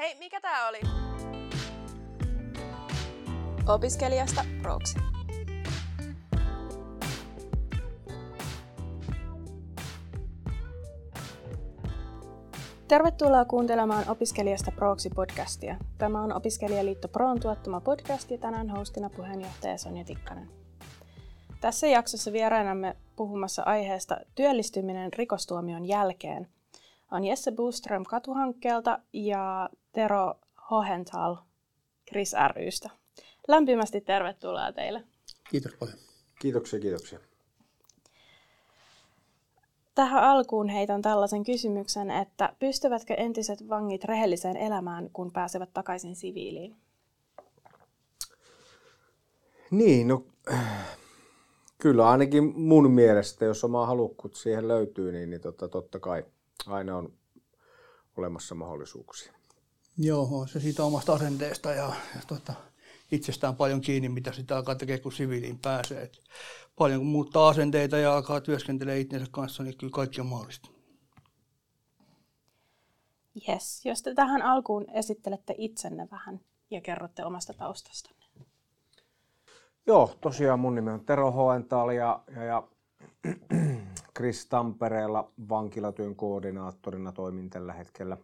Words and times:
Hei, 0.00 0.16
mikä 0.18 0.40
tää 0.40 0.68
oli? 0.68 0.80
Opiskelijasta 3.68 4.44
proksi. 4.62 4.98
Tervetuloa 12.88 13.44
kuuntelemaan 13.44 14.04
Opiskelijasta 14.08 14.70
Proksi-podcastia. 14.70 15.76
Tämä 15.98 16.22
on 16.22 16.32
Opiskelijaliitto 16.32 17.08
Proon 17.08 17.40
tuottama 17.40 17.80
podcast 17.80 18.30
ja 18.30 18.38
tänään 18.38 18.70
hostina 18.70 19.10
puheenjohtaja 19.10 19.78
Sonja 19.78 20.04
Tikkanen. 20.04 20.50
Tässä 21.60 21.86
jaksossa 21.86 22.32
vieraanamme 22.32 22.96
puhumassa 23.16 23.62
aiheesta 23.62 24.16
työllistyminen 24.34 25.12
rikostuomion 25.12 25.86
jälkeen 25.86 26.48
on 27.10 27.24
Jesse 27.24 27.52
Boström 27.52 28.04
Katuhankkeelta 28.04 28.98
ja 29.12 29.70
Tero 29.92 30.34
Hohenthal 30.70 31.36
Chris 32.08 32.34
rystä. 32.56 32.90
Lämpimästi 33.48 34.00
tervetuloa 34.00 34.72
teille. 34.72 35.04
Kiitos 35.50 35.72
paljon. 35.74 35.98
Kiitoksia, 36.40 36.80
kiitoksia. 36.80 37.18
Tähän 39.94 40.22
alkuun 40.22 40.68
heitän 40.68 41.02
tällaisen 41.02 41.44
kysymyksen, 41.44 42.10
että 42.10 42.56
pystyvätkö 42.58 43.14
entiset 43.14 43.68
vangit 43.68 44.04
rehelliseen 44.04 44.56
elämään, 44.56 45.10
kun 45.12 45.32
pääsevät 45.32 45.70
takaisin 45.74 46.16
siviiliin? 46.16 46.76
Niin, 49.70 50.08
no 50.08 50.24
kyllä 51.78 52.08
ainakin 52.08 52.60
mun 52.60 52.90
mielestä, 52.90 53.44
jos 53.44 53.64
oma 53.64 53.86
halukkuut 53.86 54.34
siihen 54.34 54.68
löytyy, 54.68 55.12
niin, 55.12 55.30
niin 55.30 55.40
totta, 55.40 55.68
totta 55.68 55.98
kai 55.98 56.24
aina 56.66 56.96
on 56.96 57.12
olemassa 58.16 58.54
mahdollisuuksia. 58.54 59.39
Joo, 60.02 60.46
se 60.46 60.60
siitä 60.60 60.84
omasta 60.84 61.12
asenteesta 61.12 61.72
ja, 61.72 61.92
ja 62.14 62.20
tota, 62.26 62.52
itsestään 63.12 63.56
paljon 63.56 63.80
kiinni, 63.80 64.08
mitä 64.08 64.32
sitä 64.32 64.56
alkaa 64.56 64.74
tekemään, 64.74 65.02
kun 65.02 65.12
siviiliin 65.12 65.58
pääsee. 65.58 66.02
Et 66.02 66.18
paljon 66.78 67.00
kun 67.00 67.08
muuttaa 67.08 67.48
asenteita 67.48 67.96
ja 67.98 68.16
alkaa 68.16 68.40
työskentelee 68.40 69.00
itsensä 69.00 69.26
kanssa, 69.30 69.62
niin 69.62 69.78
kyllä 69.78 69.90
kaikki 69.90 70.20
on 70.20 70.26
mahdollista. 70.26 70.70
Yes. 73.48 73.84
Jos 73.84 74.02
te 74.02 74.14
tähän 74.14 74.42
alkuun 74.42 74.90
esittelette 74.90 75.54
itsenne 75.58 76.08
vähän 76.10 76.40
ja 76.70 76.80
kerrotte 76.80 77.24
omasta 77.24 77.54
taustastanne. 77.54 78.26
Joo, 79.86 80.14
tosiaan 80.20 80.60
mun 80.60 80.74
nimi 80.74 80.90
on 80.90 81.04
Tero 81.04 81.30
Hoental 81.30 81.90
ja, 81.90 82.22
ja, 82.36 82.44
ja 82.44 82.68
Chris 84.16 84.46
Tampereella 84.46 85.32
vankilatyön 85.48 86.16
koordinaattorina 86.16 87.12
toimin 87.12 87.50
tällä 87.50 87.72
hetkellä. 87.72 88.16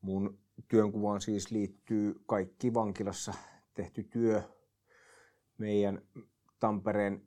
Mun 0.00 0.38
työnkuvaan 0.68 1.20
siis 1.20 1.50
liittyy 1.50 2.20
kaikki 2.26 2.74
vankilassa 2.74 3.34
tehty 3.74 4.02
työ 4.02 4.42
meidän 5.58 6.02
Tampereen 6.60 7.22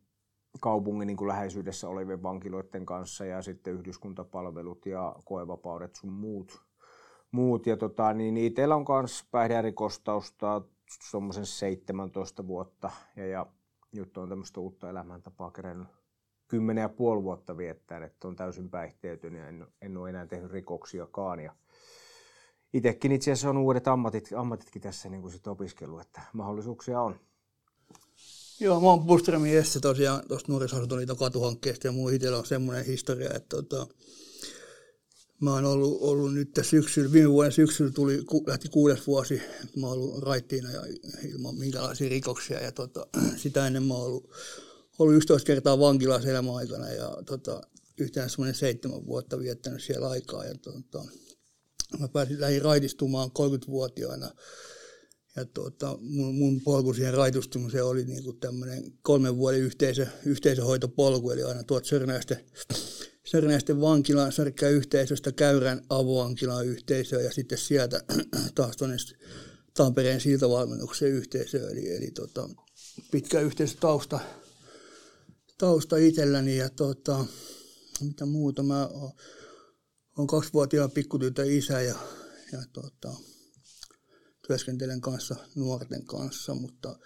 kaupungin 0.60 1.08
niin 1.08 1.18
kuin 1.18 1.28
läheisyydessä 1.28 1.90
olevien 1.90 2.24
vankiloiden 2.24 2.86
kanssa 2.86 3.26
ja 3.26 3.42
sitten 3.42 3.74
yhdyskuntapalvelut 3.74 4.86
ja 4.86 5.16
koevapaudet 5.26 5.96
sun 5.96 6.14
muut. 6.14 6.62
muut. 7.32 7.68
Ja 7.68 7.78
tota, 7.78 8.14
niin 8.14 8.38
itsellä 8.38 8.76
on 8.76 8.86
myös 9.00 9.28
päihdeärikostausta 9.32 10.62
tuommoisen 11.12 11.46
17 11.46 12.48
vuotta 12.48 12.92
ja, 13.16 13.28
ja 13.28 13.46
nyt 13.96 14.18
on 14.18 14.30
tämmöistä 14.30 14.60
uutta 14.60 14.90
elämäntapaa 14.90 15.52
kerännyt 15.52 15.88
kymmenen 16.48 16.82
ja 16.82 16.90
puoli 16.90 17.24
vuotta 17.24 17.58
viettää, 17.58 18.06
että 18.06 18.28
on 18.28 18.36
täysin 18.36 18.70
päihteetön 18.70 19.36
ja 19.36 19.48
en, 19.48 19.68
en 19.82 19.98
ole 19.98 20.10
enää 20.10 20.28
tehnyt 20.28 20.52
rikoksiakaan. 20.52 21.40
Ja 21.40 21.56
itsekin 22.74 23.12
itse 23.12 23.32
asiassa 23.32 23.50
on 23.50 23.58
uudet 23.58 23.88
ammatit, 23.88 24.30
ammatitkin 24.36 24.82
tässä 24.82 25.10
niin 25.10 25.22
kuin 25.22 25.32
sit 25.32 25.48
opiskellut, 25.48 26.02
että 26.02 26.22
mahdollisuuksia 26.34 27.02
on. 27.02 27.20
Joo, 28.60 28.82
mä 28.82 28.88
oon 28.88 29.06
Buströmin 29.06 29.54
Jesse 29.54 29.80
tosiaan 29.80 30.28
tuosta 30.28 30.52
nuorisoasuntoliiton 30.52 31.18
katuhankkeesta 31.18 31.88
ja 31.88 31.92
mun 31.92 32.14
itsellä 32.14 32.38
on 32.38 32.46
semmoinen 32.46 32.86
historia, 32.86 33.30
että 33.34 33.56
tota, 33.56 33.88
mä 35.42 35.54
oon 35.54 35.66
ollut, 35.66 35.98
ollut 36.02 36.34
nyt 36.34 36.60
syksyllä, 36.62 37.12
viime 37.12 37.30
vuoden 37.30 37.52
syksyllä 37.52 37.92
tuli, 37.92 38.24
lähti 38.48 38.70
kuudes 38.70 39.08
vuosi, 39.08 39.42
mä 39.76 39.88
oon 39.88 39.98
ollut 39.98 40.24
raittiina 40.24 40.72
ja 40.72 40.82
ilman 41.30 41.56
minkälaisia 41.56 42.10
rikoksia 42.10 42.64
ja 42.64 42.72
tota, 42.72 43.08
sitä 43.44 43.68
ennen 43.68 43.84
mä 43.84 43.94
oon 43.94 44.06
ollut, 44.06 44.32
ollut 45.00 45.16
11 45.16 45.48
kertaa 45.48 45.80
vankilassa 45.80 46.30
elämän 46.30 46.56
aikana 46.56 46.90
ja 46.90 47.18
tota, 47.26 47.62
yhteensä 47.98 48.30
semmoinen 48.30 48.56
seitsemän 48.56 49.06
vuotta 49.06 49.40
viettänyt 49.40 49.84
siellä 49.84 50.10
aikaa 50.10 50.46
ja 50.46 50.56
tota, 50.56 51.06
mä 52.00 52.08
pääsin 52.08 52.42
lähin 52.42 52.62
raitistumaan 52.62 53.30
30-vuotiaana 53.30 54.30
ja 55.36 55.46
tuota, 55.46 55.98
mun, 56.02 56.36
mun 56.36 56.62
polku 56.62 56.94
siihen 56.94 57.14
raitustumiseen 57.14 57.86
oli 57.86 58.06
niin 58.06 58.40
tämmöinen 58.40 58.84
kolmen 59.02 59.38
vuoden 59.38 59.60
yhteisö, 59.60 60.08
yhteisöhoitopolku, 60.26 61.32
eli 61.32 61.44
aina 61.44 61.64
tuot 61.64 61.86
Sörnäisten, 61.86 62.38
Sörnäisten 63.26 63.82
vankilaan, 63.82 64.32
Särkkää 64.32 64.70
yhteisöstä 64.70 65.32
Käyrän 65.32 65.86
avovankilaan 65.90 66.66
yhteisöön 66.66 67.24
ja 67.24 67.32
sitten 67.32 67.58
sieltä 67.58 68.04
taas 68.56 68.78
tuonne 68.78 68.98
Tampereen 69.74 70.22
siltavalmennuksen 70.22 71.10
yhteisöön, 71.10 71.72
eli, 71.72 71.96
eli 71.96 72.12
tota, 72.12 72.50
pitkä 73.12 73.40
yhteisötausta 73.40 74.20
tausta 75.58 75.98
itselläni 75.98 76.58
ja 76.58 76.70
tota, 76.70 77.26
mitä 78.02 78.26
muuta, 78.26 78.64
mä 78.64 78.90
oon 80.18 80.28
kaksivuotiaan 80.28 80.92
pikkutytön 80.92 81.52
isä 81.52 81.82
ja, 81.82 81.96
ja 82.52 82.60
tota, 82.74 83.14
työskentelen 84.48 85.02
kanssa 85.02 85.36
nuorten 85.56 86.06
kanssa, 86.06 86.56
mutta 86.56 87.00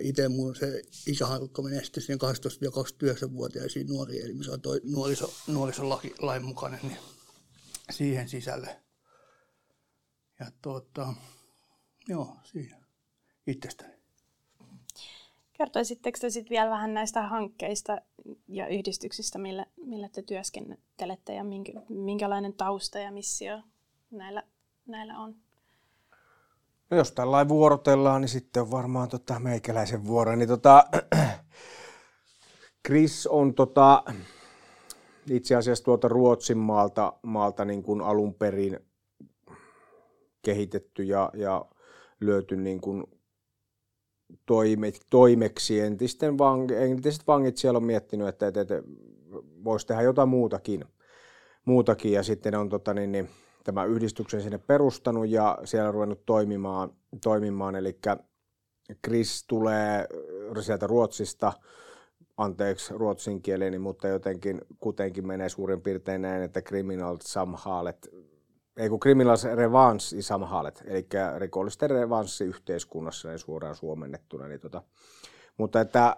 itse 0.00 0.28
mun 0.28 0.56
se 0.56 0.82
ikäharukka 1.06 1.62
menee 1.62 1.84
sitten 1.84 2.02
siihen 2.02 2.18
12-29-vuotiaisiin 2.20 3.86
nuoriin, 3.86 4.24
eli 4.24 4.34
mikä 4.34 4.52
on 4.52 4.60
toi 4.60 4.80
nuoriso, 4.84 5.34
nuorisolain 5.46 6.44
mukainen, 6.44 6.80
niin 6.82 6.98
siihen 7.90 8.28
sisälle. 8.28 8.82
Ja 10.40 10.50
tuota, 10.62 11.14
joo, 12.08 12.36
siihen 12.44 12.86
itsestäni. 13.46 14.01
Kertoisitteko 15.62 16.18
te 16.20 16.30
sitten 16.30 16.50
vielä 16.50 16.70
vähän 16.70 16.94
näistä 16.94 17.22
hankkeista 17.22 17.98
ja 18.48 18.68
yhdistyksistä, 18.68 19.38
millä, 19.38 19.66
millä 19.76 20.08
te 20.08 20.22
työskentelette 20.22 21.34
ja 21.34 21.44
minkä, 21.44 21.72
minkälainen 21.88 22.52
tausta 22.52 22.98
ja 22.98 23.12
missio 23.12 23.60
näillä, 24.10 24.42
näillä 24.86 25.18
on? 25.18 25.34
No 26.90 26.96
jos 26.96 27.12
tällainen 27.12 27.48
vuorotellaan, 27.48 28.20
niin 28.20 28.28
sitten 28.28 28.62
on 28.62 28.70
varmaan 28.70 29.08
tota 29.08 29.38
meikäläisen 29.38 30.06
vuoro. 30.06 30.36
Niin 30.36 30.48
tota, 30.48 30.84
Chris 32.86 33.26
on 33.26 33.54
tota, 33.54 34.04
itse 35.30 35.54
asiassa 35.54 35.84
tuolta 35.84 36.08
Ruotsin 36.08 36.58
maalta, 36.58 37.12
maalta 37.22 37.64
niin 37.64 37.82
kuin 37.82 38.00
alun 38.00 38.34
perin 38.34 38.80
kehitetty 40.42 41.02
ja, 41.02 41.30
ja 41.34 41.64
löyty 42.20 42.56
niin 42.56 42.80
kuin 42.80 43.04
toime, 44.46 44.92
toimeksi. 45.10 45.80
Entisten 45.80 46.38
vang, 46.38 46.70
entiset 46.70 47.26
vangit 47.26 47.56
siellä 47.56 47.76
on 47.76 47.84
miettinyt, 47.84 48.28
että, 48.28 48.46
että, 48.46 48.60
että 48.60 48.82
voisi 49.64 49.86
tehdä 49.86 50.02
jotain 50.02 50.28
muutakin. 50.28 50.84
muutakin 51.64 52.12
ja 52.12 52.22
sitten 52.22 52.54
on 52.54 52.68
tota, 52.68 52.94
niin, 52.94 53.12
niin, 53.12 53.28
tämä 53.64 53.84
yhdistyksen 53.84 54.42
sinne 54.42 54.58
perustanut 54.58 55.28
ja 55.28 55.58
siellä 55.64 55.90
ruvennut 55.90 56.26
toimimaan. 56.26 56.90
toimimaan. 57.22 57.76
Eli 57.76 57.98
Chris 59.06 59.44
tulee 59.48 60.06
sieltä 60.60 60.86
Ruotsista, 60.86 61.52
anteeksi 62.36 62.94
ruotsin 62.94 63.42
kieleni, 63.42 63.78
mutta 63.78 64.08
jotenkin 64.08 64.60
kutenkin 64.80 65.26
menee 65.26 65.48
suurin 65.48 65.80
piirtein 65.80 66.22
näin, 66.22 66.42
että 66.42 66.62
criminal 66.62 67.16
samhalet, 67.20 68.08
ei 68.76 68.88
kun 68.88 69.00
criminal 69.00 69.36
revanssi 69.54 70.22
samhalet, 70.22 70.82
eli 70.86 71.06
rikollisten 71.38 71.90
revanssi 71.90 72.44
yhteiskunnassa 72.44 73.28
niin 73.28 73.38
suoraan 73.38 73.76
suomennettuna. 73.76 74.48
Niin 74.48 74.60
tota. 74.60 74.82
Mutta 75.56 75.80
että 75.80 76.16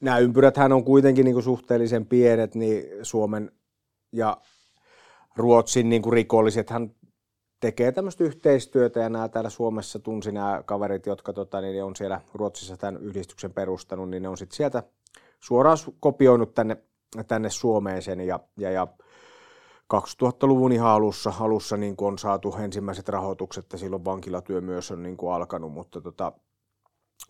nämä 0.00 0.18
ympyräthän 0.18 0.72
on 0.72 0.84
kuitenkin 0.84 1.24
niin 1.24 1.34
kuin 1.34 1.44
suhteellisen 1.44 2.06
pienet, 2.06 2.54
niin 2.54 2.84
Suomen 3.02 3.50
ja 4.12 4.36
Ruotsin 5.36 5.88
niin 5.88 6.02
kuin 6.02 6.12
rikollisethan 6.12 6.94
tekee 7.60 7.92
tämmöistä 7.92 8.24
yhteistyötä 8.24 9.00
ja 9.00 9.08
nämä 9.08 9.28
täällä 9.28 9.50
Suomessa 9.50 9.98
tunsi 9.98 10.32
nämä 10.32 10.62
kaverit, 10.66 11.06
jotka 11.06 11.32
tota, 11.32 11.60
niin 11.60 11.84
on 11.84 11.96
siellä 11.96 12.20
Ruotsissa 12.34 12.76
tämän 12.76 13.02
yhdistyksen 13.02 13.52
perustanut, 13.52 14.10
niin 14.10 14.22
ne 14.22 14.28
on 14.28 14.38
sitten 14.38 14.56
sieltä 14.56 14.82
suoraan 15.40 15.78
kopioinut 16.00 16.54
tänne, 16.54 16.76
tänne 17.28 17.50
Suomeen 17.50 18.02
sen 18.02 18.20
ja, 18.20 18.40
ja, 18.56 18.70
ja 18.70 18.86
2000-luvun 19.94 20.72
ihan 20.72 20.90
alussa, 20.90 21.32
alussa 21.40 21.76
niin 21.76 21.96
kuin 21.96 22.08
on 22.08 22.18
saatu 22.18 22.54
ensimmäiset 22.56 23.08
rahoitukset 23.08 23.66
ja 23.72 23.78
silloin 23.78 24.04
vankilatyö 24.04 24.60
myös 24.60 24.90
on 24.90 25.02
niin 25.02 25.16
kuin 25.16 25.32
alkanut, 25.32 25.72
mutta 25.72 26.00
tota, 26.00 26.32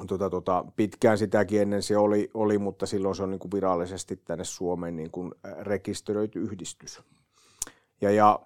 tota, 0.06 0.30
tota, 0.30 0.64
pitkään 0.76 1.18
sitäkin 1.18 1.62
ennen 1.62 1.82
se 1.82 1.96
oli, 1.96 2.30
oli 2.34 2.58
mutta 2.58 2.86
silloin 2.86 3.16
se 3.16 3.22
on 3.22 3.30
niin 3.30 3.38
kuin 3.38 3.52
virallisesti 3.52 4.16
tänne 4.16 4.44
Suomeen 4.44 4.96
niin 4.96 5.10
kuin 5.10 5.34
rekisteröity 5.60 6.40
yhdistys. 6.40 7.02
Ja, 8.00 8.10
ja 8.10 8.40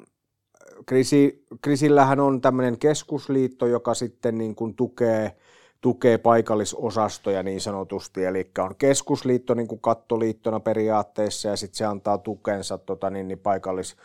Krisi, 0.86 1.46
Krisillähän 1.62 2.20
on 2.20 2.40
tämmöinen 2.40 2.78
keskusliitto, 2.78 3.66
joka 3.66 3.94
sitten 3.94 4.38
niin 4.38 4.54
kuin 4.54 4.74
tukee, 4.74 5.36
tukee 5.80 6.18
paikallisosastoja 6.18 7.42
niin 7.42 7.60
sanotusti, 7.60 8.24
eli 8.24 8.50
on 8.58 8.74
keskusliitto 8.78 9.54
niin 9.54 9.68
kuin 9.68 9.80
kattoliittona 9.80 10.60
periaatteessa 10.60 11.48
ja 11.48 11.56
sitten 11.56 11.76
se 11.76 11.84
antaa 11.84 12.18
tukensa 12.18 12.78
tota, 12.78 13.10
niin, 13.10 13.28
niin 13.28 13.38
paikallis 13.38 13.96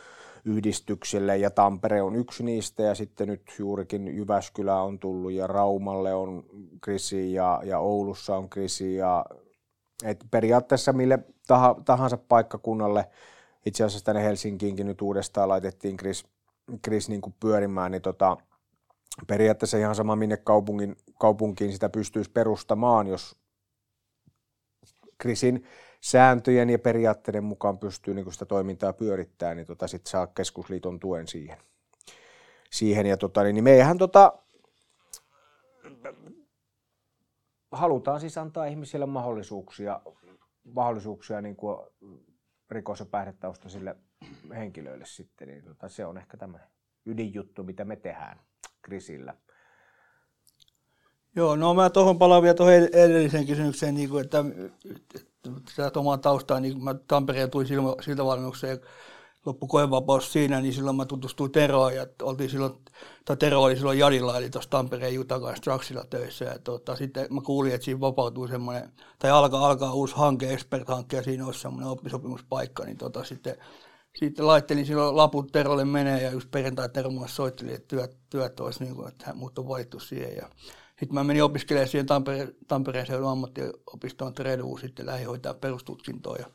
yhdistyksille 0.45 1.37
ja 1.37 1.51
Tampere 1.51 2.01
on 2.01 2.15
yksi 2.15 2.43
niistä 2.43 2.83
ja 2.83 2.95
sitten 2.95 3.27
nyt 3.27 3.41
juurikin 3.59 4.17
Jyväskylä 4.17 4.81
on 4.81 4.99
tullut 4.99 5.31
ja 5.31 5.47
Raumalle 5.47 6.13
on 6.13 6.43
Krisi 6.81 7.33
ja, 7.33 7.61
ja 7.63 7.79
Oulussa 7.79 8.37
on 8.37 8.49
Krisi 8.49 8.95
ja 8.95 9.25
et 10.03 10.25
periaatteessa 10.31 10.93
mille 10.93 11.19
tahansa 11.85 12.17
paikkakunnalle, 12.17 13.05
itse 13.65 13.83
asiassa 13.83 14.05
tänne 14.05 14.23
Helsinkiinkin 14.23 14.87
nyt 14.87 15.01
uudestaan 15.01 15.49
laitettiin 15.49 15.97
Kris, 15.97 16.25
Kris 16.81 17.09
niin 17.09 17.21
kuin 17.21 17.35
pyörimään, 17.39 17.91
niin 17.91 18.01
tota, 18.01 18.37
periaatteessa 19.27 19.77
ihan 19.77 19.95
sama 19.95 20.15
minne 20.15 20.37
kaupungin, 20.37 20.95
kaupunkiin 21.19 21.73
sitä 21.73 21.89
pystyisi 21.89 22.31
perustamaan, 22.31 23.07
jos 23.07 23.35
Krisin 25.17 25.63
sääntöjen 26.01 26.69
ja 26.69 26.79
periaatteiden 26.79 27.43
mukaan 27.43 27.77
pystyy 27.77 28.13
niin 28.13 28.33
sitä 28.33 28.45
toimintaa 28.45 28.93
pyörittämään, 28.93 29.57
niin 29.57 29.67
tota, 29.67 29.87
sitten 29.87 30.11
saa 30.11 30.27
keskusliiton 30.27 30.99
tuen 30.99 31.27
siihen. 31.27 31.57
siihen 32.71 33.05
ja 33.05 33.17
tota, 33.17 33.43
niin 33.43 33.63
meihän 33.63 33.97
tota, 33.97 34.33
halutaan 37.71 38.19
siis 38.19 38.37
antaa 38.37 38.65
ihmisille 38.65 39.05
mahdollisuuksia, 39.05 40.01
mahdollisuuksia 40.63 41.41
niin 41.41 41.55
kuin 41.55 41.77
rikos- 42.71 42.99
ja 42.99 43.05
päihdetaustaisille 43.05 43.95
henkilöille 44.55 45.05
sitten, 45.05 45.47
niin 45.47 45.63
tota, 45.63 45.89
se 45.89 46.05
on 46.05 46.17
ehkä 46.17 46.37
tämä 46.37 46.59
ydinjuttu, 47.05 47.63
mitä 47.63 47.85
me 47.85 47.95
tehdään 47.95 48.39
Krisillä. 48.81 49.33
Joo, 51.35 51.55
no 51.55 51.73
mä 51.73 51.89
tuohon 51.89 52.19
palaan 52.19 52.43
vielä 52.43 52.53
tuohon 52.53 52.73
edelliseen 52.73 53.47
kysymykseen, 53.47 53.95
niin 53.95 54.09
kuin, 54.09 54.23
että, 54.23 54.45
että 55.87 55.99
omaa 55.99 56.17
taustaa, 56.17 56.59
niin 56.59 56.83
mä 56.83 56.95
Tampereen 57.07 57.49
tulin 57.49 57.67
siltä 58.01 58.25
valmennukseen 58.25 58.79
loppu 59.45 59.67
koevapaus 59.67 60.33
siinä, 60.33 60.61
niin 60.61 60.73
silloin 60.73 60.95
mä 60.95 61.05
tutustuin 61.05 61.51
Teroon 61.51 61.95
ja 61.95 62.07
oltiin 62.21 62.49
silloin, 62.49 62.73
tai 63.25 63.37
Tero 63.37 63.61
oli 63.61 63.75
silloin 63.75 63.99
Jadilla, 63.99 64.37
eli 64.37 64.49
tuossa 64.49 64.69
Tampereen 64.69 65.13
Jutakan 65.13 65.57
Struxilla 65.57 66.03
töissä. 66.09 66.45
Ja 66.45 66.59
tota, 66.59 66.95
sitten 66.95 67.27
mä 67.29 67.41
kuulin, 67.41 67.73
että 67.73 67.85
siinä 67.85 67.99
vapautuu 67.99 68.47
semmoinen, 68.47 68.91
tai 69.19 69.31
alkaa, 69.31 69.67
alkaa 69.67 69.93
uusi 69.93 70.15
hanke, 70.15 70.53
Expert-hanke, 70.53 71.17
ja 71.17 71.23
siinä 71.23 71.45
olisi 71.45 71.59
semmoinen 71.59 71.89
oppisopimuspaikka, 71.89 72.83
niin 72.83 72.97
tota, 72.97 73.23
sitten 73.23 73.55
sitten 74.15 74.47
laittelin 74.47 74.85
silloin 74.85 75.17
laput 75.17 75.51
Terolle 75.51 75.85
menee 75.85 76.21
ja 76.21 76.31
just 76.31 76.51
perjantai 76.51 76.89
Tero 76.89 77.09
mulle 77.09 77.27
soitteli, 77.27 77.73
että 77.73 77.87
työt, 77.87 78.17
työt 78.29 78.59
olisi 78.59 78.83
niin 78.83 78.95
kuin, 78.95 79.07
että 79.07 79.33
mut 79.33 79.59
on 79.59 79.67
valittu 79.67 79.99
siihen. 79.99 80.35
Ja 80.35 80.49
sitten 80.99 81.13
mä 81.13 81.23
menin 81.23 81.43
opiskelemaan 81.43 81.87
siihen 81.87 82.05
Tampere, 82.05 82.47
Tampereen 82.67 83.07
seudun 83.07 83.29
ammattiopistoon 83.29 84.33
Treduun 84.33 84.79
sitten 84.79 85.05
lähihoitajan 85.05 85.55
perustutkintoon 85.55 86.37
ja 86.39 86.45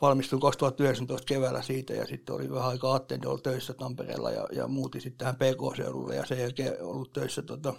valmistuin 0.00 0.42
2019 0.42 1.26
keväällä 1.26 1.62
siitä 1.62 1.92
ja 1.92 2.06
sitten 2.06 2.34
oli 2.34 2.50
vähän 2.50 2.68
aikaa 2.68 2.94
Attendolla 2.94 3.38
töissä 3.38 3.74
Tampereella 3.74 4.30
ja, 4.30 4.46
ja 4.52 4.68
muutin 4.68 5.00
sitten 5.00 5.18
tähän 5.18 5.36
PK-seudulle 5.36 6.14
ja 6.14 6.26
sen 6.26 6.38
jälkeen 6.38 6.82
ollut 6.82 7.12
töissä 7.12 7.42
tota, 7.42 7.74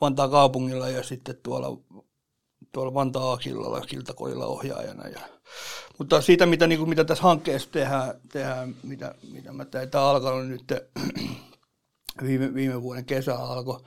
Vantaan 0.00 0.30
kaupungilla 0.30 0.88
ja 0.88 1.02
sitten 1.02 1.36
tuolla, 1.42 1.78
tuolla 2.76 2.94
Vantaa 2.94 3.32
Akillalla 3.32 3.80
kiltakodilla 3.80 4.46
ohjaajana. 4.46 5.08
Ja, 5.08 5.20
mutta 5.98 6.20
siitä, 6.20 6.46
mitä, 6.46 6.66
niin 6.66 6.78
kuin, 6.78 6.88
mitä 6.88 7.04
tässä 7.04 7.24
hankkeessa 7.24 7.70
tehdään, 7.72 8.14
tehdään 8.32 8.74
mitä, 8.82 9.14
mitä 9.32 9.52
mä 9.52 9.64
tämä 9.64 10.04
alkanut 10.04 10.48
nyt 10.48 10.72
viime, 12.26 12.54
viime 12.54 12.82
vuoden 12.82 13.04
kesä 13.04 13.36
alkoi 13.36 13.80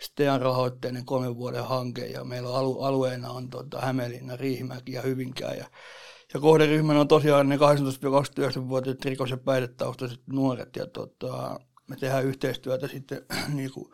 STEAN 0.00 0.40
rahoitteinen 0.40 1.04
kolmen 1.04 1.36
vuoden 1.36 1.64
hanke 1.64 2.06
ja 2.06 2.24
meillä 2.24 2.48
on 2.48 2.56
alu, 2.56 2.82
alueena 2.82 3.30
on 3.30 3.50
tota, 3.50 3.80
Hämeenlinna, 3.80 4.36
Riihimäki 4.36 4.92
ja 4.92 5.02
Hyvinkää 5.02 5.54
ja 5.54 5.66
ja 6.34 6.40
kohderyhmänä 6.40 7.00
on 7.00 7.08
tosiaan 7.08 7.48
ne 7.48 7.56
18-29-vuotiaat 7.56 9.04
rikos- 9.04 9.30
ja 9.30 9.36
päihdetaustaiset 9.36 10.20
nuoret. 10.26 10.76
Ja 10.76 10.86
tota, 10.86 11.60
me 11.88 11.96
tehdään 11.96 12.24
yhteistyötä 12.24 12.88
sitten 12.88 13.26
niin 13.54 13.72
kuin 13.72 13.92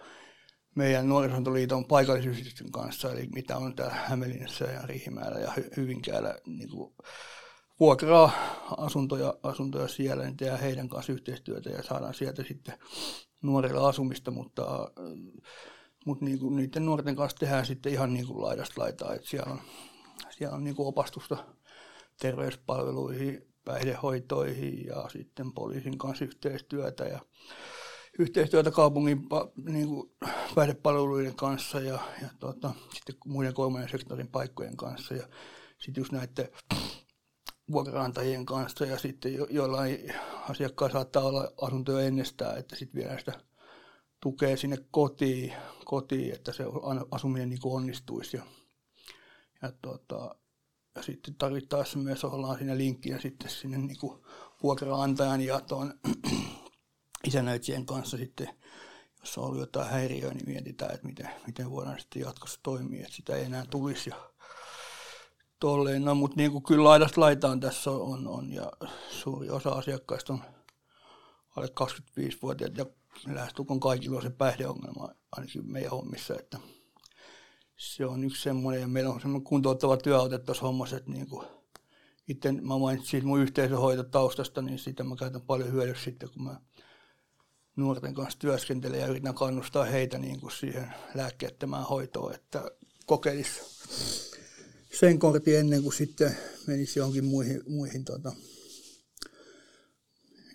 meidän 0.79 1.09
nuorisoliiton 1.09 1.85
paikallisyhdistyksen 1.85 2.73
kanssa, 2.73 3.13
eli 3.13 3.29
mitä 3.35 3.57
on 3.57 3.75
täällä 3.75 3.95
Hämeenlinnassa 3.95 4.65
ja 4.65 4.83
Riihimäellä 4.83 5.39
ja 5.39 5.53
Hyvinkäällä 5.77 6.35
niin 6.47 6.71
kuin 6.71 6.95
vuokraa 7.81 8.31
asuntoja, 8.77 9.35
asuntoja 9.43 9.89
siellä, 9.89 10.25
niin 10.25 10.37
tehdään 10.37 10.61
heidän 10.61 10.89
kanssa 10.89 11.13
yhteistyötä 11.13 11.71
ja 11.71 11.83
saadaan 11.83 12.15
sieltä 12.15 12.45
sitten 12.45 12.79
nuorille 13.43 13.89
asumista, 13.89 14.31
mutta, 14.31 14.91
mutta 16.05 16.25
niin 16.25 16.39
kuin 16.39 16.57
niiden 16.57 16.87
nuorten 16.87 17.17
kanssa 17.17 17.39
tehdään 17.39 17.67
sitten 17.67 17.93
ihan 17.93 18.13
niin 18.13 18.27
kuin 18.27 18.43
laidasta 18.43 18.81
laitaa, 18.81 19.15
että 19.15 19.29
siellä 19.29 19.53
on, 19.53 19.61
siellä 20.31 20.57
on 20.57 20.65
niin 20.65 20.77
kuin 20.77 20.87
opastusta 20.87 21.45
terveyspalveluihin, 22.21 23.47
päihdehoitoihin 23.65 24.87
ja 24.87 25.09
sitten 25.09 25.53
poliisin 25.53 25.99
kanssa 25.99 26.25
yhteistyötä 26.25 27.05
ja 27.05 27.21
yhteistyötä 28.19 28.71
kaupungin 28.71 29.29
niin 29.65 29.89
kuin 29.89 30.13
päihdepalveluiden 30.55 31.35
kanssa 31.35 31.81
ja, 31.81 31.99
ja 32.23 32.29
tota, 32.41 32.71
sitten 32.95 33.15
muiden 33.27 33.55
kolmannen 33.55 33.91
sektorin 33.91 34.29
paikkojen 34.29 34.77
kanssa. 34.77 35.15
Ja 35.15 35.29
sitten 35.79 36.01
just 36.01 36.13
näiden 36.13 36.49
vuokranantajien 37.73 38.47
kanssa 38.47 38.85
ja 38.85 38.99
sitten 38.99 39.35
jo, 39.35 39.47
jollain 39.51 40.13
asiakkailla 40.49 40.93
saattaa 40.93 41.23
olla 41.23 41.53
asuntoja 41.63 42.07
ennestään, 42.07 42.59
että 42.59 42.77
sitten 42.77 43.01
vielä 43.01 43.19
sitä 43.19 43.33
tukee 44.21 44.57
sinne 44.57 44.79
kotiin, 44.91 45.53
kotiin 45.85 46.35
että 46.35 46.53
se 46.53 46.65
asuminen 47.11 47.49
niin 47.49 47.61
kuin 47.61 47.75
onnistuisi. 47.75 48.37
Ja, 48.37 48.43
ja 49.63 49.73
tota, 49.83 50.35
ja 50.97 51.03
sitten 51.03 51.35
tarvittaessa 51.35 51.99
myös 51.99 52.25
ollaan 52.25 52.59
siinä 52.59 52.77
linkkinä 52.77 53.21
sitten 53.21 53.51
sinne 53.51 53.79
niin 53.79 53.99
kuin 53.99 54.23
vuokraantajan 54.63 55.41
ja 55.41 55.61
tuon 55.61 55.95
isännöitsijän 57.27 57.87
kanssa 57.87 58.17
sitten, 58.17 58.49
jos 59.21 59.39
on 59.39 59.45
ollut 59.45 59.61
jotain 59.61 59.91
häiriöä, 59.91 60.35
niin 60.35 60.49
mietitään, 60.49 60.95
että 60.95 61.07
miten, 61.07 61.31
miten 61.47 61.71
voidaan 61.71 62.01
sitten 62.01 62.23
jatkossa 62.23 62.61
toimia, 62.63 63.03
että 63.03 63.17
sitä 63.17 63.37
ei 63.37 63.45
enää 63.45 63.65
tulisi. 63.71 64.11
Tolleen. 65.61 66.05
No, 66.05 66.15
mutta 66.15 66.37
niin 66.37 66.53
kuin 66.53 66.65
kyllä 66.65 66.85
laidasta 66.85 67.21
laitaan 67.21 67.61
tässä 67.61 67.91
on, 67.91 68.27
on, 68.29 68.53
ja 68.53 68.73
suuri 69.11 69.51
osa 69.51 69.71
asiakkaista 69.71 70.33
on 70.33 70.41
alle 71.57 71.69
25-vuotiaat 71.81 72.77
ja 72.77 72.87
lähestulkoon 73.27 73.81
kaikilla 73.81 74.17
on 74.17 74.23
se 74.23 74.31
päihdeongelma, 74.31 75.09
ainakin 75.33 75.73
meidän 75.73 75.91
hommissa, 75.91 76.35
että 76.35 76.59
se 77.77 78.07
on 78.07 78.25
yksi 78.25 78.43
semmoinen, 78.43 78.81
ja 78.81 78.89
meillä 78.89 79.11
on 79.11 79.21
semmoinen 79.21 79.45
kuntouttava 79.45 79.97
työote 79.97 80.39
tuossa 80.39 80.67
hommassa, 80.67 80.97
että 80.97 81.11
niin 81.11 81.29
kuin 81.29 81.47
itse 82.29 82.53
mä 82.53 82.79
mainitsin 82.79 83.27
mun 83.27 83.41
yhteisöhoitotaustasta, 83.41 84.63
niin 84.63 84.79
sitä 84.79 85.05
mä 85.05 85.17
käytän 85.17 85.43
paljon 85.43 85.73
hyödyksi 85.73 86.05
sitten, 86.05 86.29
kun 86.31 86.43
mä 86.43 86.61
nuorten 87.79 88.15
kanssa 88.15 88.39
työskentelen 88.39 89.01
ja 89.01 89.07
yritän 89.07 89.35
kannustaa 89.35 89.85
heitä 89.85 90.19
niin 90.19 90.41
kuin 90.41 90.53
siihen 90.53 90.93
lääkkeettömään 91.15 91.85
hoitoon, 91.85 92.35
että 92.35 92.71
kokeilisi 93.07 93.61
sen 95.01 95.19
kortin 95.19 95.59
ennen 95.59 95.83
kuin 95.83 95.93
sitten 95.93 96.37
menisi 96.67 96.99
johonkin 96.99 97.25
muihin, 97.25 97.63
muihin 97.67 98.05
tota, 98.05 98.33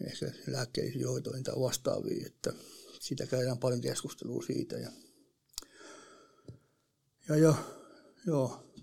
ehkä 0.03 0.31
lääkkeisiin 0.47 1.07
hoitoihin 1.07 1.43
tai 1.43 1.53
vastaaviin, 1.59 2.25
että 2.25 2.53
sitä 2.99 3.25
käydään 3.27 3.57
paljon 3.57 3.81
keskustelua 3.81 4.43
siitä 4.43 4.77
ja 4.77 4.89
ja, 7.29 7.35
ja 7.35 7.53
joo, 8.27 8.73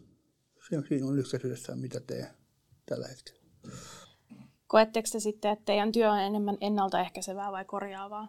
siinä 0.89 1.07
on 1.07 1.17
lyhkäisyydessään 1.17 1.79
mitä 1.79 2.01
teen 2.01 2.27
tällä 2.87 3.09
hetkellä. 3.09 3.41
Koetteko 4.71 5.09
te 5.13 5.21
sitten, 5.21 5.51
että 5.51 5.65
teidän 5.65 5.93
työ 5.93 6.11
on 6.11 6.21
enemmän 6.21 6.57
ennaltaehkäisevää 6.61 7.53
vai 7.53 7.65
korjaavaa? 7.65 8.29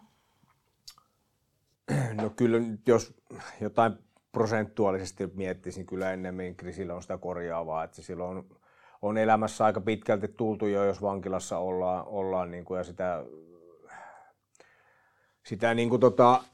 No 2.14 2.30
kyllä, 2.30 2.58
jos 2.86 3.14
jotain 3.60 3.92
prosentuaalisesti 4.32 5.26
miettisin, 5.34 5.80
niin 5.80 5.86
kyllä 5.86 6.12
ennemmin 6.12 6.56
Krisillä 6.56 6.94
on 6.94 7.02
sitä 7.02 7.18
korjaavaa, 7.18 7.84
että 7.84 8.02
silloin 8.02 8.44
on 9.02 9.18
elämässä 9.18 9.64
aika 9.64 9.80
pitkälti 9.80 10.28
tultu 10.28 10.66
jo, 10.66 10.84
jos 10.84 11.02
vankilassa 11.02 11.58
ollaan, 11.58 12.06
ollaan 12.06 12.50
niin 12.50 12.64
kuin, 12.64 12.78
ja 12.78 12.84
sitä, 12.84 13.24
sitä 15.46 15.74
niin 15.74 15.90
kuin 15.90 16.00
tota, 16.00 16.44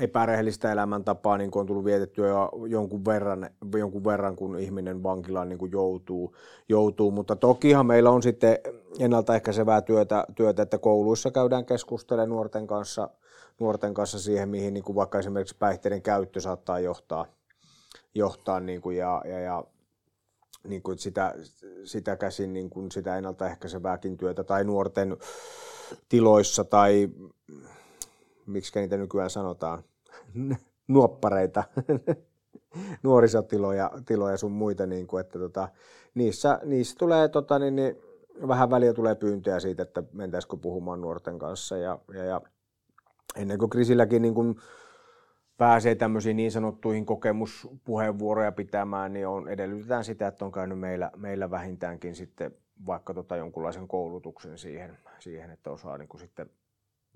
epärehellistä 0.00 0.72
elämäntapaa 0.72 1.38
niin 1.38 1.50
on 1.54 1.66
tullut 1.66 1.84
vietettyä 1.84 2.28
jo 2.28 2.50
jonkun 2.68 3.04
verran, 3.04 3.50
jonkun 3.76 4.04
verran 4.04 4.36
kun 4.36 4.58
ihminen 4.58 5.02
vankilaan 5.02 5.48
niin 5.48 5.72
joutuu, 5.72 6.36
joutuu. 6.68 7.10
Mutta 7.10 7.36
tokihan 7.36 7.86
meillä 7.86 8.10
on 8.10 8.22
sitten 8.22 8.58
ennaltaehkäisevää 8.98 9.80
työtä, 9.80 10.24
työtä, 10.34 10.62
että 10.62 10.78
kouluissa 10.78 11.30
käydään 11.30 11.66
keskustelemaan 11.66 12.28
nuorten 12.28 12.66
kanssa, 12.66 13.10
nuorten 13.60 13.94
kanssa 13.94 14.18
siihen, 14.18 14.48
mihin 14.48 14.74
niin 14.74 14.84
kuin 14.84 14.96
vaikka 14.96 15.18
esimerkiksi 15.18 15.56
päihteiden 15.58 16.02
käyttö 16.02 16.40
saattaa 16.40 16.80
johtaa, 16.80 17.26
johtaa 18.14 18.60
niin 18.60 18.80
kuin 18.80 18.96
ja, 18.96 19.22
ja, 19.24 19.40
ja 19.40 19.64
niin 20.64 20.82
kuin 20.82 20.98
sitä, 20.98 21.34
sitä 21.84 22.16
käsin 22.16 22.52
niin 22.52 22.70
kuin 22.70 22.90
sitä 22.92 23.16
ennaltaehkäisevääkin 23.16 24.16
työtä 24.16 24.44
tai 24.44 24.64
nuorten 24.64 25.16
tiloissa 26.08 26.64
tai 26.64 27.08
miksi 28.46 28.80
niitä 28.80 28.96
nykyään 28.96 29.30
sanotaan, 29.30 29.84
nuoppareita, 30.88 31.64
nuorisotiloja 33.02 33.90
tiloja 34.06 34.36
sun 34.36 34.52
muita, 34.52 34.86
niin 34.86 35.06
kuin, 35.06 35.20
että 35.20 35.38
tota, 35.38 35.68
niissä, 36.14 36.60
niissä 36.64 36.96
tulee 36.98 37.28
tota, 37.28 37.58
niin, 37.58 37.76
niin, 37.76 37.96
vähän 38.48 38.70
väliä 38.70 38.92
tulee 38.92 39.14
pyyntöjä 39.14 39.60
siitä, 39.60 39.82
että 39.82 40.02
mentäisikö 40.12 40.56
puhumaan 40.56 41.00
nuorten 41.00 41.38
kanssa 41.38 41.76
ja, 41.76 41.98
ja, 42.14 42.24
ja 42.24 42.40
ennen 43.36 43.58
kuin 43.58 43.70
Krisilläkin 43.70 44.22
niin 44.22 44.34
kuin 44.34 44.56
pääsee 45.56 45.94
tämmöisiin 45.94 46.36
niin 46.36 46.52
sanottuihin 46.52 47.06
kokemuspuheenvuoroja 47.06 48.52
pitämään, 48.52 49.12
niin 49.12 49.26
on, 49.26 49.48
edellytetään 49.48 50.04
sitä, 50.04 50.26
että 50.26 50.44
on 50.44 50.52
käynyt 50.52 50.78
meillä, 50.78 51.10
meillä 51.16 51.50
vähintäänkin 51.50 52.14
sitten 52.14 52.54
vaikka 52.86 53.14
tota 53.14 53.36
jonkunlaisen 53.36 53.88
koulutuksen 53.88 54.58
siihen, 54.58 54.98
siihen 55.18 55.50
että 55.50 55.70
osaa 55.70 55.98
niin 55.98 56.08
kuin 56.08 56.20
sitten 56.20 56.50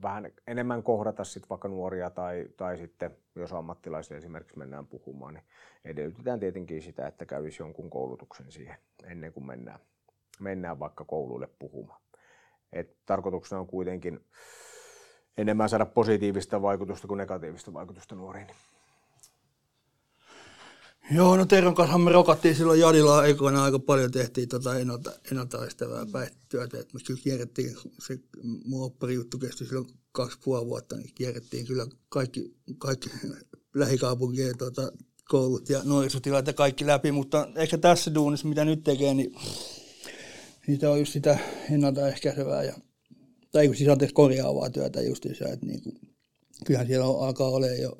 vähän 0.02 0.32
enemmän 0.46 0.82
kohdata 0.82 1.24
sitten 1.24 1.48
vaikka 1.48 1.68
nuoria 1.68 2.10
tai, 2.10 2.48
tai 2.56 2.76
sitten 2.76 3.16
jos 3.34 3.52
ammattilaisille 3.52 4.18
esimerkiksi 4.18 4.58
mennään 4.58 4.86
puhumaan, 4.86 5.34
niin 5.34 5.44
edellytetään 5.84 6.40
tietenkin 6.40 6.82
sitä, 6.82 7.06
että 7.06 7.26
kävisi 7.26 7.62
jonkun 7.62 7.90
koulutuksen 7.90 8.52
siihen 8.52 8.76
ennen 9.04 9.32
kuin 9.32 9.46
mennään, 9.46 9.78
mennään 10.40 10.78
vaikka 10.78 11.04
kouluille 11.04 11.48
puhumaan. 11.58 12.00
Et 12.72 12.96
tarkoituksena 13.06 13.60
on 13.60 13.66
kuitenkin 13.66 14.24
enemmän 15.36 15.68
saada 15.68 15.86
positiivista 15.86 16.62
vaikutusta 16.62 17.08
kuin 17.08 17.18
negatiivista 17.18 17.72
vaikutusta 17.72 18.14
nuoriin. 18.14 18.46
Joo, 21.10 21.36
no 21.36 21.46
Teron 21.46 21.74
kanssa 21.74 21.98
me 21.98 22.12
rokattiin 22.12 22.54
silloin 22.54 22.80
Jadilla 22.80 23.18
aikoina 23.18 23.64
aika 23.64 23.78
paljon, 23.78 24.10
tehtiin 24.10 24.48
tota 24.48 24.78
ennalta, 24.78 25.12
ennaltaistavaa 25.30 26.06
päihdetyötä, 26.12 26.80
että 26.80 26.94
me 26.94 27.00
kyllä 27.06 27.20
kierrettiin, 27.22 27.76
se 28.06 28.18
mun 28.64 28.92
juttu 29.14 29.38
kesti 29.38 29.66
silloin 29.66 29.86
kaksi 30.12 30.38
puoli 30.44 30.66
vuotta, 30.66 30.96
niin 30.96 31.10
kierrettiin 31.14 31.66
kyllä 31.66 31.86
kaikki, 32.08 32.54
kaikki 32.78 33.10
lähikaupunkien 33.74 34.58
tota, 34.58 34.92
koulut 35.28 35.68
ja 35.68 35.80
nuorisotilat 35.84 36.46
ja 36.46 36.52
kaikki 36.52 36.86
läpi, 36.86 37.12
mutta 37.12 37.48
ehkä 37.56 37.78
tässä 37.78 38.14
duunissa, 38.14 38.48
mitä 38.48 38.64
nyt 38.64 38.84
tekee, 38.84 39.14
niin 39.14 39.34
niitä 40.66 40.90
on 40.90 40.98
just 40.98 41.12
sitä 41.12 41.38
ennaltaehkäisevää 41.70 42.64
ja 42.64 42.74
tai 43.52 43.74
siis 43.74 43.88
anteeksi 43.88 44.14
korjaavaa 44.14 44.70
työtä 44.70 45.02
justiinsa, 45.02 45.48
että 45.48 45.66
niin 45.66 45.82
kuin, 45.82 45.98
kyllähän 46.66 46.86
siellä 46.86 47.06
on, 47.06 47.26
alkaa 47.26 47.48
olemaan 47.48 47.80
jo 47.80 47.96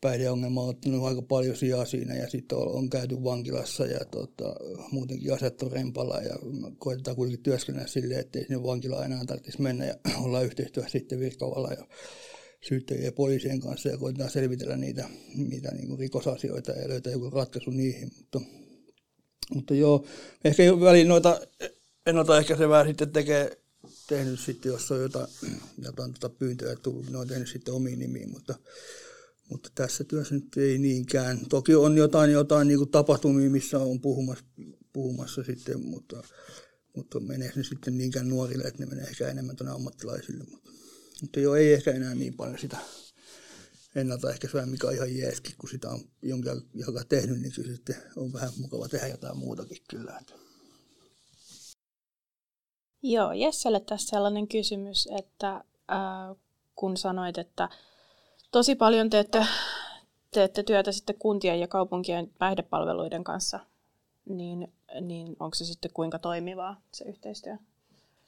päihdeongelma 0.00 0.62
on 0.62 0.68
ottanut 0.68 1.04
aika 1.04 1.22
paljon 1.22 1.56
sijaa 1.56 1.84
siinä 1.84 2.14
ja 2.14 2.30
sitten 2.30 2.58
on, 2.58 2.68
on 2.68 2.90
käyty 2.90 3.24
vankilassa 3.24 3.86
ja 3.86 4.04
tota, 4.04 4.54
muutenkin 4.90 5.34
asettu 5.34 5.68
rempalla 5.68 6.20
ja 6.20 6.36
koetetaan 6.78 7.16
kuitenkin 7.16 7.42
työskennellä 7.42 7.88
silleen, 7.88 8.20
ettei 8.20 8.42
sinne 8.42 8.62
vankilaan 8.62 9.04
enää 9.04 9.24
tarvitsisi 9.24 9.62
mennä 9.62 9.84
ja 9.84 9.94
olla 10.24 10.42
yhteistyössä 10.42 10.90
sitten 10.90 11.20
virkavalla 11.20 11.68
ja 11.68 11.86
syyttäjien 12.68 13.04
ja 13.04 13.12
poliisien 13.12 13.60
kanssa 13.60 13.88
ja 13.88 13.98
koitetaan 13.98 14.30
selvitellä 14.30 14.76
niitä, 14.76 15.08
niitä 15.34 15.70
niin 15.74 15.98
rikosasioita 15.98 16.72
ja 16.72 16.88
löytää 16.88 17.12
joku 17.12 17.30
ratkaisu 17.30 17.70
niihin, 17.70 18.10
mutta, 18.16 18.40
mutta 19.54 19.74
joo, 19.74 20.04
ehkä 20.44 20.62
väliin 20.80 21.08
noita 21.08 21.40
ennaltaehkäisevää 22.06 22.86
sitten 22.86 23.12
tekee 23.12 23.58
tehnyt 24.08 24.40
sitten, 24.40 24.72
jos 24.72 24.90
on 24.90 25.00
jotain, 25.00 25.26
jotain 25.84 26.12
tuota 26.12 26.36
pyyntöjä 26.38 26.76
tullut, 26.76 27.10
ne 27.10 27.18
on 27.18 27.28
tehnyt 27.28 27.48
sitten 27.48 27.74
omiin 27.74 27.98
nimiin, 27.98 28.30
mutta, 28.30 28.54
mutta 29.50 29.70
tässä 29.74 30.04
työssä 30.04 30.34
nyt 30.34 30.56
ei 30.56 30.78
niinkään. 30.78 31.38
Toki 31.48 31.74
on 31.74 31.96
jotain, 31.96 32.30
jotain 32.30 32.68
niin 32.68 32.78
kuin 32.78 32.90
tapahtumia, 32.90 33.50
missä 33.50 33.78
on 33.78 34.00
puhumassa, 34.00 34.44
puhumassa 34.92 35.44
sitten, 35.44 35.86
mutta, 35.86 36.22
mutta 36.96 37.20
menee 37.20 37.52
ne 37.56 37.62
sitten 37.62 37.98
niinkään 37.98 38.28
nuorille, 38.28 38.64
että 38.64 38.84
ne 38.84 38.90
menee 38.90 39.04
ehkä 39.04 39.28
enemmän 39.28 39.56
tuonne 39.56 39.74
ammattilaisille. 39.74 40.44
Mutta, 40.50 40.70
mutta 41.20 41.40
joo, 41.40 41.54
ei 41.54 41.72
ehkä 41.72 41.90
enää 41.90 42.14
niin 42.14 42.34
paljon 42.34 42.58
sitä 42.58 42.76
ennaltaehkäisyä, 43.94 44.66
mikä 44.66 44.86
on 44.86 44.94
ihan 44.94 45.16
jeeskin, 45.16 45.54
kun 45.58 45.70
sitä 45.70 45.88
on 45.90 46.00
jonkin 46.22 46.52
joka 46.74 47.04
tehnyt, 47.04 47.40
niin 47.40 47.52
kyllä 47.52 47.72
sitten 47.72 47.96
on 48.16 48.32
vähän 48.32 48.50
mukava 48.58 48.88
tehdä 48.88 49.08
jotain 49.08 49.38
muutakin 49.38 49.78
kyllä. 49.90 50.20
Joo, 53.02 53.32
Jesselle 53.32 53.80
tässä 53.80 54.08
sellainen 54.08 54.48
kysymys, 54.48 55.08
että 55.18 55.54
äh, 55.90 56.36
kun 56.74 56.96
sanoit, 56.96 57.38
että 57.38 57.68
tosi 58.50 58.74
paljon 58.74 59.10
teette, 59.10 59.46
teette 60.30 60.62
työtä 60.62 60.92
sitten 60.92 61.18
kuntien 61.18 61.60
ja 61.60 61.68
kaupunkien 61.68 62.30
päihdepalveluiden 62.38 63.24
kanssa, 63.24 63.60
niin, 64.28 64.72
niin 65.00 65.36
onko 65.40 65.54
se 65.54 65.64
sitten 65.64 65.90
kuinka 65.94 66.18
toimivaa 66.18 66.80
se 66.92 67.04
yhteistyö? 67.04 67.56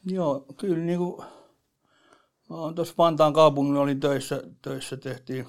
Joo, 0.06 0.46
kyllä 0.56 0.84
niin 0.84 0.98
kuin, 0.98 1.22
tuossa 2.74 2.94
Vantaan 2.98 3.32
kaupungilla 3.32 3.80
olin 3.80 4.00
töissä, 4.00 4.42
töissä 4.62 4.96
tehtiin, 4.96 5.46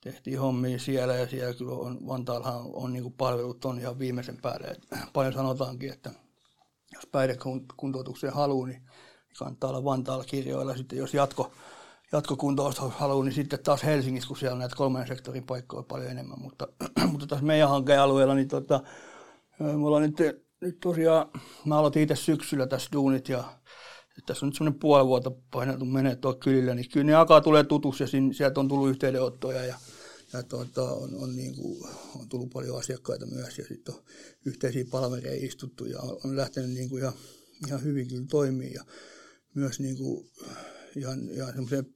tehtiin 0.00 0.40
hommia 0.40 0.78
siellä 0.78 1.14
ja 1.14 1.28
siellä 1.28 1.54
kyllä 1.54 1.72
on, 1.72 2.06
Vantaallahan 2.06 2.60
on, 2.72 2.92
niin 2.92 3.12
palvelut 3.12 3.64
on 3.64 3.78
ihan 3.78 3.98
viimeisen 3.98 4.38
päälle. 4.42 4.66
Et 4.66 4.82
paljon 5.12 5.32
sanotaankin, 5.32 5.92
että 5.92 6.10
jos 6.94 7.06
päihdekuntoutukseen 7.06 8.32
haluaa, 8.32 8.66
niin 8.66 8.82
kannattaa 9.38 9.70
olla 9.70 9.84
Vantaalla 9.84 10.24
kirjoilla. 10.24 10.76
Sitten 10.76 10.98
jos 10.98 11.14
jatko, 11.14 11.52
jatkokuntoutus 12.12 12.78
haluaa, 12.78 13.24
niin 13.24 13.34
sitten 13.34 13.58
taas 13.62 13.84
Helsingissä, 13.84 14.28
kun 14.28 14.36
siellä 14.36 14.52
on 14.52 14.58
näitä 14.58 14.76
kolmannen 14.76 15.08
sektorin 15.08 15.46
paikkoja 15.46 15.82
paljon 15.82 16.10
enemmän. 16.10 16.40
Mutta, 16.40 16.68
mutta 17.12 17.26
tässä 17.26 17.44
meidän 17.44 17.68
hankealueella, 17.68 18.34
niin 18.34 18.48
tota, 18.48 18.80
me 19.60 19.86
ollaan 19.86 20.02
nyt, 20.02 20.16
nyt 20.60 20.80
tosiaan, 20.80 21.30
mä 21.64 21.78
aloitin 21.78 22.02
itse 22.02 22.16
syksyllä 22.16 22.66
tässä 22.66 22.88
duunit 22.92 23.28
ja 23.28 23.44
tässä 24.26 24.46
on 24.46 24.48
nyt 24.48 24.56
semmoinen 24.56 24.80
puoli 24.80 25.06
vuotta 25.06 25.30
paineltu 25.50 25.84
menee 25.84 26.16
tuo 26.16 26.34
kylillä, 26.34 26.74
niin 26.74 26.90
kyllä 26.92 27.06
ne 27.06 27.14
alkaa 27.14 27.40
tulee 27.40 27.64
tutuksi 27.64 28.02
ja 28.02 28.08
sieltä 28.32 28.60
on 28.60 28.68
tullut 28.68 28.90
yhteydenottoja 28.90 29.64
ja 29.64 29.74
ja 30.32 30.42
tuota, 30.42 30.82
on, 30.82 31.14
on, 31.14 31.36
niin 31.36 31.56
kuin, 31.56 31.88
on 32.20 32.28
tullut 32.28 32.50
paljon 32.50 32.78
asiakkaita 32.78 33.26
myös 33.26 33.58
ja 33.58 33.64
sitten 33.64 33.94
on 33.94 34.02
yhteisiä 34.44 34.84
palvereja 34.90 35.46
istuttu 35.46 35.84
ja 35.84 36.00
on, 36.00 36.18
on 36.24 36.36
lähtenyt 36.36 36.70
niin 36.70 36.88
kuin 36.88 37.02
ihan, 37.02 37.14
ihan 37.66 37.82
hyvin 37.82 38.08
kyllä 38.08 38.26
toimii 38.30 38.72
ja 38.72 38.84
myös 39.54 39.80
niin 39.80 39.96
kuin, 39.96 40.30
ihan, 40.96 41.30
ihan 41.30 41.52
semmoisen 41.52 41.94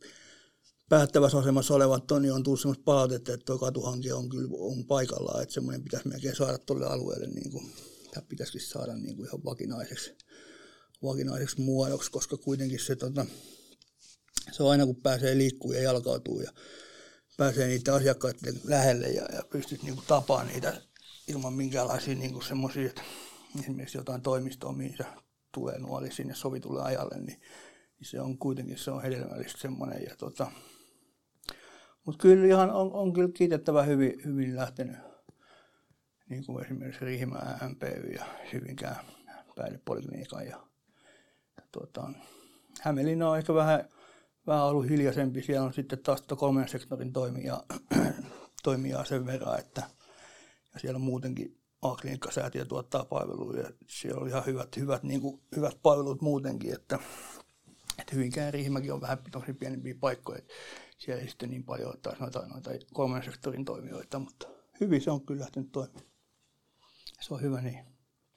päättävässä 0.89 1.39
asemassa 1.39 1.75
olevat 1.75 2.11
on, 2.11 2.23
niin 2.23 2.33
on 2.33 2.43
tullut 2.43 2.61
semmoista 2.61 2.85
palautetta, 2.85 3.33
että 3.33 3.45
tuo 3.45 3.59
katuhanke 3.59 4.15
on 4.15 4.29
kyllä 4.29 4.49
on 4.53 4.85
paikallaan, 4.85 5.43
että 5.43 5.55
semmoinen 5.55 5.83
pitäisi 5.83 6.09
melkein 6.09 6.37
saada 6.37 6.59
tuolle 6.59 6.87
alueelle, 6.87 7.27
niin 7.27 7.51
kuin, 7.51 7.73
tämä 8.15 8.27
pitäisikin 8.29 8.61
saada 8.61 8.97
niin 8.97 9.17
kuin 9.17 9.27
ihan 9.27 9.45
vakinaiseksi, 9.45 10.15
vakinaiseksi 11.03 11.61
muodoksi, 11.61 12.11
koska 12.11 12.37
kuitenkin 12.37 12.81
se, 12.81 12.97
tota, 12.97 13.27
se 14.53 14.63
on 14.63 14.71
aina 14.71 14.87
kun 14.87 15.03
pääsee 15.03 15.39
liikkuu 15.39 15.73
ja 15.73 15.83
jalkautuu 15.83 16.41
ja 16.41 16.53
pääsee 17.37 17.67
niitä 17.67 17.95
asiakkaiden 17.95 18.61
lähelle 18.65 19.09
ja, 19.09 19.23
ja 19.33 19.43
pystyt 19.53 19.83
niin 19.83 20.03
tapaamaan 20.09 20.53
niitä 20.53 20.83
ilman 21.29 21.55
minkäänlaisia 21.55 22.15
niin 22.15 22.43
semmoisia, 22.43 22.87
että 22.87 23.03
esimerkiksi 23.61 23.99
jotain 23.99 24.23
toimistoa, 24.23 24.73
mihin 24.73 24.97
se 24.97 25.05
tulee 25.55 25.79
nuoli 25.79 26.13
sinne 26.13 26.35
sovitulle 26.35 26.83
ajalle, 26.83 27.21
niin 27.21 27.41
se 28.05 28.21
on 28.21 28.39
kuitenkin 28.39 28.79
se 28.79 28.91
on 28.91 29.03
hedelmällistä 29.03 29.61
semmoinen. 29.61 30.17
Tota, 30.19 30.51
mutta 32.05 32.23
kyllä 32.23 32.47
ihan 32.47 32.71
on, 32.71 32.93
on 32.93 33.13
kyllä 33.13 33.31
kiitettävä 33.35 33.83
hyvin, 33.83 34.25
hyvin 34.25 34.57
lähtenyt, 34.57 34.97
niin 36.29 36.47
kuin 36.47 36.65
esimerkiksi 36.65 37.05
Riihimäen 37.05 37.71
MPY 37.71 38.13
ja 38.15 38.25
Hyvinkään 38.53 38.97
päihdepolikliniikan 39.57 40.47
ja, 40.47 40.67
ja 41.57 41.63
tota, 41.73 42.11
Hämeenlinna 42.81 43.31
on 43.31 43.39
ehkä 43.39 43.55
vähän 43.55 43.89
vähän 44.47 44.65
ollut 44.65 44.89
hiljaisempi. 44.89 45.43
Siellä 45.43 45.67
on 45.67 45.73
sitten 45.73 45.99
taas 45.99 46.23
kolmen 46.37 46.69
sektorin 46.69 47.13
toimija, 47.13 47.63
toimijaa 48.63 49.05
sen 49.05 49.27
verran, 49.27 49.59
että 49.59 49.83
ja 50.75 50.81
siellä 50.81 50.97
on 50.97 51.03
muutenkin 51.03 51.59
A-klinikkasäätiö 51.83 52.65
tuottaa 52.65 53.05
palveluja. 53.05 53.71
Siellä 53.87 54.21
on 54.21 54.29
ihan 54.29 54.47
hyvät, 54.47 54.77
hyvät, 54.77 55.03
niin 55.03 55.21
kuin, 55.21 55.41
hyvät 55.57 55.79
palvelut 55.83 56.21
muutenkin, 56.21 56.75
että, 56.75 56.99
että 57.99 58.15
Hyvinkään 58.17 58.55
Riihimäkin 58.55 58.93
on 58.93 59.01
vähän 59.01 59.19
tosi 59.31 59.53
pienempiä 59.53 59.95
paikkoja. 60.01 60.39
Että 60.39 60.55
siellä 60.99 61.23
ei 61.23 61.29
sitten 61.29 61.51
niin 61.51 61.65
paljon 61.65 61.95
taas 62.03 62.21
noita, 62.21 62.47
noita 62.47 62.71
kolmen 62.93 63.25
sektorin 63.25 63.65
toimijoita, 63.65 64.19
mutta 64.19 64.49
hyvin 64.81 65.01
se 65.01 65.11
on 65.11 65.27
kyllä 65.27 65.41
lähtenyt 65.41 65.73
toimimaan. 65.73 66.07
Se 67.21 67.35
on 67.35 67.43
hyvä 67.43 67.61
niin. 67.61 67.85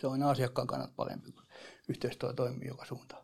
Se 0.01 0.07
on 0.07 0.13
aina 0.13 0.29
asiakkaan 0.29 0.67
kannalta 0.67 0.93
parempi, 0.95 1.31
kun 1.31 1.43
yhteistyö 1.89 2.33
toimii 2.33 2.67
joka 2.67 2.85
suuntaan. 2.85 3.23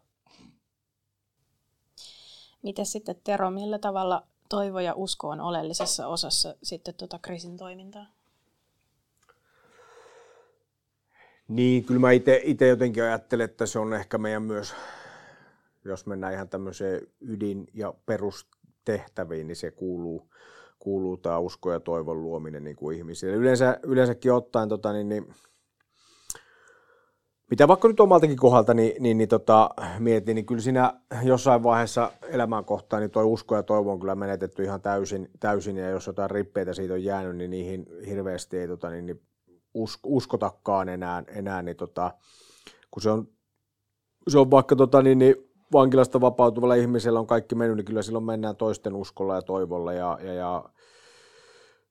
Miten 2.63 2.85
sitten 2.85 3.15
Tero, 3.23 3.51
millä 3.51 3.79
tavalla 3.79 4.27
toivo 4.49 4.79
ja 4.79 4.93
usko 4.95 5.29
on 5.29 5.41
oleellisessa 5.41 6.07
osassa 6.07 6.55
sitten 6.63 6.95
tuota 6.95 7.19
kriisin 7.19 7.57
toimintaa? 7.57 8.05
Niin, 11.47 11.85
kyllä 11.85 11.99
mä 11.99 12.11
itse 12.11 12.67
jotenkin 12.67 13.03
ajattelen, 13.03 13.45
että 13.45 13.65
se 13.65 13.79
on 13.79 13.93
ehkä 13.93 14.17
meidän 14.17 14.43
myös, 14.43 14.73
jos 15.85 16.05
mennään 16.05 16.33
ihan 16.33 16.49
tämmöiseen 16.49 17.07
ydin- 17.21 17.67
ja 17.73 17.93
perustehtäviin, 18.05 19.47
niin 19.47 19.55
se 19.55 19.71
kuuluu, 19.71 20.29
kuuluu 20.79 21.17
tämä 21.17 21.39
usko 21.39 21.71
ja 21.71 21.79
toivon 21.79 22.23
luominen 22.23 22.63
niin 22.63 22.75
kuin 22.75 22.97
ihmisille. 22.97 23.35
Yleensä, 23.35 23.79
yleensäkin 23.83 24.33
ottaen 24.33 24.69
tota, 24.69 24.93
niin, 24.93 25.09
niin, 25.09 25.33
mitä 27.49 27.67
vaikka 27.67 27.87
nyt 27.87 27.99
omaltakin 27.99 28.37
kohdalta 28.37 28.73
niin, 28.73 29.03
niin, 29.03 29.17
niin 29.17 29.29
tota, 29.29 29.69
mietin, 29.99 30.35
niin 30.35 30.45
kyllä 30.45 30.61
siinä 30.61 30.93
jossain 31.23 31.63
vaiheessa 31.63 32.11
elämän 32.21 32.65
kohtaa 32.65 32.99
niin 32.99 33.11
toi 33.11 33.25
usko 33.25 33.55
ja 33.55 33.63
toivo 33.63 33.91
on 33.91 33.99
kyllä 33.99 34.15
menetetty 34.15 34.63
ihan 34.63 34.81
täysin, 34.81 35.29
täysin 35.39 35.77
ja 35.77 35.89
jos 35.89 36.07
jotain 36.07 36.31
rippeitä 36.31 36.73
siitä 36.73 36.93
on 36.93 37.03
jäänyt, 37.03 37.37
niin 37.37 37.51
niihin 37.51 37.87
hirveästi 38.07 38.57
ei 38.57 38.67
tota, 38.67 38.89
niin, 38.89 39.05
niin 39.05 39.21
usk, 39.73 39.99
uskotakaan 40.05 40.89
enää, 40.89 41.23
enää 41.27 41.61
niin 41.61 41.77
tota, 41.77 42.11
kun 42.91 43.01
se 43.01 43.09
on, 43.09 43.27
se 44.27 44.39
on 44.39 44.51
vaikka 44.51 44.75
tota, 44.75 45.01
niin, 45.01 45.19
niin 45.19 45.50
vankilasta 45.73 46.21
vapautuvalla 46.21 46.75
ihmisellä 46.75 47.19
on 47.19 47.27
kaikki 47.27 47.55
mennyt, 47.55 47.77
niin 47.77 47.85
kyllä 47.85 48.01
silloin 48.01 48.25
mennään 48.25 48.55
toisten 48.55 48.95
uskolla 48.95 49.35
ja 49.35 49.41
toivolla 49.41 49.93
ja, 49.93 50.19
ja, 50.23 50.33
ja 50.33 50.63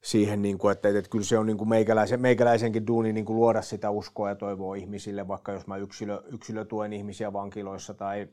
siihen, 0.02 0.42
niin 0.42 0.58
kuin, 0.58 0.72
että, 0.72 0.88
että 0.88 1.10
kyllä 1.10 1.24
se 1.24 1.38
on 1.38 1.46
niin 1.46 1.58
kuin 1.58 1.68
meikäläisen, 1.68 2.20
meikäläisenkin 2.20 2.86
duuni 2.86 3.12
niin 3.12 3.24
kuin 3.24 3.36
luoda 3.36 3.62
sitä 3.62 3.90
uskoa 3.90 4.28
ja 4.28 4.34
toivoa 4.34 4.74
ihmisille, 4.74 5.28
vaikka 5.28 5.52
jos 5.52 5.66
mä 5.66 5.76
yksilö, 5.76 6.22
yksilö 6.32 6.64
tuen 6.64 6.92
ihmisiä 6.92 7.32
vankiloissa 7.32 7.94
tai, 7.94 8.28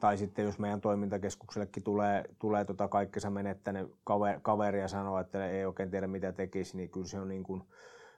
tai 0.00 0.16
sitten 0.16 0.44
jos 0.44 0.58
meidän 0.58 0.80
toimintakeskuksellekin 0.80 1.82
tulee, 1.82 2.24
tulee 2.38 2.64
tota 2.64 2.88
kaikkensa 2.88 3.30
menettänyt 3.30 3.94
kaveri, 4.04 4.38
kaveri 4.42 4.80
ja 4.80 4.88
sanoo, 4.88 5.18
että 5.18 5.48
ei 5.48 5.64
oikein 5.64 5.90
tiedä 5.90 6.06
mitä 6.06 6.32
tekisi, 6.32 6.76
niin 6.76 6.90
kyllä 6.90 7.06
se 7.06 7.20
on 7.20 7.28
niin 7.28 7.42
kuin, 7.42 7.62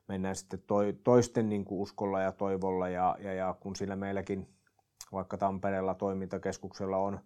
mennään 0.09 0.37
sitten 0.37 0.63
toi, 0.67 0.97
toisten 1.05 1.49
niin 1.49 1.65
kuin 1.65 1.81
uskolla 1.81 2.21
ja 2.21 2.33
toivolla 2.33 2.89
ja, 2.89 3.17
ja, 3.21 3.33
ja 3.33 3.55
kun 3.61 3.77
sillä 3.77 3.97
meilläkin 3.97 4.49
vaikka 5.13 5.37
Tampereella 5.37 5.95
toimintakeskuksella 5.95 6.97
on 6.97 7.21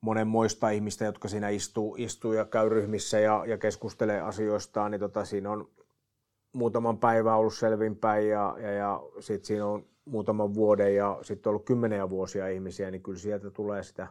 monenmoista 0.00 0.70
ihmistä, 0.70 1.04
jotka 1.04 1.28
siinä 1.28 1.48
istuu, 1.48 1.94
istuu 1.98 2.32
ja 2.32 2.44
käy 2.44 2.68
ryhmissä 2.68 3.20
ja, 3.20 3.44
ja 3.46 3.58
keskustelee 3.58 4.20
asioistaan, 4.20 4.90
niin 4.90 5.00
tota, 5.00 5.24
siinä 5.24 5.50
on 5.50 5.70
muutaman 6.52 6.98
päivän 6.98 7.36
ollut 7.36 7.54
selvinpäin 7.54 8.28
ja, 8.28 8.56
ja, 8.58 8.70
ja 8.70 9.00
sitten 9.20 9.46
siinä 9.46 9.66
on 9.66 9.86
muutaman 10.04 10.54
vuoden 10.54 10.94
ja 10.94 11.18
sitten 11.22 11.48
on 11.48 11.50
ollut 11.50 11.66
kymmeniä 11.66 12.10
vuosia 12.10 12.48
ihmisiä, 12.48 12.90
niin 12.90 13.02
kyllä 13.02 13.18
sieltä 13.18 13.50
tulee 13.50 13.82
sitä 13.82 14.06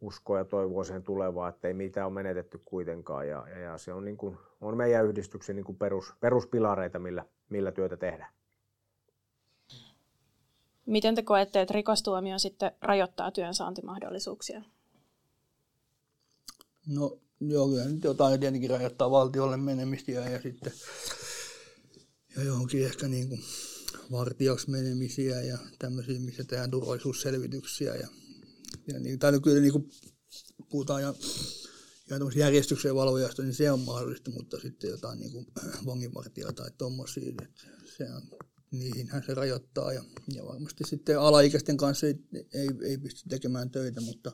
uskoa 0.00 0.38
ja 0.38 0.44
toivoa 0.44 0.84
siihen 0.84 1.02
tulevaan, 1.02 1.48
että 1.48 1.68
ei 1.68 1.74
mitään 1.74 2.06
ole 2.06 2.14
menetetty 2.14 2.60
kuitenkaan. 2.64 3.28
Ja, 3.28 3.46
ja, 3.50 3.58
ja 3.58 3.78
se 3.78 3.92
on, 3.92 4.04
niin 4.04 4.16
kuin, 4.16 4.38
on 4.60 4.76
meidän 4.76 5.06
yhdistyksen 5.06 5.56
niin 5.56 5.64
kuin 5.64 5.78
perus, 5.78 6.14
peruspilareita, 6.20 6.98
millä, 6.98 7.24
millä 7.48 7.72
työtä 7.72 7.96
tehdään. 7.96 8.32
Miten 10.86 11.14
te 11.14 11.22
koette, 11.22 11.60
että 11.60 11.74
rikostuomio 11.74 12.38
sitten 12.38 12.72
rajoittaa 12.80 13.30
työnsaantimahdollisuuksia? 13.30 14.62
No 16.86 17.18
joo, 17.40 17.68
kyllä 17.68 17.84
nyt 17.84 18.04
jotain 18.04 18.40
tietenkin 18.40 18.70
rajoittaa 18.70 19.10
valtiolle 19.10 19.56
menemistä 19.56 20.12
ja 20.12 20.42
sitten 20.42 20.72
ja 22.36 22.42
johonkin 22.42 22.84
ehkä 22.84 23.08
niin 23.08 23.28
kuin 23.28 23.42
vartijaksi 24.10 24.70
menemisiä 24.70 25.42
ja 25.42 25.58
tämmöisiä, 25.78 26.20
missä 26.20 26.44
tehdään 26.44 26.70
turvallisuusselvityksiä. 26.70 27.94
Ja, 27.94 28.08
ja 28.92 29.00
niin, 29.00 29.18
tai 29.18 29.40
kyllä 29.40 29.60
niin 29.60 29.72
kuin 29.72 29.90
puhutaan 30.70 31.02
ja, 31.02 31.14
ja 32.10 32.16
järjestyksen 32.36 32.94
valvojasta, 32.94 33.42
niin 33.42 33.54
se 33.54 33.70
on 33.70 33.80
mahdollista, 33.80 34.30
mutta 34.30 34.60
sitten 34.60 34.90
jotain 34.90 35.20
niin 35.20 35.32
kuin 35.32 35.46
vanginvartijaa 35.86 36.52
tai 36.52 36.70
tuommoisia, 36.78 37.32
se 37.96 38.04
on, 38.04 38.22
niihinhän 38.72 39.22
se 39.26 39.34
rajoittaa. 39.34 39.92
Ja, 39.92 40.02
ja 40.34 40.44
varmasti 40.44 40.84
sitten 40.84 41.20
alaikäisten 41.20 41.76
kanssa 41.76 42.06
ei, 42.06 42.14
ei, 42.54 42.68
ei 42.88 42.98
pysty 42.98 43.28
tekemään 43.28 43.70
töitä, 43.70 44.00
mutta 44.00 44.32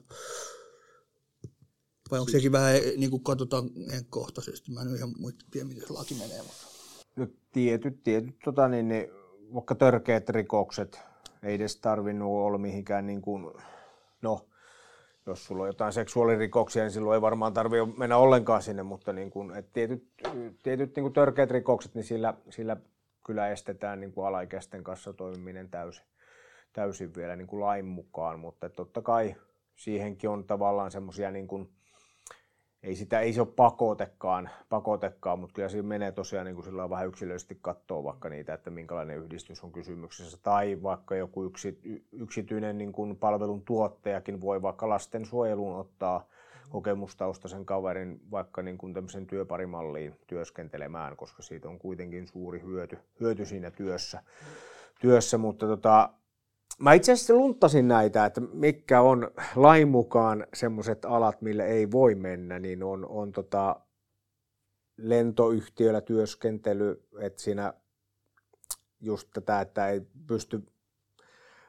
vai 2.10 2.18
onko 2.18 2.32
sekin 2.32 2.52
vähän 2.52 2.74
niin 2.96 3.10
kuin 3.10 3.24
katsotaan 3.24 3.70
kohtaisesti? 4.10 4.72
Mä 4.72 4.80
en 4.80 4.96
ihan 4.96 5.14
tiedä, 5.50 5.68
miten 5.68 5.86
se 5.86 5.92
laki 5.92 6.14
menee. 6.14 6.42
Mutta. 6.42 6.66
No, 7.16 7.26
tietyt, 7.52 8.02
tietyt 8.02 8.36
tota, 8.44 8.68
niin, 8.68 8.88
niin, 8.88 9.06
vaikka 9.54 9.74
törkeät 9.74 10.28
rikokset 10.28 11.00
ei 11.42 11.54
edes 11.54 11.76
tarvinnut 11.76 12.28
olla 12.28 12.58
mihinkään, 12.58 13.06
niin 13.06 13.22
kuin, 13.22 13.52
no, 14.22 14.48
jos 15.26 15.44
sulla 15.44 15.62
on 15.62 15.68
jotain 15.68 15.92
seksuaalirikoksia, 15.92 16.82
niin 16.82 16.92
silloin 16.92 17.14
ei 17.14 17.20
varmaan 17.20 17.52
tarvitse 17.52 17.98
mennä 17.98 18.16
ollenkaan 18.16 18.62
sinne, 18.62 18.82
mutta 18.82 19.12
niin 19.12 19.30
kuin, 19.30 19.56
et 19.56 19.72
tietyt, 19.72 20.08
tietyt 20.62 20.96
niin 20.96 21.04
kuin 21.04 21.12
törkeät 21.12 21.50
rikokset, 21.50 21.94
niin 21.94 22.04
sillä, 22.04 22.34
sillä 22.50 22.76
kyllä 23.28 23.48
estetään 23.48 24.00
niin 24.00 24.12
kuin 24.12 24.26
alaikäisten 24.26 24.84
kanssa 24.84 25.12
toimiminen 25.12 25.68
täysin, 25.70 26.04
täysin 26.72 27.14
vielä 27.14 27.36
niin 27.36 27.46
kuin 27.46 27.60
lain 27.60 27.84
mukaan, 27.84 28.38
mutta 28.38 28.68
totta 28.68 29.02
kai 29.02 29.34
siihenkin 29.76 30.30
on 30.30 30.44
tavallaan 30.44 30.90
semmoisia 30.90 31.30
niin 31.30 31.48
kuin, 31.48 31.68
ei, 32.82 32.96
sitä, 32.96 33.20
ei 33.20 33.32
se 33.32 33.40
ole 33.40 33.48
pakotekaan, 33.56 34.50
pakotekaan, 34.68 35.38
mutta 35.38 35.54
kyllä 35.54 35.68
siinä 35.68 35.88
menee 35.88 36.12
tosiaan 36.12 36.46
niin 36.46 36.54
kuin 36.54 36.64
sillä 36.64 36.90
vähän 36.90 37.06
yksilöllisesti 37.06 37.58
katsoa 37.62 38.04
vaikka 38.04 38.28
niitä, 38.28 38.54
että 38.54 38.70
minkälainen 38.70 39.18
yhdistys 39.18 39.64
on 39.64 39.72
kysymyksessä. 39.72 40.38
Tai 40.42 40.82
vaikka 40.82 41.16
joku 41.16 41.44
yksi, 41.44 41.78
yksityinen 42.12 42.78
niin 42.78 42.92
kuin 42.92 43.16
palvelun 43.16 43.64
tuottajakin 43.64 44.40
voi 44.40 44.62
vaikka 44.62 44.88
lastensuojeluun 44.88 45.76
ottaa 45.76 46.28
kokemustaustaisen 46.68 47.64
kaverin 47.64 48.20
vaikka 48.30 48.62
niin 48.62 48.78
kuin 48.78 48.94
tämmöisen 48.94 49.26
työparimalliin 49.26 50.14
työskentelemään, 50.26 51.16
koska 51.16 51.42
siitä 51.42 51.68
on 51.68 51.78
kuitenkin 51.78 52.26
suuri 52.26 52.62
hyöty, 52.62 52.98
hyöty 53.20 53.46
siinä 53.46 53.70
työssä. 53.70 54.22
työssä 55.00 55.38
mutta 55.38 55.66
tota, 55.66 56.10
Mä 56.78 56.92
itse 56.92 57.12
asiassa 57.12 57.34
luntasin 57.34 57.88
näitä, 57.88 58.26
että 58.26 58.40
mikä 58.40 59.00
on 59.00 59.30
lain 59.56 59.88
mukaan 59.88 60.46
semmoiset 60.54 61.04
alat, 61.04 61.42
mille 61.42 61.66
ei 61.66 61.90
voi 61.90 62.14
mennä, 62.14 62.58
niin 62.58 62.82
on, 62.82 63.08
on 63.08 63.32
tota 63.32 63.80
lentoyhtiöllä 64.96 66.00
työskentely, 66.00 67.08
että 67.20 67.42
siinä 67.42 67.74
just 69.00 69.28
tätä, 69.34 69.60
että 69.60 69.88
ei 69.88 70.00
pysty 70.26 70.66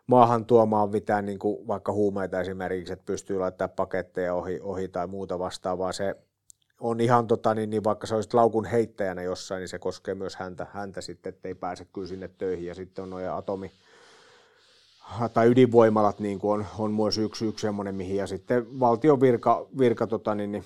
maahan 0.10 0.46
tuomaan 0.46 0.90
mitään 0.90 1.26
niin 1.26 1.40
kuin 1.40 1.68
vaikka 1.68 1.94
huumeita 1.94 2.42
esimerkiksi, 2.42 2.94
että 2.94 3.06
pystyy 3.06 3.40
laittamaan 3.40 3.76
paketteja 3.76 4.34
ohi, 4.34 4.60
ohi 4.62 4.88
tai 4.88 5.08
muuta 5.08 5.40
vastaavaa. 5.40 5.92
Se 5.92 6.16
on 6.80 7.02
ihan 7.02 7.28
tota, 7.28 7.56
niin, 7.56 7.70
niin 7.70 7.84
vaikka 7.84 8.08
se 8.08 8.16
olisi 8.16 8.34
laukun 8.34 8.66
heittäjänä 8.66 9.22
jossain, 9.22 9.60
niin 9.60 9.68
se 9.68 9.80
koskee 9.80 10.16
myös 10.16 10.36
häntä, 10.36 10.68
häntä 10.74 11.02
sitten, 11.02 11.34
ettei 11.34 11.56
pääse 11.56 11.86
kyllä 11.86 12.08
sinne 12.08 12.28
töihin. 12.28 12.66
Ja 12.66 12.76
sitten 12.76 13.04
on 13.04 13.10
noja 13.10 13.38
atomi, 13.38 13.72
tai 15.34 15.48
ydinvoimalat 15.48 16.20
niin 16.20 16.40
kuin 16.40 16.60
on, 16.60 16.66
on 16.80 16.92
myös 16.92 17.18
yksi, 17.18 17.46
yksi 17.46 17.62
semmoinen, 17.62 17.96
mihin 17.96 18.18
ja 18.18 18.28
sitten 18.28 18.80
valtion 18.80 19.22
virka, 19.22 19.68
virka 19.78 20.08
tota, 20.08 20.36
niin, 20.36 20.52
niin, 20.52 20.64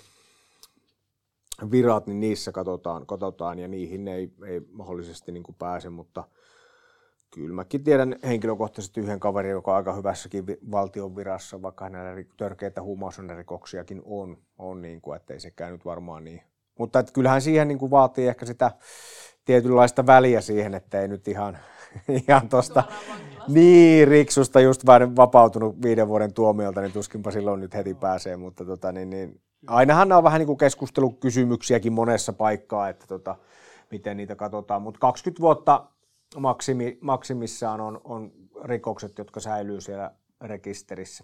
virat, 1.71 2.08
niin 2.08 2.19
niissä 2.19 2.51
katsotaan, 2.51 3.06
katsotaan 3.06 3.60
ja 3.60 3.67
niihin 3.67 4.08
ei, 4.08 4.32
ei 4.47 4.62
mahdollisesti 4.71 5.32
niin 5.32 5.43
kuin 5.43 5.56
pääse, 5.60 5.89
mutta 5.89 6.23
kyllä 7.34 7.56
mäkin 7.56 7.84
tiedän 7.84 8.15
henkilökohtaisesti 8.24 9.02
yhden 9.02 9.19
kaverin, 9.19 9.52
joka 9.52 9.72
on 9.72 9.78
aika 9.78 9.93
hyvässäkin 9.93 10.46
valtion 10.72 11.15
virassa, 11.15 11.62
vaikka 11.62 11.86
hänellä 11.86 12.24
törkeitä 12.38 12.82
huumausainerikoksiakin 12.82 14.02
on, 14.06 14.38
on 14.58 14.82
niin 14.82 15.02
kuin, 15.02 15.15
ettei 15.15 15.39
sekään 15.39 15.72
nyt 15.72 15.86
varmaan 15.86 16.24
niin. 16.24 16.41
Mutta 16.80 17.00
että 17.00 17.13
kyllähän 17.13 17.41
siihen 17.41 17.67
niin 17.67 17.78
kuin 17.78 17.91
vaatii 17.91 18.28
ehkä 18.28 18.46
sitä 18.46 18.72
tietynlaista 19.46 20.06
väliä 20.06 20.41
siihen, 20.41 20.74
että 20.74 21.02
ei 21.02 21.08
nyt 21.08 21.28
ihan, 21.28 21.58
ihan 22.28 22.50
tuosta 22.50 22.84
niin, 23.48 24.08
Riksusta 24.08 24.60
just 24.60 24.86
vain 24.86 25.15
vapautunut 25.15 25.82
viiden 25.82 26.08
vuoden 26.08 26.34
tuomiolta, 26.34 26.82
niin 26.82 26.91
tuskinpa 26.91 27.32
silloin 27.32 27.60
nyt 27.60 27.74
heti 27.74 27.93
pääsee, 27.93 28.38
mutta 28.38 28.65
tota, 28.65 28.91
niin, 28.91 29.10
niin, 29.10 29.41
ainahan 29.67 30.10
nämä 30.10 30.17
on 30.17 30.24
vähän 30.24 30.39
niin 30.39 30.48
kuin 30.48 30.58
keskustelukysymyksiäkin 30.58 31.93
monessa 31.93 32.34
paikkaa, 32.34 32.89
että 32.89 33.08
tota, 33.08 33.36
miten 33.91 34.17
niitä 34.17 34.36
katsotaan, 34.36 34.82
mutta 34.82 35.00
20 35.00 35.41
vuotta 35.41 35.86
maksimi, 36.38 36.98
maksimissaan 37.02 37.82
on, 37.82 38.02
on 38.04 38.32
rikokset, 38.63 39.17
jotka 39.17 39.39
säilyy 39.39 39.82
siellä 39.82 40.12
rekisterissä. 40.41 41.24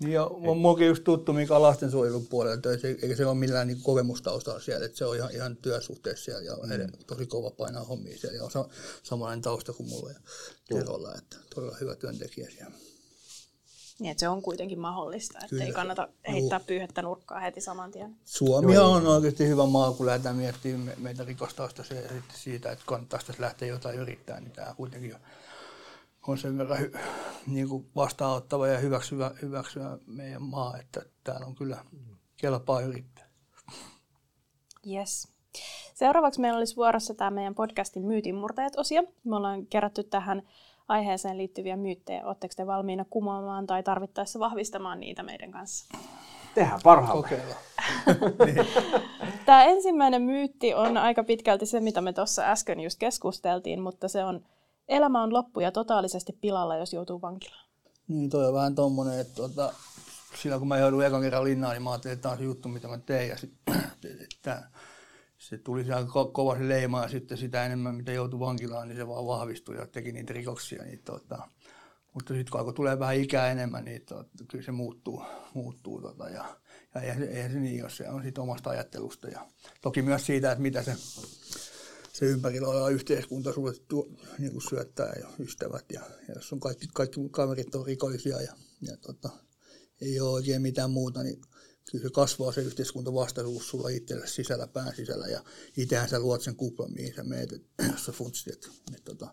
Niin 0.00 0.12
ja 0.12 0.30
muukin 0.60 0.86
just 0.86 1.04
tuttu, 1.04 1.32
mikä 1.32 1.62
lastensuojelun 1.62 2.26
puolella 2.26 2.56
töissä, 2.56 2.88
eikä 2.88 3.16
se 3.16 3.26
ole 3.26 3.34
millään 3.34 3.66
niin 3.66 3.82
kokemustaustalla 3.82 4.60
siellä, 4.60 4.86
että 4.86 4.98
se 4.98 5.04
on 5.04 5.16
ihan, 5.16 5.30
ihan 5.30 5.56
työsuhteessa 5.56 6.24
siellä 6.24 6.42
ja 6.42 6.56
mm. 6.56 6.92
tosi 7.06 7.26
kova 7.26 7.50
painaa 7.50 7.84
hommia 7.84 8.18
siellä 8.18 8.36
ja 8.36 8.44
on 8.44 8.50
sa- 8.50 8.68
samanlainen 9.02 9.42
tausta 9.42 9.72
kuin 9.72 9.88
mulla 9.88 10.10
ja 10.10 10.18
Kerolla, 10.64 11.14
että 11.18 11.36
todella 11.54 11.76
hyvä 11.80 11.96
työntekijä 11.96 12.50
siellä. 12.50 12.74
Niin, 14.02 14.10
että 14.10 14.20
se 14.20 14.28
on 14.28 14.42
kuitenkin 14.42 14.80
mahdollista, 14.80 15.38
että 15.38 15.48
Kyllä. 15.48 15.64
ei 15.64 15.72
kannata 15.72 16.08
heittää 16.28 16.58
Juh. 16.58 16.66
pyyhettä 16.66 17.02
nurkkaa 17.02 17.40
heti 17.40 17.60
saman 17.60 17.90
tien. 17.90 18.16
Suomi 18.24 18.78
on 18.78 19.06
oikeasti 19.06 19.48
hyvä 19.48 19.66
maa, 19.66 19.92
kun 19.92 20.06
lähdetään 20.06 20.36
miettimään 20.36 20.96
meitä 21.00 21.24
rikostausta 21.24 21.84
se, 21.84 22.08
siitä, 22.34 22.72
että 22.72 22.84
kannattaisi 22.86 23.32
lähteä 23.38 23.68
jotain 23.68 23.98
yrittää, 23.98 24.40
niin 24.40 24.52
tämä 24.52 24.74
kuitenkin 24.74 25.14
on 25.14 25.20
on 26.26 26.38
sen 26.38 26.58
verran 26.58 26.80
hy, 26.80 26.92
niin 27.46 27.68
kuin 27.68 27.90
vastaanottava 27.96 28.66
ja 28.66 28.78
hyväksyvä, 28.78 29.30
hyväksyvä 29.42 29.98
meidän 30.06 30.42
maa, 30.42 30.78
että 30.78 31.02
täällä 31.24 31.46
on 31.46 31.54
kyllä 31.54 31.84
kelpaa 32.36 32.80
yrittää. 32.80 33.28
Yes. 34.86 35.28
Seuraavaksi 35.94 36.40
meillä 36.40 36.58
olisi 36.58 36.76
vuorossa 36.76 37.14
tämä 37.14 37.30
meidän 37.30 37.54
podcastin 37.54 38.06
myytinmurtajat-osio. 38.06 39.02
Me 39.24 39.36
ollaan 39.36 39.66
kerätty 39.66 40.04
tähän 40.04 40.42
aiheeseen 40.88 41.38
liittyviä 41.38 41.76
myyttejä. 41.76 42.26
Oletteko 42.26 42.54
te 42.56 42.66
valmiina 42.66 43.04
kumoamaan 43.10 43.66
tai 43.66 43.82
tarvittaessa 43.82 44.38
vahvistamaan 44.38 45.00
niitä 45.00 45.22
meidän 45.22 45.50
kanssa? 45.50 45.98
Tehdään 46.54 46.80
parhaamme. 46.84 47.28
Niin. 48.46 48.66
Tämä 49.46 49.64
ensimmäinen 49.64 50.22
myytti 50.22 50.74
on 50.74 50.96
aika 50.96 51.24
pitkälti 51.24 51.66
se, 51.66 51.80
mitä 51.80 52.00
me 52.00 52.12
tuossa 52.12 52.42
äsken 52.42 52.80
just 52.80 52.98
keskusteltiin, 52.98 53.80
mutta 53.80 54.08
se 54.08 54.24
on 54.24 54.44
elämä 54.88 55.22
on 55.22 55.32
loppu 55.32 55.60
ja 55.60 55.72
totaalisesti 55.72 56.32
pilalla, 56.40 56.76
jos 56.76 56.92
joutuu 56.92 57.22
vankilaan. 57.22 57.66
Niin, 58.08 58.30
toi 58.30 58.46
on 58.46 58.54
vähän 58.54 58.74
tommonen, 58.74 59.20
että 59.20 59.34
tota, 59.34 59.72
silloin 60.42 60.60
kun 60.60 60.68
mä 60.68 60.78
joudun 60.78 61.04
ekan 61.04 61.22
kerran 61.22 61.44
linnaan, 61.44 61.72
niin 61.72 61.82
mä 61.82 61.90
ajattelin, 61.90 62.12
että 62.12 62.22
tämä 62.22 62.32
on 62.32 62.38
se 62.38 62.44
juttu, 62.44 62.68
mitä 62.68 62.88
mä 62.88 62.98
tein. 62.98 63.28
Ja 63.28 63.36
sit, 63.36 63.52
että 64.34 64.62
se 65.42 65.58
tuli 65.58 65.84
se 65.84 65.92
aika 65.92 66.24
kova 66.32 66.56
se 66.58 66.68
leima 66.68 67.02
ja 67.02 67.08
sitten 67.08 67.38
sitä 67.38 67.66
enemmän, 67.66 67.94
mitä 67.94 68.12
joutui 68.12 68.40
vankilaan, 68.40 68.88
niin 68.88 68.96
se 68.96 69.08
vaan 69.08 69.26
vahvistui 69.26 69.76
ja 69.76 69.86
teki 69.86 70.12
niitä 70.12 70.32
rikoksia. 70.32 70.82
Niin 70.82 71.02
tota, 71.04 71.48
mutta 72.14 72.34
sitten 72.34 72.50
kun 72.50 72.60
alkoi 72.60 72.74
tulee 72.74 72.98
vähän 72.98 73.16
ikää 73.16 73.50
enemmän, 73.50 73.84
niin 73.84 74.02
tota, 74.02 74.30
kyllä 74.48 74.64
se 74.64 74.72
muuttuu. 74.72 75.22
muuttuu 75.54 76.00
tota, 76.00 76.28
ja, 76.28 76.56
ja 76.94 77.00
eihän, 77.00 77.22
eihän, 77.22 77.52
se 77.52 77.58
niin, 77.58 77.78
jos 77.78 77.96
se 77.96 78.08
on 78.08 78.22
siitä 78.22 78.42
omasta 78.42 78.70
ajattelusta. 78.70 79.28
Ja 79.28 79.48
toki 79.80 80.02
myös 80.02 80.26
siitä, 80.26 80.52
että 80.52 80.62
mitä 80.62 80.82
se, 80.82 80.96
se 82.12 82.26
ympärillä 82.26 82.68
oleva 82.68 82.88
yhteiskunta 82.88 83.52
sulle 83.52 83.72
tuo, 83.88 84.08
niin 84.38 84.52
kuin 84.52 84.62
syöttää 84.62 85.12
ja 85.20 85.28
ystävät. 85.38 85.84
Ja, 85.92 86.00
ja 86.28 86.34
jos 86.34 86.52
on 86.52 86.60
kaikki, 86.60 86.86
kaikki 86.94 87.20
kaverit 87.30 87.74
on 87.74 87.86
rikollisia 87.86 88.40
ja, 88.40 88.52
ja 88.80 88.96
tota, 88.96 89.30
ei 90.00 90.20
ole 90.20 90.30
oikein 90.30 90.62
mitään 90.62 90.90
muuta, 90.90 91.22
niin 91.22 91.40
kyllä 91.92 92.02
se 92.08 92.10
kasvaa 92.12 92.52
se 92.52 92.60
yhteiskuntavastaisuus 92.60 93.68
sulla 93.68 93.88
itsellä 93.88 94.26
sisällä, 94.26 94.66
pään 94.66 94.96
sisällä, 94.96 95.26
ja 95.26 95.44
itsehän 95.76 96.08
sä 96.08 96.20
luot 96.20 96.42
sen 96.42 96.56
kuplan, 96.56 96.92
mihin 96.92 97.14
sä 97.14 97.22
meet, 97.22 97.50
jos 97.92 98.04
sä 98.04 98.12
funtsit, 98.12 98.54
että, 98.54 98.68
että, 98.96 99.12
että, 99.12 99.26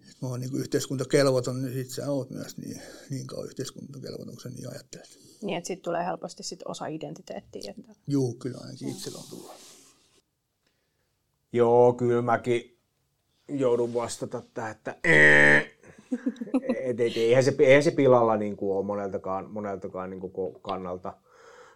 että 0.00 0.18
mä 0.22 0.28
oon 0.28 0.40
niin 0.40 0.56
yhteiskuntakelvoton, 0.56 1.62
niin 1.62 1.74
sit 1.74 1.90
sä 1.90 2.10
oot 2.10 2.30
myös 2.30 2.56
niin, 2.56 2.82
niin 3.10 3.26
kauan 3.26 3.46
yhteiskuntakelvoton, 3.46 4.34
kun 4.34 4.40
sä 4.40 4.48
niin 4.48 4.70
ajattelet. 4.70 5.18
Niin, 5.42 5.58
että 5.58 5.66
siitä 5.66 5.82
tulee 5.82 6.04
helposti 6.04 6.42
sit 6.42 6.60
osa 6.64 6.86
identiteettiä. 6.86 7.74
Että... 7.78 7.92
Joo, 8.06 8.34
kyllä 8.34 8.58
ainakin 8.60 8.88
itsellä 8.88 9.18
on 9.18 9.24
tullut. 9.30 9.52
Joo, 11.52 11.92
kyllä 11.92 12.22
mäkin 12.22 12.78
joudun 13.48 13.94
vastata 13.94 14.42
tähän, 14.54 14.70
että 14.70 14.96
et, 16.84 17.00
et, 17.00 17.16
eihän, 17.16 17.44
se, 17.44 17.54
eihän 17.58 17.82
se 17.82 17.90
pilalla 17.90 18.36
niin 18.36 18.56
kuin 18.56 18.76
ole 18.76 18.86
moneltakaan, 18.86 19.50
moneltakaan 19.50 20.10
niin 20.10 20.20
kuin 20.20 20.54
kannalta. 20.62 21.16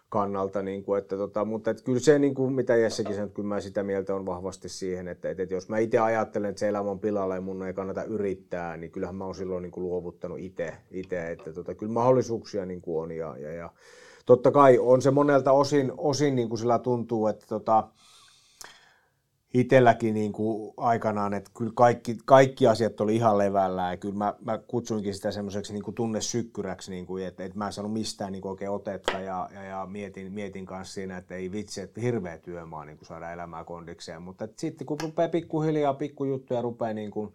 Kannalta 0.09 0.61
niin 0.61 0.83
kuin, 0.83 0.99
että 0.99 1.17
tota, 1.17 1.45
mutta 1.45 1.71
että 1.71 1.83
kyllä 1.83 1.99
se, 1.99 2.19
niin 2.19 2.35
kuin, 2.35 2.53
mitä 2.53 2.75
Jessekin 2.75 3.15
sanoi, 3.15 3.29
kyllä 3.29 3.47
mä 3.47 3.61
sitä 3.61 3.83
mieltä 3.83 4.15
on 4.15 4.25
vahvasti 4.25 4.69
siihen, 4.69 5.07
että, 5.07 5.29
että, 5.29 5.43
että 5.43 5.55
jos 5.55 5.69
mä 5.69 5.77
itse 5.77 5.99
ajattelen, 5.99 6.49
että 6.49 6.59
se 6.59 6.67
elämä 6.67 6.91
on 6.91 6.99
pilalla 6.99 7.35
ja 7.35 7.41
mun 7.41 7.67
ei 7.67 7.73
kannata 7.73 8.03
yrittää, 8.03 8.77
niin 8.77 8.91
kyllähän 8.91 9.15
mä 9.15 9.25
oon 9.25 9.35
silloin 9.35 9.61
niin 9.61 9.71
kuin 9.71 9.83
luovuttanut 9.83 10.39
itse 10.39 10.73
että 11.31 11.53
tota, 11.53 11.75
kyllä 11.75 11.93
mahdollisuuksia 11.93 12.65
niin 12.65 12.81
kuin 12.81 13.03
on 13.03 13.11
ja, 13.11 13.37
ja, 13.37 13.51
ja 13.51 13.69
totta 14.25 14.51
kai 14.51 14.79
on 14.79 15.01
se 15.01 15.11
monelta 15.11 15.51
osin, 15.51 15.91
osin 15.97 16.35
niin 16.35 16.49
kuin 16.49 16.59
sillä 16.59 16.79
tuntuu, 16.79 17.27
että 17.27 17.45
tota, 17.47 17.87
itselläkin 19.59 20.13
niin 20.13 20.31
kuin 20.31 20.73
aikanaan, 20.77 21.33
että 21.33 21.51
kyllä 21.57 21.71
kaikki, 21.75 22.17
kaikki 22.25 22.67
asiat 22.67 23.01
oli 23.01 23.15
ihan 23.15 23.37
levällä 23.37 23.91
ja 23.91 23.97
kyllä 23.97 24.15
mä, 24.15 24.33
mä 24.45 24.57
kutsuinkin 24.57 25.15
sitä 25.15 25.31
semmoiseksi 25.31 25.73
niin 25.73 25.83
kuin 25.83 25.95
tunnesykkyräksi, 25.95 26.91
niin 26.91 27.05
kuin, 27.05 27.25
että, 27.25 27.43
että 27.43 27.57
mä 27.57 27.65
en 27.65 27.73
saanut 27.73 27.93
mistään 27.93 28.31
niin 28.31 28.41
kuin 28.41 28.49
oikein 28.49 28.71
otetta 28.71 29.11
ja, 29.11 29.49
ja, 29.53 29.63
ja 29.63 29.85
mietin, 29.85 30.33
mietin 30.33 30.65
kanssa 30.65 30.93
siinä, 30.93 31.17
että 31.17 31.35
ei 31.35 31.51
vitsi, 31.51 31.81
että 31.81 32.01
hirveä 32.01 32.37
työmaa 32.37 32.85
niin 32.85 32.97
kuin 32.97 33.07
saada 33.07 33.31
elämää 33.31 33.63
kondikseen, 33.63 34.21
mutta 34.21 34.47
sitten 34.57 34.87
kun 34.87 34.99
rupeaa 35.01 35.29
pikkuhiljaa 35.29 35.93
pikkujuttuja 35.93 36.61
rupeaa 36.61 36.93
niin 36.93 37.11
kuin 37.11 37.33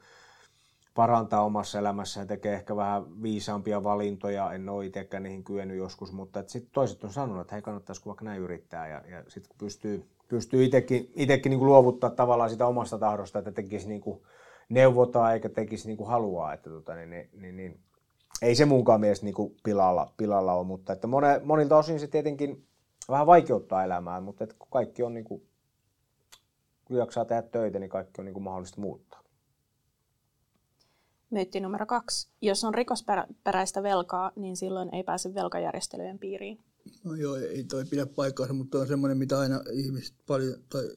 parantaa 0.94 1.44
omassa 1.44 1.78
elämässä 1.78 2.20
ja 2.20 2.26
tekee 2.26 2.54
ehkä 2.54 2.76
vähän 2.76 3.22
viisaampia 3.22 3.82
valintoja, 3.82 4.52
en 4.52 4.68
ole 4.68 4.86
itsekään 4.86 5.22
niihin 5.22 5.44
kyennyt 5.44 5.76
joskus, 5.76 6.12
mutta 6.12 6.42
sitten 6.46 6.72
toiset 6.72 7.04
on 7.04 7.12
sanonut, 7.12 7.40
että 7.40 7.54
hei 7.54 7.62
kannattaisi 7.62 8.06
vaikka 8.06 8.24
näin 8.24 8.42
yrittää 8.42 8.88
ja, 8.88 9.02
ja 9.10 9.22
sitten 9.28 9.48
kun 9.48 9.58
pystyy 9.58 10.06
pystyy 10.30 10.64
itsekin, 10.64 11.12
itsekin 11.16 11.50
niin 11.50 11.58
kuin 11.58 11.68
luovuttaa 11.68 12.10
tavallaan 12.10 12.50
sitä 12.50 12.66
omasta 12.66 12.98
tahdosta, 12.98 13.38
että 13.38 13.52
tekisi 13.52 13.88
niin 13.88 14.00
kuin 14.00 14.22
neuvotaan 14.68 15.34
eikä 15.34 15.48
tekisi 15.48 15.86
niin 15.86 15.96
kuin 15.96 16.08
haluaa. 16.08 16.52
Että 16.52 16.70
tota, 16.70 16.94
niin, 16.94 17.10
niin, 17.10 17.30
niin, 17.32 17.56
niin, 17.56 17.80
ei 18.42 18.54
se 18.54 18.64
munkaan 18.64 19.00
mielestä 19.00 19.26
niin 19.26 19.34
kuin 19.34 19.56
pilalla, 19.64 20.12
pilalla 20.16 20.52
ole, 20.52 20.66
mutta 20.66 20.92
että 20.92 21.06
mone, 21.06 21.40
monilta 21.44 21.76
osin 21.76 22.00
se 22.00 22.06
tietenkin 22.06 22.64
vähän 23.08 23.26
vaikeuttaa 23.26 23.84
elämää, 23.84 24.20
mutta 24.20 24.44
että 24.44 24.56
kun 24.58 24.68
kaikki 24.70 25.02
on 25.02 25.14
niin 25.14 25.24
kuin, 25.24 25.42
kun 26.84 26.96
jaksaa 26.96 27.24
tehdä 27.24 27.42
töitä, 27.42 27.78
niin 27.78 27.90
kaikki 27.90 28.20
on 28.20 28.24
niin 28.24 28.34
kuin 28.34 28.44
mahdollista 28.44 28.80
muuttaa. 28.80 29.20
Myytti 31.30 31.60
numero 31.60 31.86
kaksi. 31.86 32.28
Jos 32.40 32.64
on 32.64 32.74
rikosperäistä 32.74 33.82
velkaa, 33.82 34.32
niin 34.36 34.56
silloin 34.56 34.94
ei 34.94 35.02
pääse 35.02 35.34
velkajärjestelyjen 35.34 36.18
piiriin. 36.18 36.58
No 37.04 37.14
joo, 37.14 37.36
ei 37.36 37.64
toi 37.64 37.84
pidä 37.84 38.06
paikkaansa, 38.06 38.54
mutta 38.54 38.78
on 38.78 38.88
semmoinen, 38.88 39.18
mitä 39.18 39.38
aina 39.38 39.62
ihmiset 39.72 40.14
paljon, 40.26 40.64
tai 40.68 40.88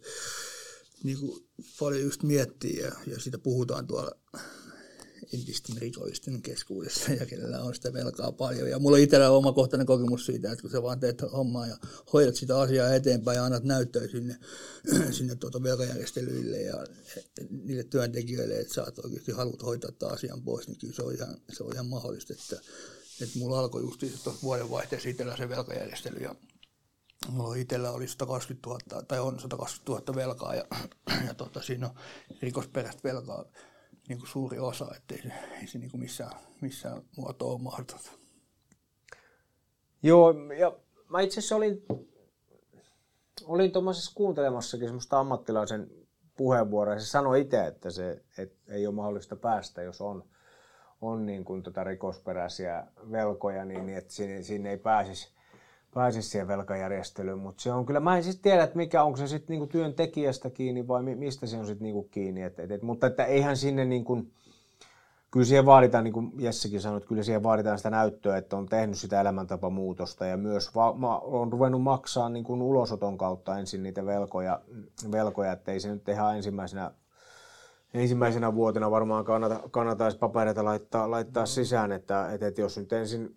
niin 1.04 1.20
kuin 1.20 1.48
paljon 1.80 2.02
just 2.02 2.24
miettii 2.24 2.78
ja, 2.78 2.92
ja 3.08 3.20
sitä 3.20 3.38
puhutaan 3.38 3.88
tuolla 3.88 4.12
entisten 5.34 5.78
rikollisten 5.78 6.42
keskuudessa 6.42 7.12
ja 7.12 7.26
kenellä 7.26 7.62
on 7.62 7.76
sitä 7.76 7.94
velkaa 7.94 8.32
paljon. 8.32 8.70
Ja 8.70 8.80
mulla 8.80 8.98
itsellä 8.98 9.30
on 9.30 9.38
omakohtainen 9.38 9.88
kokemus 9.88 10.26
siitä, 10.26 10.52
että 10.52 10.62
kun 10.62 10.72
sä 10.72 10.84
vaan 10.84 11.00
teet 11.00 11.22
hommaa 11.34 11.68
ja 11.68 11.78
hoidat 12.14 12.36
sitä 12.36 12.60
asiaa 12.60 12.94
eteenpäin 12.94 13.36
ja 13.36 13.46
annat 13.46 13.64
näyttöä 13.64 14.08
sinne, 14.08 14.38
sinne 15.18 15.36
tuota 15.36 15.64
velkajärjestelyille 15.64 16.62
ja 16.62 16.86
niille 17.50 17.84
työntekijöille, 17.84 18.60
että 18.60 18.74
sä 18.74 18.84
oot 18.84 19.00
oikeasti 19.00 19.32
haluat 19.32 19.64
hoitaa 19.64 19.92
tämän 19.92 20.14
asian 20.14 20.42
pois, 20.42 20.68
niin 20.68 20.80
kyllä 20.80 20.94
se 20.94 21.04
on 21.04 21.14
ihan, 21.14 21.38
se 21.54 21.64
on 21.64 21.74
ihan 21.74 21.88
mahdollista, 21.88 22.34
että 22.34 22.62
että 23.24 23.40
mulla 23.40 23.60
alkoi 23.60 23.82
just 23.82 24.00
tuossa 24.00 24.42
vuodenvaihteessa 24.44 25.10
itsellä 25.10 25.38
se 25.38 25.50
velkajärjestely 25.50 26.20
ja 26.24 26.36
mulla 27.30 27.56
itsellä 27.56 27.92
oli 27.92 28.08
120 28.08 28.70
000, 28.70 29.04
tai 29.08 29.20
on 29.20 29.40
120 29.40 30.12
000 30.12 30.16
velkaa 30.16 30.56
ja, 30.56 30.66
ja 31.28 31.34
tota, 31.34 31.62
siinä 31.62 31.88
on 31.88 31.96
rikosperäistä 32.42 33.04
velkaa 33.04 33.46
niin 34.08 34.20
kuin 34.20 34.30
suuri 34.30 34.60
osa, 34.60 34.96
ettei 34.96 35.22
se, 35.22 35.32
ei 35.62 35.68
se 35.68 35.80
niin 35.80 35.92
kuin 35.92 36.02
missään, 36.02 36.32
missään 36.62 37.02
muotoa 37.18 37.52
ole 37.52 37.62
mahdotonta. 37.62 38.12
Joo, 40.04 40.34
ja 40.60 40.78
mä 41.10 41.22
itse 41.22 41.40
asiassa 41.40 41.56
olin, 41.56 41.86
olin 43.44 43.72
tuommoisessa 43.72 44.12
kuuntelemassakin 44.16 44.88
semmoista 44.88 45.20
ammattilaisen 45.20 45.92
puheenvuoroa, 46.38 46.94
ja 46.94 47.00
se 47.00 47.06
sanoi 47.06 47.42
itse, 47.42 47.68
että 47.68 47.90
se 47.90 48.24
et 48.38 48.54
ei 48.68 48.88
ole 48.88 48.96
mahdollista 48.96 49.36
päästä, 49.36 49.82
jos 49.82 50.02
on 50.02 50.30
on 51.04 51.26
niin 51.26 51.46
kuin 51.46 51.64
tota 51.64 51.84
rikosperäisiä 51.84 52.84
velkoja, 53.12 53.66
niin, 53.66 53.86
niin 53.86 53.98
että 53.98 54.14
sinne, 54.14 54.42
sinne 54.44 54.70
ei 54.70 54.78
pääsisi 54.78 55.34
pääsisi 55.94 56.30
siihen 56.30 56.48
velkajärjestelyyn, 56.48 57.40
mutta 57.40 57.64
se 57.64 57.72
on 57.72 57.86
kyllä, 57.86 58.00
mä 58.00 58.18
en 58.18 58.24
sitten 58.24 58.44
tiedä, 58.44 58.64
että 58.64 58.78
mikä, 58.78 59.04
onko 59.04 59.18
se 59.18 59.28
sitten 59.28 59.54
niinku 59.54 59.68
työntekijästä 59.68 60.50
kiinni 60.50 60.88
vai 60.88 61.04
mistä 61.04 61.48
se 61.48 61.58
on 61.58 61.66
sitten 61.66 61.84
niinku 61.84 62.04
kiinni, 62.04 62.42
et, 62.42 62.60
et, 62.60 62.72
et, 62.72 62.82
mutta 62.82 63.08
että 63.08 63.26
eihän 63.26 63.58
sinne 63.58 63.86
niinku, 63.86 64.26
kyllä 65.32 65.46
siihen 65.46 65.66
vaaditaan, 65.66 66.04
niin 66.04 66.14
kuin 66.14 66.32
Jessekin 66.40 66.82
sanoi, 66.82 66.98
että 66.98 67.08
kyllä 67.08 67.24
siihen 67.24 67.44
vaaditaan 67.44 67.78
sitä 67.78 67.90
näyttöä, 67.90 68.38
että 68.38 68.58
on 68.58 68.66
tehnyt 68.66 68.98
sitä 68.98 69.22
elämäntapamuutosta 69.22 70.26
ja 70.26 70.38
myös 70.38 70.76
va- 70.76 70.94
ma- 70.94 71.20
on 71.20 71.52
ruvennut 71.52 71.82
maksaa 71.82 72.30
niin 72.30 72.46
kuin 72.46 72.62
ulosoton 72.62 73.18
kautta 73.18 73.60
ensin 73.60 73.84
niitä 73.84 74.06
velkoja, 74.06 74.62
velkoja 75.12 75.52
että 75.52 75.72
ei 75.72 75.80
se 75.80 75.90
nyt 75.90 76.10
ihan 76.10 76.38
ensimmäisenä 76.38 76.92
ensimmäisenä 77.94 78.56
vuotena 78.56 78.92
varmaan 78.92 79.26
kannata, 79.26 79.60
kannattaisi 79.72 80.18
papereita 80.18 80.64
laittaa, 80.64 81.12
laittaa 81.12 81.46
sisään, 81.46 81.92
että, 81.92 82.34
että, 82.34 82.48
että 82.48 82.62
jos 82.62 82.78
nyt 82.78 82.94
ensin 82.94 83.36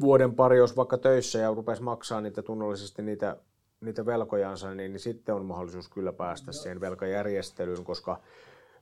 vuoden 0.00 0.34
pari 0.34 0.60
olisi 0.60 0.76
vaikka 0.76 0.98
töissä 0.98 1.38
ja 1.38 1.54
rupesi 1.54 1.82
maksaa 1.82 2.20
niitä 2.20 2.42
tunnollisesti 2.42 3.02
niitä, 3.02 3.36
niitä 3.80 4.06
velkojansa, 4.06 4.74
niin, 4.74 4.92
niin 4.92 5.00
sitten 5.00 5.34
on 5.34 5.44
mahdollisuus 5.44 5.88
kyllä 5.88 6.12
päästä 6.12 6.52
siihen 6.52 6.80
velkajärjestelyyn, 6.80 7.84
koska 7.84 8.20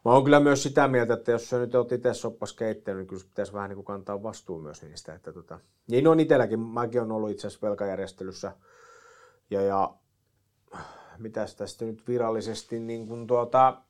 mä 0.04 0.12
oon 0.12 0.24
kyllä 0.24 0.40
myös 0.40 0.62
sitä 0.62 0.88
mieltä, 0.88 1.14
että 1.14 1.32
jos 1.32 1.50
sä 1.50 1.58
nyt 1.58 1.74
oot 1.74 1.92
itse 1.92 2.14
soppas 2.14 2.52
keittänyt, 2.52 2.98
niin 2.98 3.06
kyllä 3.06 3.22
pitäisi 3.28 3.52
vähän 3.52 3.68
niin 3.68 3.76
kuin 3.76 3.84
kantaa 3.84 4.22
vastuu 4.22 4.58
myös 4.58 4.82
niistä. 4.82 5.14
Että 5.14 5.32
tota, 5.32 5.58
niin 5.90 6.08
on 6.08 6.20
itselläkin, 6.20 6.60
mäkin 6.60 7.00
on 7.00 7.12
ollut 7.12 7.30
itse 7.30 7.46
asiassa 7.46 7.66
velkajärjestelyssä 7.66 8.52
ja, 9.50 9.62
ja 9.62 9.94
mitäs 11.18 11.56
tästä 11.56 11.84
nyt 11.84 12.08
virallisesti 12.08 12.80
niin 12.80 13.06
kuin 13.06 13.26
tuota, 13.26 13.82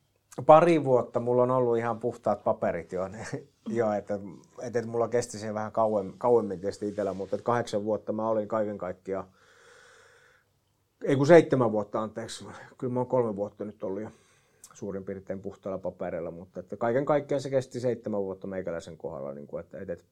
pari 0.43 0.85
vuotta 0.85 1.21
mulla 1.21 1.43
on 1.43 1.51
ollut 1.51 1.79
ihan 1.79 2.01
puhtaat 2.01 2.45
paperit 2.45 2.93
jo, 2.93 3.03
jo 3.69 3.93
että, 3.93 4.15
että, 4.63 4.79
että 4.79 4.91
mulla 4.91 5.09
kesti 5.09 5.39
se 5.39 5.55
vähän 5.55 5.73
kauemmin, 5.73 6.19
kauemmin 6.19 6.61
kesti 6.61 6.89
itsellä, 6.89 7.15
mutta 7.15 7.37
että 7.37 7.45
kahdeksan 7.45 7.85
vuotta 7.85 8.13
mä 8.13 8.29
olin 8.29 8.49
kaiken 8.49 8.79
kaikkiaan, 8.79 9.27
ei 11.05 11.17
kun 11.17 11.27
seitsemän 11.27 11.73
vuotta 11.73 12.01
anteeksi, 12.01 12.47
kyllä 12.79 12.93
mä 12.93 13.01
oon 13.01 13.07
kolme 13.07 13.37
vuotta 13.37 13.65
nyt 13.65 13.83
ollut 13.83 14.03
jo 14.03 14.11
suurin 14.73 15.05
piirtein 15.05 15.41
puhtaalla 15.41 15.79
paperilla, 15.79 16.31
mutta 16.31 16.61
että 16.61 16.77
kaiken 16.77 17.05
kaikkiaan 17.05 17.41
se 17.41 17.51
kesti 17.51 17.81
seitsemän 17.81 18.21
vuotta 18.21 18.47
meikäläisen 18.47 18.97
kohdalla, 18.97 19.35
niin 19.35 19.47
kuin, 19.47 19.61
että, 19.61 19.79
että, 19.79 19.93
että 19.93 20.05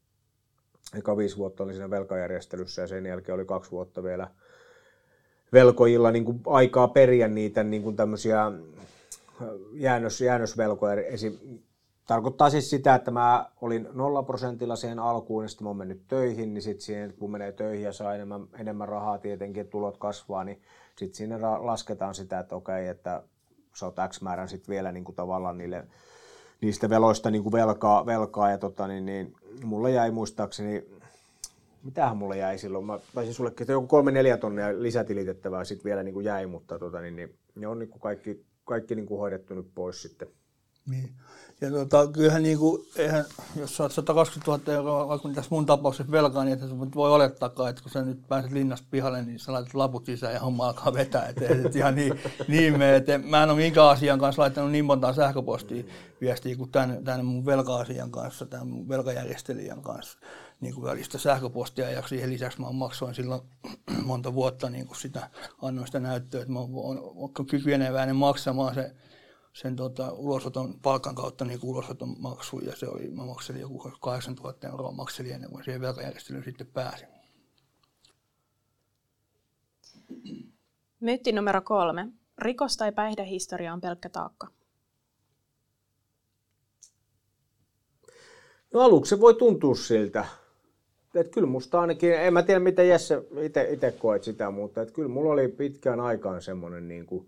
eka 0.99 1.17
viisi 1.17 1.37
vuotta 1.37 1.65
oli 1.65 1.73
siinä 1.73 1.91
velkajärjestelyssä 1.91 2.83
ja 2.83 2.89
sen 2.89 3.07
jälkeen 3.07 3.35
oli 3.35 3.45
kaksi 3.45 3.71
vuotta 3.71 4.03
vielä 4.03 4.29
velkojilla 5.53 6.11
niin 6.11 6.25
kuin 6.25 6.41
aikaa 6.47 6.89
periä 6.89 7.29
niitä 7.29 7.65
niin 7.65 7.83
kuin 7.83 7.97
tämmöisiä 7.97 8.53
jäännös, 9.73 10.21
jäännösvelkoja. 10.21 11.03
Esi- 11.03 11.63
tarkoittaa 12.07 12.51
siis 12.51 12.71
sitä, 12.71 12.95
että 12.95 13.11
mä 13.11 13.51
olin 13.61 13.89
nolla 13.93 14.23
prosentilla 14.23 14.77
siihen 14.77 14.99
alkuun, 14.99 15.45
ja 15.45 15.49
sitten 15.49 15.65
mä 15.65 15.69
oon 15.69 15.77
mennyt 15.77 16.03
töihin, 16.09 16.55
niin 16.55 16.63
sitten 16.63 16.81
siihen, 16.81 17.15
kun 17.19 17.31
menee 17.31 17.53
töihin 17.53 17.85
ja 17.85 17.93
saa 17.93 18.15
enemmän, 18.15 18.47
enemmän 18.59 18.89
rahaa 18.89 19.19
tietenkin, 19.19 19.69
tulot 19.69 19.97
kasvaa, 19.97 20.45
niin 20.45 20.63
sitten 20.97 21.17
sinne 21.17 21.39
lasketaan 21.59 22.15
sitä, 22.15 22.39
että 22.39 22.57
okei, 22.57 22.89
että 22.89 23.23
sä 23.75 23.87
oot 23.87 23.97
X 24.09 24.21
määrän 24.21 24.49
sitten 24.49 24.73
vielä 24.73 24.93
niin 24.93 25.05
kuin 25.05 25.17
tavallaan 25.17 25.59
niille, 25.59 25.87
niistä 26.61 26.91
veloista 26.91 27.31
niin 27.31 27.43
kuin 27.43 27.53
velkaa, 27.53 28.07
velkaa 28.07 28.51
ja 28.51 28.59
tota, 28.59 28.89
niin, 28.89 29.07
niin, 29.07 29.35
mulle 29.65 29.91
jäi 29.91 30.11
muistaakseni, 30.11 30.85
mitähän 31.85 32.17
mulle 32.17 32.39
jäi 32.39 32.59
silloin, 32.59 32.87
mä 32.87 32.99
taisin 33.15 33.35
sulle, 33.35 33.51
että 33.61 33.73
joku 33.73 33.87
kolme 33.87 34.11
neljä 34.11 34.37
tonnia 34.37 34.83
lisätilitettävää 34.83 35.65
sitten 35.65 35.85
vielä 35.85 36.03
niin 36.03 36.15
kuin 36.15 36.25
jäi, 36.25 36.47
mutta 36.47 36.79
tota, 36.79 37.01
niin, 37.01 37.17
niin, 37.17 37.35
ne 37.55 37.67
on 37.67 37.79
niin 37.79 37.89
kuin 37.89 38.01
kaikki, 38.01 38.45
kaikki 38.65 38.95
niin 38.95 39.07
kuin 39.07 39.19
hoidettu 39.19 39.55
nyt 39.55 39.75
pois 39.75 40.03
sitten. 40.03 40.29
Niin. 40.91 41.15
Ja 41.61 41.71
tota, 41.71 42.07
kyllähän 42.07 42.43
niin 42.43 42.59
kuin, 42.59 42.83
eihän, 42.97 43.25
jos 43.57 43.77
saat 43.77 43.93
120 43.93 44.51
000 44.51 44.73
euroa, 44.73 45.09
vaikka 45.09 45.29
tässä 45.29 45.49
mun 45.51 45.67
tapauksessa 45.67 46.13
velkaa, 46.13 46.45
niin 46.45 46.53
että 46.53 46.95
voi 46.95 47.11
olettaa, 47.11 47.69
että 47.69 47.83
kun 47.83 47.91
sä 47.91 48.03
nyt 48.03 48.29
pääset 48.29 48.53
linnasta 48.53 48.87
pihalle, 48.91 49.23
niin 49.23 49.39
sä 49.39 49.53
laitat 49.53 49.75
laput 49.75 50.07
sisään 50.07 50.35
ja 50.35 50.41
homma 50.41 50.67
alkaa 50.67 50.95
vetää. 50.95 51.29
Että 51.29 51.45
et 51.67 51.77
ihan 51.77 51.95
niin, 51.95 52.21
niin 52.49 52.79
me, 52.79 52.97
että 52.97 53.19
mä 53.19 53.43
en 53.43 53.51
ole 53.51 53.59
minkään 53.59 53.89
asian 53.89 54.19
kanssa 54.19 54.43
laittanut 54.43 54.71
niin 54.71 54.85
monta 54.85 55.13
sähköpostia 55.13 55.85
viestiä 56.21 56.57
kuin 56.57 56.71
tämän, 56.71 57.05
tämän 57.05 57.25
mun 57.25 57.47
velka-asian 57.47 58.11
kanssa, 58.11 58.47
tämän 58.47 58.69
mun 58.69 58.89
velkajärjestelijän 58.89 59.83
kanssa 59.83 60.19
niin 60.61 60.75
kuin 60.75 60.85
välistä 60.85 61.19
sähköpostia 61.19 61.91
ja 61.91 62.03
siihen 62.03 62.31
lisäksi 62.31 62.61
mä 62.61 62.73
maksoin 62.73 63.15
silloin 63.15 63.43
monta 64.05 64.35
vuotta 64.35 64.71
niin 64.71 64.87
kuin 64.87 64.97
sitä, 64.97 65.31
annoin 65.63 65.87
sitä 65.87 66.01
näyttöä, 66.01 66.41
että 66.41 66.53
mä 66.53 66.59
oon 66.59 67.35
kykeneväinen 67.51 68.17
maksamaan 68.17 68.75
se 68.75 68.95
sen 69.55 69.77
tota, 69.77 70.13
ulosoton 70.13 70.81
palkan 70.81 71.15
kautta 71.15 71.45
niin 71.45 71.59
ulosoton 71.63 72.17
maksu 72.19 72.59
ja 72.59 72.77
se 72.77 72.89
oli, 72.89 73.11
mä 73.11 73.25
makselin 73.25 73.61
joku 73.61 73.93
8000 74.01 74.69
euroa 74.69 74.93
makselin 74.93 75.33
ennen 75.33 75.51
kuin 75.51 75.65
siihen 75.65 75.81
velkajärjestelyyn 75.81 76.45
sitten 76.45 76.67
pääsin. 76.67 77.09
Myytti 81.01 81.33
numero 81.33 81.63
kolme. 81.63 82.09
Rikos- 82.43 82.77
tai 82.79 82.93
päihdehistoria 82.93 83.73
on 83.73 83.81
pelkkä 83.81 84.09
taakka. 84.09 84.49
No 88.75 88.81
aluksi 88.81 89.11
se 89.11 89.21
voi 89.21 89.35
tuntua 89.35 89.75
siltä. 89.75 90.25
Et 91.15 91.29
kyllä 91.29 91.49
musta 91.49 91.81
ainakin, 91.81 92.15
en 92.15 92.33
mä 92.33 92.43
tiedä 92.43 92.61
miten 92.61 92.89
Jesse 92.89 93.23
itse 93.71 93.93
koet 93.93 94.25
sitä, 94.25 94.51
mutta 94.51 94.83
et 94.83 94.91
kyllä 94.91 95.09
mulla 95.09 95.33
oli 95.33 95.49
pitkään 95.49 96.01
aikaan 96.01 96.43
semmoinen 96.43 96.89
niin 96.89 97.07
kuin, 97.07 97.27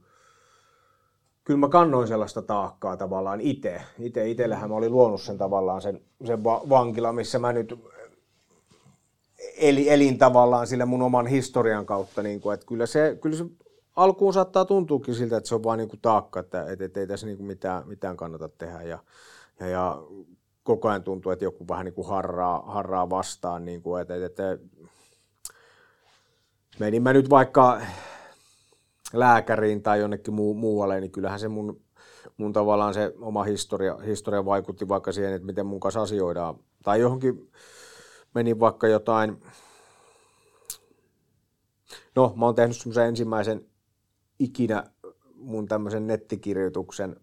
kyllä 1.44 1.60
mä 1.60 1.68
kannoin 1.68 2.08
sellaista 2.08 2.42
taakkaa 2.42 2.96
tavallaan 2.96 3.40
itse. 3.40 3.82
Itse 3.98 4.30
itsellähän 4.30 4.70
mä 4.70 4.76
olin 4.76 4.92
luonut 4.92 5.22
sen 5.22 5.38
tavallaan 5.38 5.82
sen, 5.82 6.00
sen 6.24 6.44
vankila, 6.44 7.12
missä 7.12 7.38
mä 7.38 7.52
nyt 7.52 7.74
eli, 9.56 9.90
elin 9.90 10.18
tavallaan 10.18 10.66
sillä 10.66 10.86
mun 10.86 11.02
oman 11.02 11.26
historian 11.26 11.86
kautta. 11.86 12.22
Niin 12.22 12.40
kuin, 12.40 12.54
että 12.54 12.66
kyllä, 12.66 12.86
se, 12.86 13.18
kyllä 13.20 13.36
se 13.36 13.44
alkuun 13.96 14.32
saattaa 14.32 14.64
tuntuukin 14.64 15.14
siltä, 15.14 15.36
että 15.36 15.48
se 15.48 15.54
on 15.54 15.64
vaan 15.64 15.78
niin 15.78 15.88
kuin 15.88 16.00
taakka, 16.02 16.40
että, 16.40 16.70
että, 16.70 16.84
että 16.84 17.00
ei 17.00 17.06
tässä 17.06 17.26
niin 17.26 17.36
kuin 17.36 17.46
mitään, 17.46 17.88
mitään 17.88 18.16
kannata 18.16 18.48
tehdä. 18.48 18.82
Ja, 18.82 18.98
ja, 19.60 19.66
ja 19.66 20.02
koko 20.66 20.88
ajan 20.88 21.02
tuntuu, 21.02 21.32
että 21.32 21.44
joku 21.44 21.68
vähän 21.68 21.84
niin 21.84 21.94
kuin 21.94 22.08
harraa, 22.08 22.62
harraa 22.66 23.10
vastaan. 23.10 23.64
Niin 23.64 23.82
kuin, 23.82 24.02
että, 24.02 24.26
että, 24.26 24.58
menin 26.78 27.02
mä 27.02 27.12
nyt 27.12 27.30
vaikka 27.30 27.80
lääkäriin 29.12 29.82
tai 29.82 30.00
jonnekin 30.00 30.34
muu, 30.34 30.54
muualle, 30.54 31.00
niin 31.00 31.10
kyllähän 31.10 31.40
se 31.40 31.48
mun, 31.48 31.80
mun 32.36 32.52
tavallaan 32.52 32.94
se 32.94 33.14
oma 33.20 33.42
historia, 33.42 33.96
historia 33.96 34.44
vaikutti 34.44 34.88
vaikka 34.88 35.12
siihen, 35.12 35.32
että 35.32 35.46
miten 35.46 35.66
mun 35.66 35.80
kanssa 35.80 36.02
asioidaan. 36.02 36.58
Tai 36.82 37.00
johonkin 37.00 37.50
meni 38.34 38.60
vaikka 38.60 38.88
jotain, 38.88 39.42
no 42.16 42.32
mä 42.36 42.44
oon 42.44 42.54
tehnyt 42.54 42.76
semmoisen 42.76 43.08
ensimmäisen 43.08 43.66
ikinä 44.38 44.84
mun 45.34 45.68
tämmöisen 45.68 46.06
nettikirjoituksen, 46.06 47.16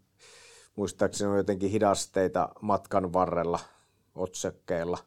muistaakseni 0.75 1.31
on 1.31 1.37
jotenkin 1.37 1.69
hidasteita 1.69 2.49
matkan 2.61 3.13
varrella 3.13 3.59
otsekkeilla. 4.15 4.97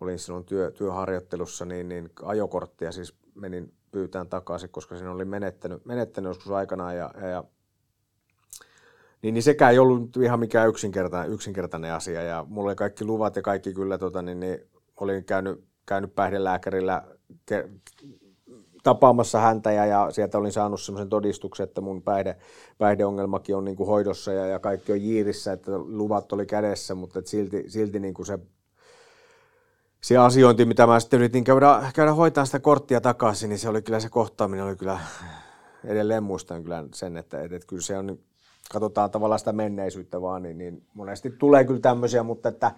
Olin 0.00 0.18
silloin 0.18 0.44
työ, 0.44 0.70
työharjoittelussa, 0.70 1.64
niin, 1.64 1.88
niin 1.88 2.10
ajokorttia 2.22 2.92
siis 2.92 3.14
menin 3.34 3.74
pyytään 3.90 4.28
takaisin, 4.28 4.70
koska 4.70 4.96
siinä 4.96 5.12
oli 5.12 5.24
menettänyt, 5.24 5.84
menettänyt 5.84 6.30
joskus 6.30 6.50
aikanaan. 6.50 6.96
Ja, 6.96 7.10
ja, 7.20 7.26
ja 7.28 7.44
niin, 9.22 9.34
niin 9.34 9.42
sekään 9.42 9.72
ei 9.72 9.78
ollut 9.78 10.16
ihan 10.16 10.40
mikään 10.40 10.68
yksinkertainen, 10.68 11.32
yksinkertainen 11.32 11.92
asia. 11.92 12.22
Ja 12.22 12.44
mulla 12.48 12.68
oli 12.68 12.76
kaikki 12.76 13.04
luvat 13.04 13.36
ja 13.36 13.42
kaikki 13.42 13.74
kyllä, 13.74 13.98
tota, 13.98 14.22
niin, 14.22 14.40
niin 14.40 14.58
olin 14.96 15.24
käynyt, 15.24 15.64
käynyt 15.86 16.14
päihdelääkärillä 16.14 17.02
ke, 17.46 17.68
tapaamassa 18.86 19.40
häntä 19.40 19.72
ja, 19.72 19.86
ja 19.86 20.10
sieltä 20.10 20.38
olin 20.38 20.52
saanut 20.52 20.80
semmoisen 20.80 21.08
todistuksen, 21.08 21.64
että 21.64 21.80
mun 21.80 22.02
päihde, 22.02 22.36
päihdeongelmakin 22.78 23.56
on 23.56 23.64
niin 23.64 23.76
kuin 23.76 23.86
hoidossa 23.86 24.32
ja, 24.32 24.46
ja 24.46 24.58
kaikki 24.58 24.92
on 24.92 25.02
jiirissä, 25.02 25.52
että 25.52 25.78
luvat 25.78 26.32
oli 26.32 26.46
kädessä, 26.46 26.94
mutta 26.94 27.18
et 27.18 27.26
silti, 27.26 27.64
silti 27.68 28.00
niin 28.00 28.14
kuin 28.14 28.26
se 28.26 28.38
se 30.00 30.16
asiointi, 30.16 30.64
mitä 30.64 30.86
mä 30.86 31.00
sitten 31.00 31.18
yritin 31.18 31.44
käydä, 31.44 31.90
käydä 31.94 32.12
hoitaa 32.12 32.44
sitä 32.44 32.58
korttia 32.58 33.00
takaisin, 33.00 33.48
niin 33.48 33.58
se 33.58 33.68
oli 33.68 33.82
kyllä 33.82 34.00
se 34.00 34.08
kohtaaminen, 34.08 34.64
oli 34.64 34.76
kyllä, 34.76 34.98
edelleen 35.84 36.22
muistan 36.22 36.62
kyllä 36.62 36.84
sen, 36.94 37.16
että, 37.16 37.42
että, 37.42 37.56
että 37.56 37.66
kyllä 37.66 37.82
se 37.82 37.98
on, 37.98 38.18
katsotaan 38.72 39.10
tavallaan 39.10 39.38
sitä 39.38 39.52
menneisyyttä 39.52 40.20
vaan, 40.20 40.42
niin, 40.42 40.58
niin 40.58 40.86
monesti 40.94 41.30
tulee 41.30 41.64
kyllä 41.64 41.80
tämmöisiä, 41.80 42.22
mutta 42.22 42.48
että, 42.48 42.72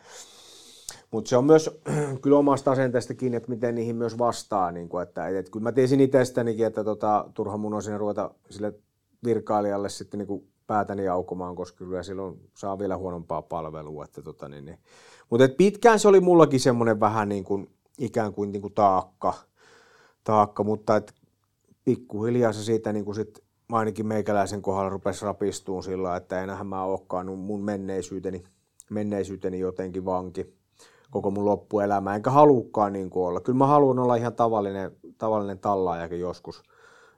mutta 1.10 1.28
se 1.28 1.36
on 1.36 1.44
myös 1.44 1.80
kyllä 2.22 2.38
omasta 2.38 2.70
asenteesta 2.70 3.14
kiinni, 3.14 3.36
että 3.36 3.48
miten 3.48 3.74
niihin 3.74 3.96
myös 3.96 4.18
vastaa. 4.18 4.72
Niin 4.72 4.88
kuin, 4.88 5.02
että, 5.02 5.28
että, 5.28 5.50
kyllä 5.50 5.64
mä 5.64 5.72
tiesin 5.72 6.00
itsestänikin, 6.00 6.66
että 6.66 6.84
tota, 6.84 7.30
turha 7.34 7.56
mun 7.56 7.74
on 7.74 7.82
siinä 7.82 7.98
ruveta 7.98 8.30
sille 8.50 8.74
virkailijalle 9.24 9.88
sitten 9.88 10.18
niin 10.18 10.48
päätäni 10.66 11.08
aukomaan, 11.08 11.56
koska 11.56 11.84
kyllä 11.84 12.02
silloin 12.02 12.50
saa 12.54 12.78
vielä 12.78 12.96
huonompaa 12.96 13.42
palvelua. 13.42 14.04
Että 14.04 14.22
tota, 14.22 14.48
niin, 14.48 14.64
niin. 14.64 14.78
Mutta 15.30 15.48
pitkään 15.56 15.98
se 15.98 16.08
oli 16.08 16.20
mullakin 16.20 16.60
semmoinen 16.60 17.00
vähän 17.00 17.28
niin 17.28 17.44
kuin, 17.44 17.70
ikään 17.98 18.32
kuin, 18.32 18.52
niin 18.52 18.62
kuin 18.62 18.74
taakka, 18.74 19.34
taakka, 20.24 20.64
mutta 20.64 20.96
et 20.96 21.12
pikkuhiljaa 21.84 22.52
se 22.52 22.64
siitä 22.64 22.92
niin 22.92 23.04
kuin 23.04 23.14
sit, 23.14 23.44
ainakin 23.72 24.06
meikäläisen 24.06 24.62
kohdalla 24.62 24.88
rupesi 24.88 25.24
rapistuun 25.24 25.82
sillä, 25.82 26.16
että 26.16 26.42
enää 26.42 26.64
mä 26.64 26.84
olekaan 26.84 27.38
mun 27.38 27.64
menneisyyteni, 27.64 28.44
menneisyyteni 28.90 29.58
jotenkin 29.58 30.04
vanki 30.04 30.57
koko 31.10 31.30
mun 31.30 31.44
loppuelämä, 31.44 32.14
enkä 32.14 32.30
halukaan 32.30 32.92
niin 32.92 33.10
kuin 33.10 33.26
olla. 33.26 33.40
Kyllä 33.40 33.58
mä 33.58 33.66
haluan 33.66 33.98
olla 33.98 34.16
ihan 34.16 34.34
tavallinen, 34.34 34.96
tavallinen 35.18 35.58
tallaajakin 35.58 36.20
joskus, 36.20 36.62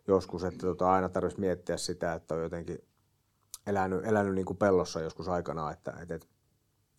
joskus 0.07 0.45
että 0.45 0.67
tota, 0.67 0.93
aina 0.93 1.09
tarvitsisi 1.09 1.41
miettiä 1.41 1.77
sitä, 1.77 2.15
että 2.15 2.35
on 2.35 2.43
jotenkin 2.43 2.79
elänyt, 3.67 4.07
elänyt 4.07 4.35
niin 4.35 4.45
kuin 4.45 4.57
pellossa 4.57 5.01
joskus 5.01 5.29
aikanaan, 5.29 5.73
että, 5.73 5.95
että, 6.03 6.15
että 6.15 6.27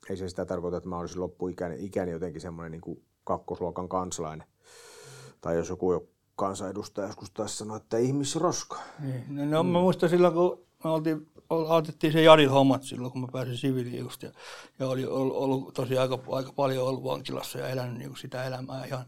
ei 0.10 0.18
se 0.18 0.30
sitä 0.30 0.46
tarkoita, 0.46 0.78
että 0.78 0.90
mä 0.90 1.00
olisin 1.00 1.22
loppuikäni 1.22 1.86
ikäni 1.86 2.12
jotenkin 2.12 2.42
semmoinen 2.42 2.72
niin 2.72 2.82
kuin 2.82 3.04
kakkosluokan 3.24 3.90
kansalainen. 3.90 4.48
Tai 5.42 5.58
jos 5.58 5.70
joku 5.70 6.08
kansanedustaja 6.36 7.08
joskus 7.08 7.32
taas 7.32 7.58
sanoi, 7.58 7.78
että 7.78 7.98
ihmisroska. 7.98 8.80
Niin. 9.00 9.24
No, 9.30 9.46
no, 9.46 9.64
mä 9.64 9.80
muistan 9.80 10.10
silloin, 10.10 10.34
kun 10.34 10.66
me 10.84 10.90
oltiin, 10.90 11.31
aloitettiin 11.52 12.14
se 12.14 12.22
Jadin 12.22 12.50
hommat 12.50 12.84
silloin, 12.84 13.12
kun 13.12 13.22
mä 13.22 13.28
pääsin 13.32 13.58
siviilijusta. 13.58 14.26
Ja, 14.26 14.32
ja 14.80 14.88
oli 14.88 15.06
ollut, 15.06 15.36
ollut 15.36 15.74
tosi 15.74 15.98
aika, 15.98 16.20
aika 16.32 16.54
paljon 16.54 16.88
ollut 16.88 17.04
vankilassa 17.04 17.60
ja 17.60 17.68
elänyt 17.68 17.98
niin 17.98 18.10
kuin 18.10 18.20
sitä 18.20 18.44
elämää 18.44 18.86
ihan, 18.86 19.06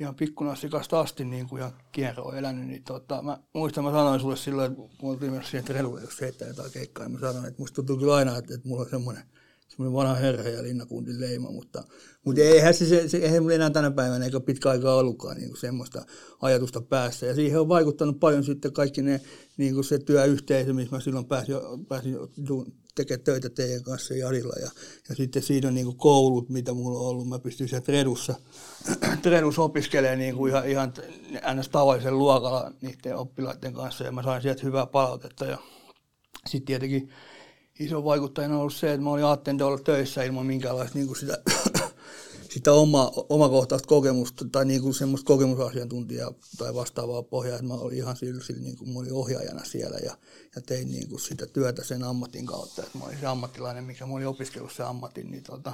ihan 0.00 0.14
pikkunassikasta 0.14 1.00
asti 1.00 1.24
niin 1.24 1.48
kuin 1.48 1.60
ihan 1.60 1.72
kierroa 1.92 2.36
elänyt. 2.36 2.66
Niin 2.66 2.84
tota, 2.84 3.22
mä 3.22 3.38
muistan, 3.54 3.84
mä 3.84 3.90
sanoin 3.90 4.20
sulle 4.20 4.36
silloin, 4.36 4.72
että 4.72 4.82
mulla 5.02 5.14
oltiin 5.14 5.32
myös 5.32 5.50
siihen 5.50 5.64
trelulle, 5.64 6.00
jos 6.00 6.20
heittää 6.20 6.48
jotain 6.48 6.72
keikkaa, 6.72 7.04
ja 7.04 7.08
mä 7.08 7.18
sanoin, 7.18 7.46
että 7.46 7.62
musta 7.62 7.74
tuntuu 7.74 7.96
kyllä 7.96 8.14
aina, 8.14 8.36
että, 8.36 8.54
että 8.54 8.68
mulla 8.68 8.82
on 8.82 8.90
semmoinen– 8.90 9.24
semmoinen 9.70 9.92
vanha 9.92 10.14
herra 10.14 10.48
ja 10.48 10.62
linnakuntin 10.62 11.20
leima, 11.20 11.50
mutta, 11.50 11.84
mutta 12.24 12.40
eihän 12.40 12.74
se, 12.74 12.86
se, 12.86 13.08
se 13.08 13.16
eihän 13.16 13.42
mulla 13.42 13.54
enää 13.54 13.70
tänä 13.70 13.90
päivänä 13.90 14.24
eikä 14.24 14.40
pitkä 14.40 14.70
aikaa 14.70 14.96
ollutkaan 14.96 15.36
niin 15.36 15.48
kuin 15.48 15.60
semmoista 15.60 16.04
ajatusta 16.40 16.80
päässä. 16.80 17.26
Ja 17.26 17.34
siihen 17.34 17.60
on 17.60 17.68
vaikuttanut 17.68 18.20
paljon 18.20 18.44
sitten 18.44 18.72
kaikki 18.72 19.02
ne, 19.02 19.20
niin 19.56 19.74
kuin 19.74 19.84
se 19.84 19.98
työyhteisö, 19.98 20.72
missä 20.72 20.96
mä 20.96 21.00
silloin 21.00 21.26
pääsin, 21.26 21.54
pääsin 21.88 22.16
tekemään 22.94 23.24
töitä 23.24 23.50
teidän 23.50 23.82
kanssa 23.82 24.14
Jarilla. 24.14 24.54
Ja, 24.60 24.70
ja 25.08 25.14
sitten 25.14 25.42
siinä 25.42 25.68
on 25.68 25.74
niin 25.74 25.86
kuin 25.86 25.96
koulut, 25.96 26.48
mitä 26.48 26.74
mulla 26.74 26.98
on 26.98 27.06
ollut. 27.06 27.28
Mä 27.28 27.38
pystyn 27.38 27.68
siellä 27.68 27.84
Tredussa, 27.84 28.34
Tredussa 29.22 29.62
opiskelemaan 29.62 30.18
niin 30.18 30.34
kuin 30.34 30.50
ihan, 30.50 30.68
ihan 30.68 30.92
ns. 31.54 31.68
tavallisen 31.68 32.18
luokalla 32.18 32.72
niiden 32.82 33.16
oppilaiden 33.16 33.72
kanssa. 33.72 34.04
Ja 34.04 34.12
mä 34.12 34.22
sain 34.22 34.42
sieltä 34.42 34.62
hyvää 34.62 34.86
palautetta. 34.86 35.44
Ja 35.44 35.58
sitten 36.46 36.66
tietenkin 36.66 37.10
iso 37.80 38.04
vaikuttajana 38.04 38.54
on 38.54 38.60
ollut 38.60 38.74
se, 38.74 38.92
että 38.92 39.04
mä 39.04 39.10
olin 39.10 39.24
ajattelin 39.24 39.62
olla 39.62 39.78
töissä 39.78 40.22
ilman 40.22 40.46
minkäänlaista 40.46 40.98
niin 40.98 41.06
kuin 41.06 41.18
sitä, 41.18 41.38
sitä 42.54 42.72
oma, 42.72 43.12
omakohtaista 43.28 43.88
kokemusta 43.88 44.44
tai 44.52 44.64
niin 44.64 44.82
kuin 44.82 44.94
semmoista 44.94 45.26
kokemusasiantuntijaa 45.26 46.32
tai 46.58 46.74
vastaavaa 46.74 47.22
pohjaa, 47.22 47.56
että 47.56 47.68
mä 47.68 47.74
olin 47.74 47.96
ihan 47.96 48.16
sillä, 48.16 48.44
sillä 48.44 48.62
niin 48.62 48.76
kuin 48.76 48.90
mä 48.90 48.98
olin 48.98 49.12
ohjaajana 49.12 49.64
siellä 49.64 49.98
ja, 49.98 50.16
ja 50.56 50.62
tein 50.66 50.90
niin 50.90 51.08
kuin 51.08 51.20
sitä 51.20 51.46
työtä 51.46 51.84
sen 51.84 52.02
ammatin 52.02 52.46
kautta, 52.46 52.82
että 52.82 52.98
mä 52.98 53.04
olin 53.04 53.18
se 53.20 53.26
ammattilainen, 53.26 53.84
mikä 53.84 54.06
mä 54.06 54.14
olin 54.14 54.26
opiskellut 54.26 54.72
se 54.72 54.82
ammatin, 54.82 55.30
niin 55.30 55.42
tota, 55.42 55.72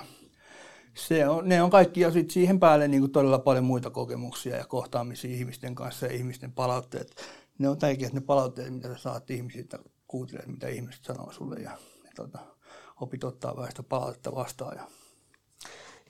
se 0.94 1.28
on, 1.28 1.48
ne 1.48 1.62
on 1.62 1.70
kaikki 1.70 2.00
ja 2.00 2.10
sitten 2.10 2.32
siihen 2.32 2.60
päälle 2.60 2.88
niin 2.88 3.00
kuin 3.00 3.12
todella 3.12 3.38
paljon 3.38 3.64
muita 3.64 3.90
kokemuksia 3.90 4.56
ja 4.56 4.64
kohtaamisia 4.64 5.30
ihmisten 5.30 5.74
kanssa 5.74 6.06
ja 6.06 6.12
ihmisten 6.12 6.52
palautteet. 6.52 7.16
Ne 7.58 7.68
on 7.68 7.78
tärkeät 7.78 8.12
ne 8.12 8.20
palautteet, 8.20 8.74
mitä 8.74 8.88
sä 8.88 8.98
saat 8.98 9.30
ihmisiltä, 9.30 9.78
kuuntelet, 10.06 10.46
mitä 10.46 10.68
ihmiset 10.68 11.04
sanoo 11.04 11.32
sulle 11.32 11.56
ja 11.56 11.78
tota, 12.16 12.38
opit 13.00 13.24
ottaa 13.24 13.56
vähän 13.56 13.70
sitä 13.70 13.82
palautetta 13.82 14.34
vastaan. 14.34 14.76
Ja... 14.76 14.82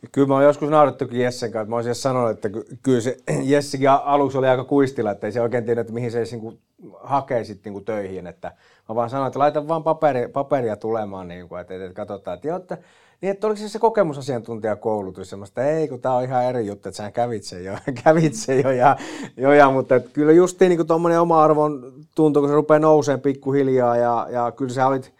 Ja 0.03 0.09
kyllä 0.13 0.29
mä 0.29 0.35
oon 0.35 0.45
joskus 0.45 0.71
naurattukin 0.71 1.21
Jessen 1.21 1.53
kanssa, 1.53 1.71
mä 1.71 1.77
olisin 1.77 1.95
sanonut, 1.95 2.31
että 2.31 2.49
kyllä 2.83 3.01
se 3.01 3.17
Jessikin 3.53 3.91
aluksi 3.91 4.39
oli 4.39 4.49
aika 4.49 4.65
kuistilla, 4.65 5.11
että 5.11 5.27
ei 5.27 5.33
se 5.33 5.41
oikein 5.41 5.65
tiedä, 5.65 5.81
että 5.81 5.93
mihin 5.93 6.11
se 6.11 6.23
niin 6.31 6.61
hakee 6.95 7.45
sitten 7.45 7.73
niin 7.73 7.85
töihin, 7.85 8.27
että 8.27 8.53
mä 8.89 8.95
vaan 8.95 9.11
sanoin, 9.11 9.27
että 9.27 9.39
laita 9.39 9.69
vaan 9.69 9.83
paperi, 9.83 10.29
paperia 10.29 10.77
tulemaan, 10.77 11.29
niin 11.29 11.49
kuin, 11.49 11.61
että, 11.61 11.75
että, 11.75 11.95
katsotaan, 11.95 12.35
että, 12.35 12.57
että 12.57 12.79
niin, 13.21 13.31
että 13.31 13.47
oliko 13.47 13.61
se 13.61 13.69
se 13.69 13.79
kokemusasiantuntijakoulutus 13.79 15.31
semmoista, 15.31 15.65
ei 15.65 15.89
kun 15.89 16.01
tämä 16.01 16.15
on 16.15 16.25
ihan 16.25 16.45
eri 16.45 16.67
juttu, 16.67 16.89
että 16.89 16.97
sä 16.97 17.11
kävit 17.11 17.45
sen 17.45 17.65
jo, 17.65 17.75
kävit 18.05 18.35
sen 18.35 18.63
jo, 18.63 18.71
ja, 18.71 18.97
jo 19.37 19.53
ja, 19.53 19.71
mutta 19.71 19.97
että 19.97 20.11
kyllä 20.13 20.33
justiin 20.33 20.69
niin 20.69 20.87
tuommoinen 20.87 21.21
oma 21.21 21.45
arvon 21.45 21.93
tuntuu, 22.15 22.43
kun 22.43 22.49
se 22.49 22.55
rupeaa 22.55 22.79
nousemaan 22.79 23.21
pikkuhiljaa, 23.21 23.97
ja, 23.97 24.27
ja 24.31 24.53
kyllä 24.53 24.73
sä 24.73 24.87
olit 24.87 25.13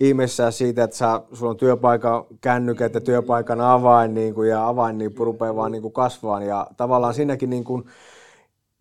ihmeessä 0.00 0.50
siitä, 0.50 0.84
että 0.84 0.96
sä, 0.96 1.20
sulla 1.32 1.50
on 1.50 1.56
työpaikan 1.56 2.24
kännykät 2.40 2.94
ja 2.94 3.00
työpaikan 3.00 3.60
avain, 3.60 4.14
niin 4.14 4.34
kuin, 4.34 4.48
ja 4.48 4.68
avain 4.68 4.98
niin 4.98 5.14
rupeaa 5.18 5.56
vaan 5.56 5.72
niin 5.72 5.82
kuin 5.82 5.94
kasvaan, 5.94 6.42
ja 6.42 6.66
tavallaan 6.76 7.14
siinäkin 7.14 7.50
niin 7.50 7.64
kuin, 7.64 7.84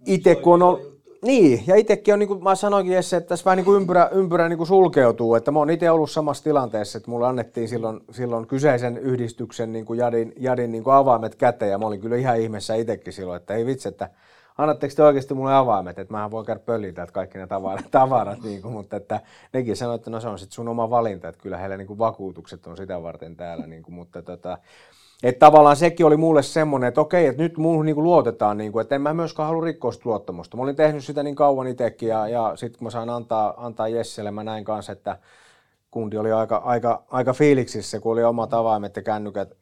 itse 0.05 0.35
kun 0.35 0.53
on 0.53 0.61
ollut, 0.61 0.93
niin, 1.23 1.63
ja 1.67 1.75
itsekin 1.75 2.13
on, 2.13 2.19
niin 2.19 2.27
kuin 2.27 2.43
mä 2.43 2.55
sanoinkin 2.55 2.93
Jesse, 2.93 3.17
että 3.17 3.27
tässä 3.27 3.45
vähän 3.45 3.57
niin 3.57 3.65
kuin 3.65 3.81
ympyrä, 3.81 4.09
ympyrä 4.11 4.49
niin 4.49 4.57
kuin 4.57 4.67
sulkeutuu, 4.67 5.35
että 5.35 5.51
mä 5.51 5.59
oon 5.59 5.69
itse 5.69 5.91
ollut 5.91 6.11
samassa 6.11 6.43
tilanteessa, 6.43 6.97
että 6.97 7.11
mulle 7.11 7.27
annettiin 7.27 7.67
silloin, 7.67 7.99
silloin 8.11 8.47
kyseisen 8.47 8.97
yhdistyksen 8.97 9.73
niin 9.73 9.85
kuin 9.85 9.99
Jadin, 9.99 10.33
Jadin 10.39 10.71
niin 10.71 10.83
kuin 10.83 10.93
avaimet 10.93 11.35
käteen, 11.35 11.71
ja 11.71 11.77
mä 11.77 11.85
olin 11.85 12.01
kyllä 12.01 12.15
ihan 12.15 12.39
ihmeessä 12.39 12.75
itsekin 12.75 13.13
silloin, 13.13 13.37
että 13.37 13.53
ei 13.53 13.65
vitsi, 13.65 13.87
että 13.87 14.09
annatteko 14.57 14.93
te 14.95 15.03
oikeasti 15.03 15.33
mulle 15.33 15.55
avaimet, 15.55 15.99
että 15.99 16.13
mä 16.13 16.31
voin 16.31 16.45
käydä 16.45 16.59
pölliä 16.59 16.93
täältä 16.93 17.13
kaikki 17.13 17.37
ne 17.37 17.47
tavarat, 17.47 17.85
tavarat 17.91 18.43
niin 18.43 18.61
kuin, 18.61 18.73
mutta 18.73 18.95
että 18.95 19.21
nekin 19.53 19.75
sanoi, 19.75 19.95
että 19.95 20.09
no 20.09 20.19
se 20.19 20.27
on 20.27 20.39
sitten 20.39 20.55
sun 20.55 20.67
oma 20.67 20.89
valinta, 20.89 21.27
että 21.27 21.41
kyllä 21.41 21.57
heillä 21.57 21.77
niin 21.77 21.87
kuin 21.87 21.99
vakuutukset 21.99 22.67
on 22.67 22.77
sitä 22.77 23.03
varten 23.03 23.35
täällä, 23.35 23.67
niin 23.67 23.83
kuin, 23.83 23.95
mutta 23.95 24.21
tota, 24.21 24.57
että 25.23 25.45
tavallaan 25.45 25.75
sekin 25.75 26.05
oli 26.05 26.17
mulle 26.17 26.43
semmoinen, 26.43 26.87
että 26.87 27.01
okei, 27.01 27.27
että 27.27 27.41
nyt 27.41 27.57
muuhun 27.57 27.85
niin 27.85 28.03
luotetaan, 28.03 28.57
niin 28.57 28.71
kuin, 28.71 28.81
että 28.81 28.95
en 28.95 29.01
mä 29.01 29.13
myöskään 29.13 29.47
halua 29.47 29.65
rikkoa 29.65 29.91
sitä 29.91 30.09
luottamusta. 30.09 30.57
Mä 30.57 30.63
olin 30.63 30.75
tehnyt 30.75 31.03
sitä 31.03 31.23
niin 31.23 31.35
kauan 31.35 31.67
itsekin 31.67 32.09
ja, 32.09 32.27
ja 32.27 32.53
sitten 32.55 32.79
kun 32.79 32.85
mä 32.85 32.89
sain 32.89 33.09
antaa, 33.09 33.53
antaa 33.65 33.87
Jesselle, 33.87 34.31
mä 34.31 34.43
näin 34.43 34.63
kanssa, 34.63 34.91
että 34.91 35.17
kundi 35.91 36.17
oli 36.17 36.31
aika, 36.31 36.57
aika, 36.57 37.03
aika 37.11 37.33
fiiliksissä, 37.33 37.99
kun 37.99 38.11
oli 38.11 38.23
oma 38.23 38.47
avaimet 38.51 38.95
ja 38.95 39.01
kännykät, 39.01 39.53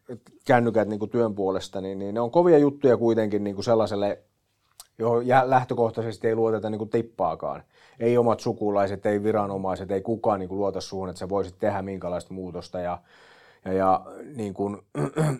kännykät 0.45 0.87
kuin 0.99 1.11
työn 1.11 1.35
puolesta, 1.35 1.81
niin, 1.81 1.99
niin 1.99 2.13
ne 2.13 2.21
on 2.21 2.31
kovia 2.31 2.57
juttuja 2.57 2.97
kuitenkin 2.97 3.43
niin 3.43 3.55
kuin 3.55 3.65
sellaiselle, 3.65 4.21
johon 5.01 5.23
lähtökohtaisesti 5.45 6.27
ei 6.27 6.35
luoteta 6.35 6.69
niin 6.69 6.79
kuin 6.79 6.89
tippaakaan. 6.89 7.63
Ei 7.99 8.17
omat 8.17 8.39
sukulaiset, 8.39 9.05
ei 9.05 9.23
viranomaiset, 9.23 9.91
ei 9.91 10.01
kukaan 10.01 10.39
niin 10.39 10.49
kuin 10.49 10.59
luota 10.59 10.81
suhun, 10.81 11.09
että 11.09 11.19
sä 11.19 11.29
voisit 11.29 11.55
tehdä 11.59 11.81
minkälaista 11.81 12.33
muutosta 12.33 12.79
ja, 12.79 12.97
ja, 13.65 13.73
ja 13.73 14.05
niin 14.35 14.53
kuin, 14.53 14.77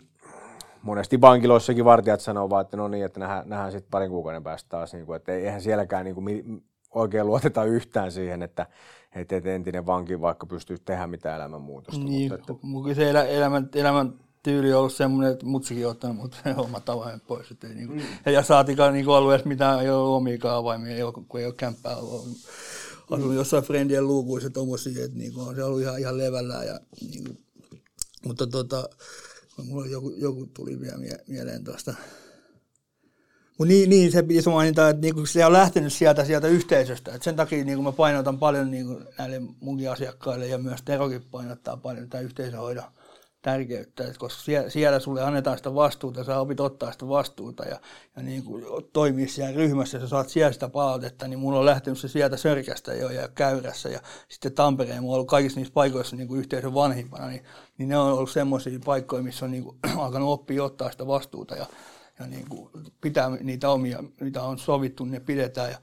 monesti 0.81 1.21
vankiloissakin 1.21 1.85
vartijat 1.85 2.21
sanoo 2.21 2.49
vaan, 2.49 2.61
että 2.61 2.77
no 2.77 2.87
niin, 2.87 3.05
että 3.05 3.19
nähdään, 3.19 3.49
nähdään 3.49 3.71
sitten 3.71 3.91
parin 3.91 4.09
kuukauden 4.09 4.43
päästä 4.43 4.69
taas, 4.69 4.93
niin 4.93 5.05
kuin, 5.05 5.15
että 5.15 5.31
eihän 5.31 5.61
sielläkään 5.61 6.05
niin 6.05 6.15
kuin, 6.15 6.63
oikein 6.91 7.27
luoteta 7.27 7.63
yhtään 7.63 8.11
siihen, 8.11 8.41
että, 8.41 8.67
että 9.15 9.35
entinen 9.45 9.85
vanki 9.85 10.21
vaikka 10.21 10.45
pystyy 10.45 10.77
tehdä 10.85 11.07
mitään 11.07 11.35
elämänmuutosta. 11.35 12.03
Niin, 12.03 12.31
mutta, 12.31 12.89
että... 12.89 12.95
se 12.95 13.09
elä, 13.09 13.23
elämän, 13.23 13.69
elämän 13.75 14.13
tyyli 14.43 14.73
on 14.73 14.79
ollut 14.79 14.93
semmoinen, 14.93 15.33
että 15.33 15.45
mutsikin 15.45 15.85
on 15.85 15.91
ottanut 15.91 16.17
mut 16.17 16.35
omat 16.65 16.89
avaimet 16.89 17.27
pois. 17.27 17.51
Että 17.51 17.67
ei, 17.67 17.75
niin 17.75 17.87
kuin, 17.87 17.99
mm. 18.25 18.33
Ja 18.33 18.43
saatikaan 18.43 18.93
niin 18.93 19.09
alueessa 19.09 19.47
mitään, 19.47 19.81
ei 19.81 19.89
ole 19.89 20.15
omiakaan 20.15 20.57
avaimia, 20.57 20.95
ei 20.95 21.03
ole, 21.03 21.13
kun 21.27 21.39
ei 21.39 21.45
ole 21.45 21.53
kämppää 21.53 21.95
ollut. 21.95 22.27
Asunut 23.11 23.29
mm. 23.29 23.35
jossain 23.35 23.63
friendien 23.63 24.07
luukuissa 24.07 24.49
tommosia, 24.49 25.05
että 25.05 25.17
niin 25.17 25.33
kuin, 25.33 25.47
on 25.47 25.55
se 25.55 25.63
ollut 25.63 25.81
ihan, 25.81 25.99
ihan 25.99 26.17
levällään. 26.17 26.67
Ja, 26.67 26.79
niin 27.01 27.23
kuin, 27.23 27.37
mutta 28.25 28.47
tota, 28.47 28.89
Mulla 29.57 29.87
joku, 29.87 30.13
joku 30.17 30.45
tuli 30.45 30.79
vielä 30.79 30.97
mie- 30.97 31.23
mieleen 31.27 31.63
tuosta. 31.63 31.93
Mutta 33.57 33.73
niin, 33.73 33.89
niin, 33.89 34.11
se 34.11 34.23
pitäisi 34.23 34.49
mainita, 34.49 34.89
että 34.89 35.01
niinku 35.01 35.25
se 35.25 35.45
on 35.45 35.53
lähtenyt 35.53 35.93
sieltä, 35.93 36.25
sieltä 36.25 36.47
yhteisöstä. 36.47 37.15
Et 37.15 37.23
sen 37.23 37.35
takia 37.35 37.65
niinku 37.65 37.83
mä 37.83 37.91
painotan 37.91 38.39
paljon 38.39 38.71
niinku 38.71 39.01
näille 39.17 39.41
munkin 39.59 39.91
asiakkaille 39.91 40.47
ja 40.47 40.57
myös 40.57 40.81
Terokin 40.81 41.23
painottaa 41.31 41.77
paljon 41.77 42.09
tätä 42.09 42.23
yhteisöhoidon 42.23 42.83
tärkeyttä, 43.41 44.03
että 44.03 44.19
koska 44.19 44.41
siellä, 44.69 44.99
sulle 44.99 45.21
annetaan 45.21 45.57
sitä 45.57 45.75
vastuuta, 45.75 46.23
sä 46.23 46.39
opit 46.39 46.59
ottaa 46.59 46.91
sitä 46.91 47.07
vastuuta 47.07 47.63
ja, 47.63 47.79
ja 48.15 48.23
niin 48.23 48.43
kuin 48.43 48.65
toimia 48.93 49.27
siellä 49.27 49.55
ryhmässä, 49.55 49.99
sä 49.99 50.07
saat 50.07 50.29
siellä 50.29 50.51
sitä 50.51 50.69
palautetta, 50.69 51.27
niin 51.27 51.39
mulla 51.39 51.59
on 51.59 51.65
lähtenyt 51.65 51.99
se 51.99 52.07
sieltä 52.07 52.37
Sörkästä 52.37 52.93
jo 52.93 53.09
ja 53.09 53.27
Käyrässä 53.27 53.89
ja 53.89 53.99
sitten 54.29 54.53
Tampereen, 54.53 55.01
mulla 55.01 55.13
on 55.13 55.15
ollut 55.15 55.29
kaikissa 55.29 55.59
niissä 55.59 55.73
paikoissa 55.73 56.15
niin 56.15 56.27
kuin 56.27 56.39
yhteisön 56.39 56.73
vanhimpana, 56.73 57.27
niin, 57.27 57.43
niin 57.77 57.89
ne 57.89 57.97
on 57.97 58.13
ollut 58.13 58.31
semmoisia 58.31 58.79
paikkoja, 58.85 59.23
missä 59.23 59.45
on 59.45 59.51
niin 59.51 59.63
kuin, 59.63 59.77
alkanut 59.97 60.29
oppia 60.29 60.63
ottaa 60.63 60.91
sitä 60.91 61.07
vastuuta 61.07 61.55
ja, 61.55 61.65
ja 62.19 62.27
niin 62.27 62.45
kuin 62.49 62.69
pitää 63.01 63.29
niitä 63.29 63.69
omia, 63.69 64.03
mitä 64.19 64.43
on 64.43 64.59
sovittu, 64.59 65.05
ne 65.05 65.19
pidetään 65.19 65.71
ja 65.71 65.77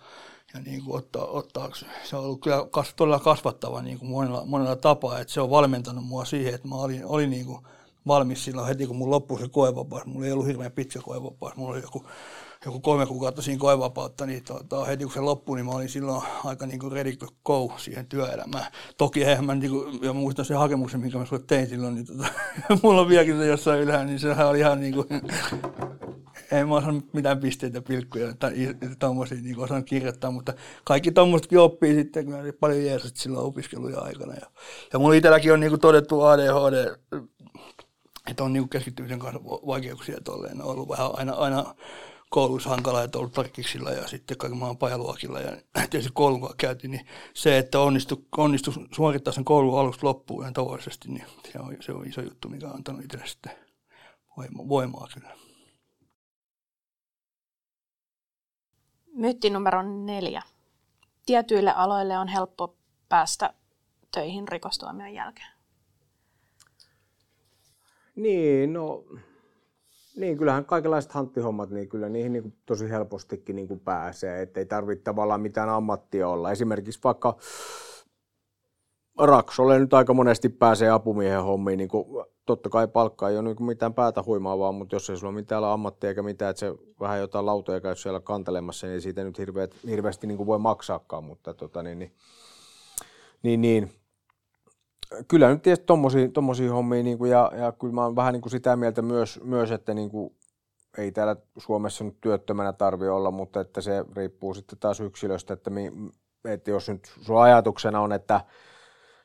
ja 0.55 0.61
niin 0.61 0.85
kuin 0.85 0.99
ottaa, 0.99 1.27
ottaa, 1.27 1.71
se 2.05 2.17
on 2.17 2.25
ollut 2.25 2.41
kyllä 2.41 2.67
kas, 2.71 2.95
todella 2.97 3.19
kasvattava 3.19 3.83
niin 3.83 3.99
kuin 3.99 4.11
monella, 4.11 4.45
monella 4.45 4.77
tapaa, 4.77 5.19
että 5.19 5.33
se 5.33 5.41
on 5.41 5.51
valmentanut 5.51 6.05
mua 6.05 6.25
siihen, 6.25 6.55
että 6.55 6.69
mä 6.69 6.75
olin, 6.75 7.05
olin 7.05 7.31
niin 7.31 7.47
kuin 7.47 7.59
valmis 8.07 8.45
silloin 8.45 8.69
heti, 8.69 8.87
kun 8.87 8.97
mun 8.97 9.11
loppui 9.11 9.39
se 9.39 9.49
koevapaus. 9.49 10.07
Mulla 10.07 10.27
ei 10.27 10.33
ollut 10.33 10.47
hirveän 10.47 10.73
pitkä 10.73 11.01
koevapaus, 11.03 11.57
mulla 11.57 11.73
oli 11.73 11.83
joku, 11.83 12.05
joku 12.65 12.81
kolme 12.81 13.07
kuukautta 13.07 13.43
siinä 13.43 13.61
koevapautta, 13.61 14.27
niin 14.27 14.45
tota, 14.45 14.85
heti 14.85 15.05
kun 15.05 15.13
se 15.13 15.21
loppui, 15.21 15.57
niin 15.57 15.67
mä 15.67 15.73
olin 15.73 15.89
silloin 15.89 16.23
aika 16.45 16.67
niin 16.67 16.81
kuin 16.81 16.93
ready 16.93 17.17
to 17.17 17.27
go 17.45 17.73
siihen 17.77 18.07
työelämään. 18.07 18.67
Toki 18.97 19.25
eihän 19.25 19.45
mä, 19.45 19.55
niin 19.55 19.71
kuin, 19.71 20.03
ja 20.03 20.13
muistan 20.13 20.45
sen 20.45 20.59
hakemuksen, 20.59 21.01
minkä 21.01 21.19
mä 21.19 21.27
sulle 21.27 21.43
tein 21.47 21.69
silloin, 21.69 21.95
niin 21.95 22.07
tota, 22.07 22.29
mulla 22.83 23.01
on 23.01 23.09
vieläkin 23.09 23.39
se 23.39 23.47
jossain 23.47 23.81
ylhäällä, 23.81 24.07
niin 24.07 24.21
sehän 24.21 24.49
oli 24.49 24.59
ihan 24.59 24.81
niin 24.81 24.95
kuin, 24.95 25.07
ei 26.53 26.65
mä 26.65 26.77
osannut 26.77 27.15
mitään 27.15 27.41
pisteitä, 27.41 27.83
pilkkuja 27.83 28.35
tai 28.35 28.55
tommosia 28.99 29.39
niin 29.43 29.59
osannut 29.59 29.87
kirjoittaa, 29.87 30.31
mutta 30.31 30.53
kaikki 30.85 31.13
tommosetkin 31.13 31.59
oppii 31.59 31.95
sitten, 31.95 32.25
kun 32.25 32.35
oli 32.35 32.53
paljon 32.53 32.85
jeesut 32.85 33.17
silloin 33.17 33.47
opiskelujen 33.47 34.03
aikana. 34.03 34.35
Ja, 34.35 34.47
ja 34.93 34.99
mulla 34.99 35.15
itselläkin 35.15 35.53
on 35.53 35.61
niin 35.61 35.71
kuin 35.71 35.81
todettu 35.81 36.23
ADHD, 36.23 36.97
että 38.31 38.45
on 38.45 38.53
niin 38.53 38.69
keskittymisen 38.69 39.19
kanssa 39.19 39.45
vaikeuksia 39.45 40.21
tolleen. 40.25 40.63
On 40.63 40.69
ollut 40.69 40.89
vähän 40.89 41.11
aina, 41.15 41.33
aina 41.33 41.75
koulussa 42.31 42.71
hankalaa, 42.71 43.03
että 43.03 43.19
ollut 43.19 43.33
tarkiksilla 43.33 43.91
ja 43.91 44.07
sitten 44.09 44.37
kaiken 44.37 44.59
maan 44.59 44.77
pajaluokilla 44.77 45.41
ja 45.41 45.57
tietysti 45.91 46.13
koulun 46.15 46.51
käytiin, 46.57 46.91
niin 46.91 47.07
se, 47.35 47.59
että 47.59 47.81
onnistu, 47.81 48.27
onnistu 48.37 48.73
suorittaa 48.95 49.33
sen 49.33 49.45
koulun 49.45 49.81
alusta 49.81 50.07
loppuun 50.07 50.43
ihan 50.43 50.55
tavallisesti, 50.55 51.09
niin 51.09 51.25
se 51.53 51.59
on, 51.59 51.77
se 51.81 51.93
on 51.93 52.07
iso 52.07 52.21
juttu, 52.21 52.49
mikä 52.49 52.67
on 52.67 52.75
antanut 52.75 53.05
itselle 53.05 53.27
sitten 53.27 53.53
voimaa, 54.37 54.69
voimaa 54.69 55.09
kyllä. 55.15 55.48
Myytti 59.19 59.51
numero 59.51 59.83
neljä. 59.83 60.43
Tietyille 61.27 61.73
aloille 61.73 62.19
on 62.19 62.29
helppo 62.29 62.77
päästä 63.09 63.55
töihin 64.15 64.49
rikostuomion 64.49 65.15
jälkeen. 65.15 65.49
Niin, 68.17 68.73
no 68.73 69.05
niin, 70.17 70.39
kyllähän 70.39 70.65
kaikenlaiset 70.65 71.13
hanttihommat, 71.13 71.71
niin 71.71 71.89
kyllä 71.89 72.09
niihin 72.09 72.33
niin 72.33 72.43
kuin 72.43 72.57
tosi 72.67 72.91
helpostikin 72.91 73.57
niin 73.57 73.69
kuin 73.69 73.81
pääsee, 73.81 74.43
ettei 74.43 74.67
tarvitse 74.67 75.03
tavallaan 75.03 75.41
mitään 75.41 75.69
ammattia 75.69 76.29
olla. 76.29 76.53
Esimerkiksi 76.53 77.01
vaikka 77.05 77.37
Raksolle 79.19 79.79
nyt 79.79 79.95
aika 79.95 80.15
monesti 80.15 80.49
pääsee 80.49 80.91
apumiehen 80.91 81.43
hommiin, 81.43 81.77
niin 81.77 81.89
kuin, 81.89 82.27
totta 82.47 82.69
kai 82.69 82.89
palkka 82.89 83.29
ei 83.29 83.39
ole 83.39 83.43
niin 83.43 83.65
mitään 83.65 83.95
päätä 83.95 84.23
huimaavaa, 84.27 84.73
mutta 84.73 84.95
jos 84.95 85.11
ei 85.11 85.17
sulla 85.17 85.31
ole 85.31 85.41
mitään 85.41 85.65
ammattia 85.65 86.09
eikä 86.09 86.23
mitään, 86.23 86.51
että 86.51 86.61
se 86.61 86.75
vähän 87.01 87.21
jotain 87.21 87.47
lautoja 87.47 87.81
käy 87.81 87.97
siellä 87.97 88.21
kantelemassa, 88.21 88.87
niin 88.87 89.01
siitä 89.01 89.25
nyt 89.25 89.39
hirveät, 89.39 89.75
hirveästi 89.87 90.27
niin 90.27 90.37
kuin 90.37 90.47
voi 90.47 90.59
maksaakaan, 90.59 91.25
mutta 91.25 91.55
tota, 91.55 91.83
niin, 91.83 91.99
niin, 91.99 92.13
niin, 93.43 93.61
niin, 93.61 93.93
kyllä 95.29 95.49
nyt 95.49 95.63
tietysti 95.63 95.87
tommosia 96.33 96.73
hommia, 96.73 97.03
niin 97.03 97.19
kuin, 97.19 97.31
ja, 97.31 97.53
ja 97.57 97.73
kyllä 97.73 97.95
mä 97.95 98.05
oon 98.05 98.17
vähän 98.17 98.33
niin 98.33 98.43
kuin 98.43 98.51
sitä 98.51 98.77
mieltä 98.77 99.03
myös, 99.03 99.41
myös 99.45 99.71
että 99.71 99.95
niin 99.95 100.11
kuin, 100.11 100.35
ei 100.99 101.13
täällä 101.13 101.37
Suomessa 101.59 102.05
nyt 102.05 102.21
työttömänä 102.21 102.73
tarvi 102.73 103.09
olla, 103.09 103.31
mutta 103.31 103.61
että 103.61 103.81
se 103.81 104.05
riippuu 104.17 104.55
sitten 104.55 104.79
taas 104.79 105.01
yksilöstä, 105.01 105.55
että, 105.55 105.71
mi, 105.71 105.93
että 106.45 106.71
jos 106.71 106.89
nyt 106.89 107.13
sun 107.21 107.43
ajatuksena 107.43 108.01
on, 108.01 108.13
että 108.13 108.41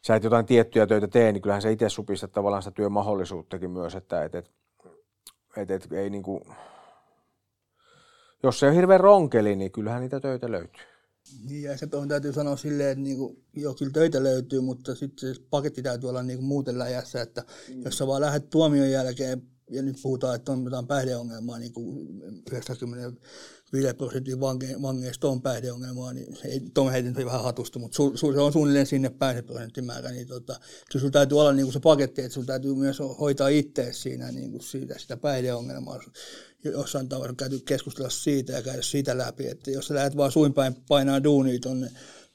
sä 0.08 0.16
et 0.16 0.24
jotain 0.24 0.46
tiettyjä 0.46 0.88
töitä 0.88 1.08
tee, 1.08 1.32
niin 1.32 1.42
kyllähän 1.42 1.62
se 1.62 1.72
itse 1.72 1.90
supistat 1.90 2.32
tavallaan 2.32 2.64
sitä 2.64 2.76
työmahdollisuuttakin 2.76 3.72
myös, 3.72 3.96
että 3.96 4.24
et, 4.24 4.36
et, 4.36 4.52
et, 5.58 5.72
et, 5.72 5.92
ei 5.92 6.10
niinku, 6.10 6.42
jos 8.44 8.60
se 8.60 8.68
on 8.68 8.74
hirveän 8.74 9.00
ronkeli, 9.00 9.56
niin 9.56 9.72
kyllähän 9.72 10.02
niitä 10.02 10.20
töitä 10.20 10.52
löytyy. 10.52 10.84
Niin, 11.50 11.64
ja 11.64 11.78
se 11.78 11.88
on 11.94 12.08
täytyy 12.08 12.34
sanoa 12.34 12.58
silleen, 12.58 12.90
että 12.90 13.04
niinku, 13.04 13.44
joo, 13.56 13.74
kyllä 13.74 13.92
töitä 13.92 14.24
löytyy, 14.24 14.62
mutta 14.62 14.96
sitten 14.96 15.36
se 15.36 15.42
paketti 15.50 15.82
täytyy 15.82 16.10
olla 16.10 16.24
niinku 16.24 16.46
muuten 16.46 16.80
läjässä, 16.80 17.22
että 17.22 17.44
mm. 17.70 17.82
jos 17.86 17.98
sä 17.98 18.08
vaan 18.08 18.22
lähdet 18.22 18.50
tuomion 18.50 18.92
jälkeen 18.92 19.53
ja 19.74 19.82
nyt 19.82 19.98
puhutaan, 20.04 20.36
että 20.36 20.52
on 20.52 20.64
jotain 20.64 20.88
päihdeongelmaa, 20.88 21.60
niin 21.60 21.74
kuin 21.74 22.22
95 22.52 23.94
prosentin 23.98 24.40
vange, 24.40 24.76
vangeista 24.82 25.28
on 25.28 25.42
päihdeongelmaa, 25.42 26.14
niin 26.14 26.38
ei, 26.46 26.60
Tom 26.74 26.90
heitin 26.90 27.26
vähän 27.26 27.44
hatusta, 27.44 27.80
mutta 27.80 27.96
su, 27.96 28.12
su, 28.16 28.34
se 28.34 28.40
on 28.40 28.54
suunnilleen 28.54 28.86
sinne 28.86 29.10
päin 29.10 29.36
se 29.36 29.42
prosenttimäärä, 29.42 30.12
niin 30.12 30.28
tota, 30.28 30.60
sinulla 30.92 31.12
täytyy 31.12 31.40
olla 31.40 31.54
niin 31.54 31.66
kuin 31.66 31.74
se 31.74 31.80
paketti, 31.80 32.22
että 32.22 32.34
sinulla 32.34 32.48
täytyy 32.48 32.76
myös 32.76 33.00
hoitaa 33.20 33.48
itse 33.48 33.94
siinä 33.94 34.32
niin 34.32 34.52
kuin 34.52 34.64
siitä, 34.64 35.00
sitä 35.00 35.18
päihdeongelmaa. 35.18 36.00
Jossain 36.64 37.10
tavalla 37.10 37.34
täytyy 37.38 37.60
keskustella 37.60 38.10
siitä 38.10 38.54
ja 38.54 38.62
käydä 38.62 38.82
siitä 38.82 39.18
läpi, 39.18 39.48
että 39.48 39.72
jos 39.72 39.88
sä 39.88 39.94
lähdet 39.94 40.18
vaan 40.18 40.32
suinpäin 40.32 40.76
painaa 40.88 41.24
duunia 41.24 41.60
tuonne 41.60 41.92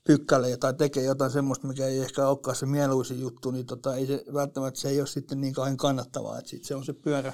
pykkälle 0.09 0.57
tai 0.57 0.75
tekee 0.75 1.05
jotain 1.05 1.31
semmoista, 1.31 1.67
mikä 1.67 1.87
ei 1.87 2.01
ehkä 2.01 2.29
olekaan 2.29 2.57
se 2.57 2.67
mieluisin 2.67 3.21
juttu, 3.21 3.51
niin 3.51 3.67
tota, 3.67 3.97
ei 3.97 4.07
se, 4.07 4.25
välttämättä 4.35 4.81
se 4.81 4.89
ei 4.89 5.01
ole 5.01 5.07
sitten 5.07 5.41
niin 5.41 5.53
kauhean 5.55 5.77
kannattavaa. 5.77 6.39
Että 6.39 6.51
sit 6.51 6.65
se 6.65 6.75
on 6.75 6.85
se 6.85 6.93
pyörä, 6.93 7.33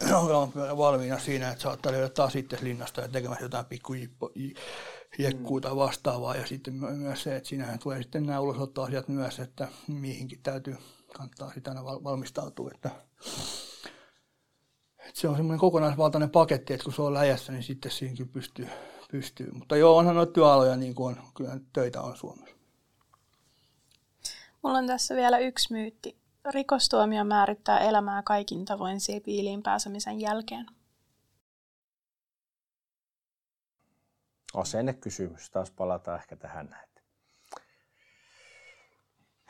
pyörä 0.54 0.76
valmiina 0.76 1.18
siinä, 1.18 1.50
että 1.50 1.62
saattaa 1.62 1.92
löydä 1.92 2.08
taas 2.08 2.36
itse 2.36 2.58
linnasta 2.62 3.00
ja 3.00 3.08
tekemässä 3.08 3.44
jotain 3.44 3.66
pikku 3.66 3.92
jekkuu 5.18 5.60
tai 5.60 5.76
vastaavaa. 5.76 6.36
Ja 6.36 6.46
sitten 6.46 6.74
myös 6.74 7.22
se, 7.22 7.36
että 7.36 7.48
siinähän 7.48 7.78
tulee 7.78 8.02
sitten 8.02 8.26
nämä 8.26 8.40
ulosottoasiat 8.40 9.08
myös, 9.08 9.38
että 9.38 9.68
mihinkin 9.88 10.42
täytyy 10.42 10.76
kannattaa 11.16 11.52
sitä 11.54 11.70
aina 11.70 11.84
valmistautua. 11.84 12.70
Että, 12.74 12.90
että 14.98 15.20
se 15.20 15.28
on 15.28 15.36
semmoinen 15.36 15.60
kokonaisvaltainen 15.60 16.30
paketti, 16.30 16.74
että 16.74 16.84
kun 16.84 16.92
se 16.92 17.02
on 17.02 17.14
läjässä, 17.14 17.52
niin 17.52 17.62
sitten 17.62 17.90
siinäkin 17.90 18.28
pystyy 18.28 18.68
pystyy. 19.12 19.50
Mutta 19.52 19.76
joo, 19.76 19.96
onhan 19.96 20.14
noita 20.14 20.32
työaloja, 20.32 20.76
niin 20.76 20.94
kuin 20.94 21.18
on, 21.18 21.24
kyllä 21.34 21.60
töitä 21.72 22.00
on 22.00 22.16
Suomessa. 22.16 22.56
Mulla 24.62 24.78
on 24.78 24.86
tässä 24.86 25.16
vielä 25.16 25.38
yksi 25.38 25.72
myytti. 25.72 26.16
Rikostuomio 26.50 27.24
määrittää 27.24 27.78
elämää 27.78 28.22
kaikin 28.22 28.64
tavoin 28.64 29.00
siviiliin 29.00 29.62
pääsemisen 29.62 30.20
jälkeen. 30.20 30.66
Asennekysymys, 34.54 35.50
taas 35.50 35.70
palataan 35.70 36.20
ehkä 36.20 36.36
tähän 36.36 36.66
näin. 36.66 36.88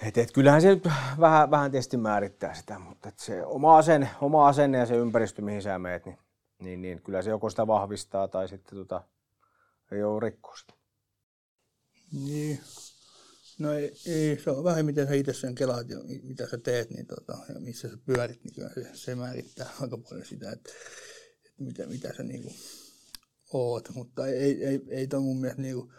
Et, 0.02 0.18
et 0.18 0.32
kyllähän 0.32 0.62
se 0.62 0.68
nyt 0.68 0.88
vähän, 1.20 1.50
vähän 1.50 1.70
tietysti 1.70 1.96
määrittää 1.96 2.54
sitä, 2.54 2.78
mutta 2.78 3.08
et 3.08 3.18
se 3.18 3.46
oma 3.46 3.78
asenne, 3.78 4.10
oma 4.20 4.48
asenne 4.48 4.78
ja 4.78 4.86
se 4.86 4.96
ympäristö, 4.96 5.42
mihin 5.42 5.62
sä 5.62 5.78
meet, 5.78 6.06
niin, 6.06 6.18
niin, 6.58 6.82
niin 6.82 7.02
kyllä 7.02 7.22
se 7.22 7.30
joko 7.30 7.50
sitä 7.50 7.66
vahvistaa 7.66 8.28
tai 8.28 8.48
sitten 8.48 8.78
tota, 8.78 9.02
ei 9.92 10.02
ole 10.02 10.20
rikkoa 10.20 10.56
Niin. 12.12 12.60
No 13.58 13.72
ei, 13.72 13.92
ei, 14.06 14.40
se 14.44 14.50
on 14.50 14.64
vähän 14.64 14.86
miten 14.86 15.08
sä 15.08 15.14
itse 15.14 15.32
sen 15.32 15.54
kelaat 15.54 15.88
ja 15.90 15.98
mitä 16.22 16.48
sä 16.48 16.58
teet 16.58 16.90
niin 16.90 17.06
tota, 17.06 17.38
ja 17.54 17.60
missä 17.60 17.88
sä 17.88 17.96
pyörit, 18.06 18.44
niin 18.44 18.54
kyllä 18.54 18.70
se, 18.74 18.90
se 18.94 19.14
määrittää 19.14 19.70
aika 19.80 19.98
paljon 19.98 20.26
sitä, 20.26 20.50
että, 20.52 20.70
että 21.46 21.62
mitä, 21.62 21.86
mitä 21.86 22.14
sä 22.16 22.22
niinku 22.22 22.52
oot. 23.52 23.88
Mutta 23.94 24.26
ei, 24.26 24.64
ei, 24.64 24.80
ei 24.88 25.06
toi 25.06 25.20
mun 25.20 25.40
mielestä 25.40 25.62
niinku, 25.62 25.92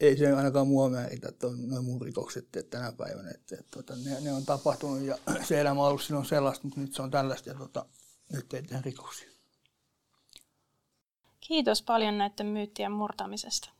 ei 0.00 0.16
se 0.16 0.32
ainakaan 0.32 0.68
mua 0.68 0.90
määritä 0.90 1.32
noin 1.66 1.84
mun 1.84 2.02
rikokset 2.02 2.48
tänä 2.70 2.92
päivänä. 2.92 3.30
Että, 3.30 3.54
että, 3.54 3.70
tota, 3.70 3.96
ne, 3.96 4.20
ne, 4.20 4.32
on 4.32 4.46
tapahtunut 4.46 5.02
ja 5.02 5.18
se 5.48 5.60
elämä 5.60 5.80
on 5.80 5.88
ollut 5.88 6.02
silloin 6.02 6.26
sellaista, 6.26 6.64
mutta 6.64 6.80
nyt 6.80 6.94
se 6.94 7.02
on 7.02 7.10
tällaista 7.10 7.48
ja 7.48 7.54
tota, 7.54 7.86
nyt 8.32 8.54
ei 8.54 8.62
tehdä 8.62 8.82
rikoksia. 8.84 9.29
Kiitos 11.50 11.82
paljon 11.82 12.18
näiden 12.18 12.46
myyttien 12.46 12.92
murtamisesta. 12.92 13.70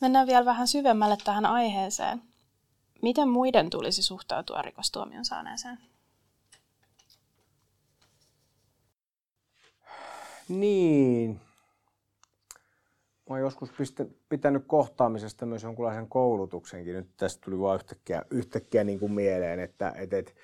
Mennään 0.00 0.26
vielä 0.26 0.44
vähän 0.44 0.68
syvemmälle 0.68 1.16
tähän 1.24 1.46
aiheeseen. 1.46 2.22
Miten 3.02 3.28
muiden 3.28 3.70
tulisi 3.70 4.02
suhtautua 4.02 4.62
rikostuomion 4.62 5.24
saaneeseen? 5.24 5.78
Niin. 10.48 11.40
Mä 13.28 13.34
oon 13.34 13.40
joskus 13.40 13.70
pitänyt 14.28 14.64
kohtaamisesta 14.66 15.46
myös 15.46 15.62
jonkunlaisen 15.62 16.08
koulutuksenkin. 16.08 16.94
Nyt 16.94 17.16
tästä 17.16 17.44
tuli 17.44 17.58
vaan 17.58 17.76
yhtäkkiä, 17.76 18.22
yhtäkkiä 18.30 18.84
niin 18.84 19.00
kuin 19.00 19.12
mieleen, 19.12 19.60
että 19.60 19.92
et, 19.96 20.12
et, 20.12 20.34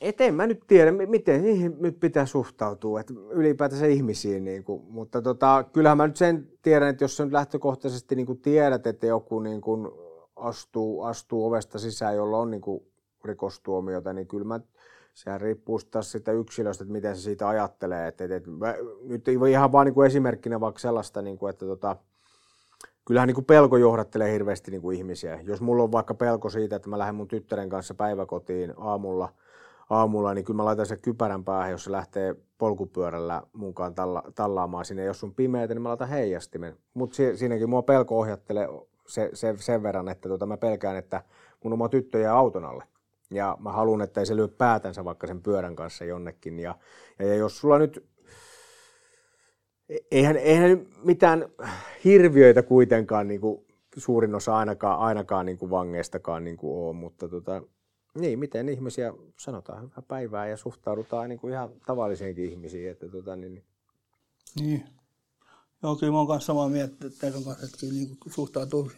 et 0.00 0.20
en 0.20 0.34
mä 0.34 0.46
nyt 0.46 0.62
tiedä, 0.66 0.92
miten 0.92 1.42
niihin 1.42 1.76
nyt 1.80 2.00
pitää 2.00 2.26
suhtautua, 2.26 3.00
että 3.00 3.14
ylipäätänsä 3.30 3.86
ihmisiin. 3.86 4.44
Niin 4.44 4.64
kuin, 4.64 4.82
mutta 4.88 5.22
tota, 5.22 5.64
kyllähän 5.72 5.96
mä 5.96 6.06
nyt 6.06 6.16
sen 6.16 6.48
tiedän, 6.62 6.88
että 6.88 7.04
jos 7.04 7.16
sä 7.16 7.24
nyt 7.24 7.32
lähtökohtaisesti 7.32 8.14
niin 8.14 8.26
kuin 8.26 8.40
tiedät, 8.40 8.86
että 8.86 9.06
joku 9.06 9.40
niin 9.40 9.60
kuin 9.60 9.88
astuu, 10.36 11.02
astuu 11.02 11.46
ovesta 11.46 11.78
sisään, 11.78 12.16
jolla 12.16 12.38
on 12.38 12.50
niin 12.50 12.60
kuin 12.60 12.82
rikostuomiota, 13.24 14.12
niin 14.12 14.26
kyllä 14.26 14.44
mä, 14.44 14.60
sehän 15.14 15.40
riippuu 15.40 15.80
taas 15.90 16.12
sitä 16.12 16.32
yksilöstä, 16.32 16.84
että 16.84 16.92
miten 16.92 17.16
se 17.16 17.22
siitä 17.22 17.48
ajattelee. 17.48 18.08
Et, 18.08 18.20
et, 18.20 18.30
et, 18.30 18.46
mä, 18.46 18.74
nyt 19.02 19.28
ihan 19.28 19.72
vaan 19.72 19.86
niin 19.86 19.94
kuin 19.94 20.06
esimerkkinä 20.06 20.60
vaikka 20.60 20.78
sellaista, 20.78 21.22
niin 21.22 21.38
kuin, 21.38 21.50
että 21.50 21.66
tota, 21.66 21.96
kyllähän 23.04 23.26
niin 23.26 23.34
kuin 23.34 23.44
pelko 23.44 23.76
johdattelee 23.76 24.32
hirveästi 24.32 24.70
niin 24.70 24.82
kuin 24.82 24.96
ihmisiä. 24.96 25.40
Jos 25.42 25.60
mulla 25.60 25.82
on 25.82 25.92
vaikka 25.92 26.14
pelko 26.14 26.50
siitä, 26.50 26.76
että 26.76 26.90
mä 26.90 26.98
lähden 26.98 27.14
mun 27.14 27.28
tyttären 27.28 27.68
kanssa 27.68 27.94
päiväkotiin 27.94 28.74
aamulla– 28.76 29.32
aamulla, 29.90 30.34
niin 30.34 30.44
kyllä 30.44 30.56
mä 30.56 30.64
laitan 30.64 30.86
sen 30.86 31.00
kypärän 31.00 31.44
päähän, 31.44 31.70
jos 31.70 31.84
se 31.84 31.92
lähtee 31.92 32.34
polkupyörällä 32.58 33.42
mukaan 33.52 33.94
talla, 33.94 34.22
tallaamaan 34.34 34.84
sinne. 34.84 35.04
Jos 35.04 35.24
on 35.24 35.34
pimeätä, 35.34 35.74
niin 35.74 35.82
mä 35.82 35.88
laitan 35.88 36.08
heijastimen. 36.08 36.76
Mutta 36.94 37.16
si, 37.16 37.36
siinäkin 37.36 37.70
mua 37.70 37.82
pelko 37.82 38.18
ohjattelee 38.18 38.68
se, 39.06 39.30
se, 39.34 39.54
sen 39.58 39.82
verran, 39.82 40.08
että 40.08 40.28
tota, 40.28 40.46
mä 40.46 40.56
pelkään, 40.56 40.96
että 40.96 41.22
mun 41.64 41.72
oma 41.72 41.88
tyttö 41.88 42.18
jää 42.18 42.36
auton 42.36 42.64
alle. 42.64 42.84
Ja 43.30 43.56
mä 43.60 43.72
haluan, 43.72 44.00
että 44.00 44.20
ei 44.20 44.26
se 44.26 44.36
lyö 44.36 44.48
päätänsä 44.48 45.04
vaikka 45.04 45.26
sen 45.26 45.42
pyörän 45.42 45.76
kanssa 45.76 46.04
jonnekin. 46.04 46.58
Ja, 46.58 46.74
ja, 47.18 47.26
ja 47.26 47.34
jos 47.34 47.58
sulla 47.58 47.78
nyt 47.78 48.06
eihän, 50.10 50.36
eihän 50.36 50.86
mitään 51.04 51.48
hirviöitä 52.04 52.62
kuitenkaan 52.62 53.28
niin 53.28 53.40
kuin 53.40 53.66
suurin 53.96 54.34
osa 54.34 54.56
ainakaan, 54.56 54.98
ainakaan 54.98 55.46
niin 55.46 55.58
kuin 55.58 55.70
vangeistakaan 55.70 56.44
niin 56.44 56.56
kuin 56.56 56.78
ole, 56.78 56.92
mutta 56.92 57.28
tota, 57.28 57.62
niin, 58.14 58.38
miten 58.38 58.68
ihmisiä 58.68 59.12
sanotaan 59.38 59.82
hyvää 59.82 60.02
päivää 60.08 60.48
ja 60.48 60.56
suhtaudutaan 60.56 61.28
niin 61.28 61.38
kuin 61.38 61.52
ihan 61.52 61.70
tavallisiinkin 61.86 62.50
ihmisiin. 62.50 62.90
Että, 62.90 63.08
tota, 63.08 63.36
niin, 63.36 63.54
niin. 63.54 63.64
niin. 64.60 64.84
Joo, 65.82 65.96
kyllä 65.96 66.12
mä 66.12 66.18
oon 66.18 66.26
kanssa 66.26 66.46
samaa 66.46 66.68
mieltä 66.68 67.10
teidän 67.20 67.44
kanssa, 67.44 67.64
että 67.64 67.78
kyllä 67.80 67.92
niin 67.92 68.16
kuin 68.18 68.32
suhtautuu 68.32 68.90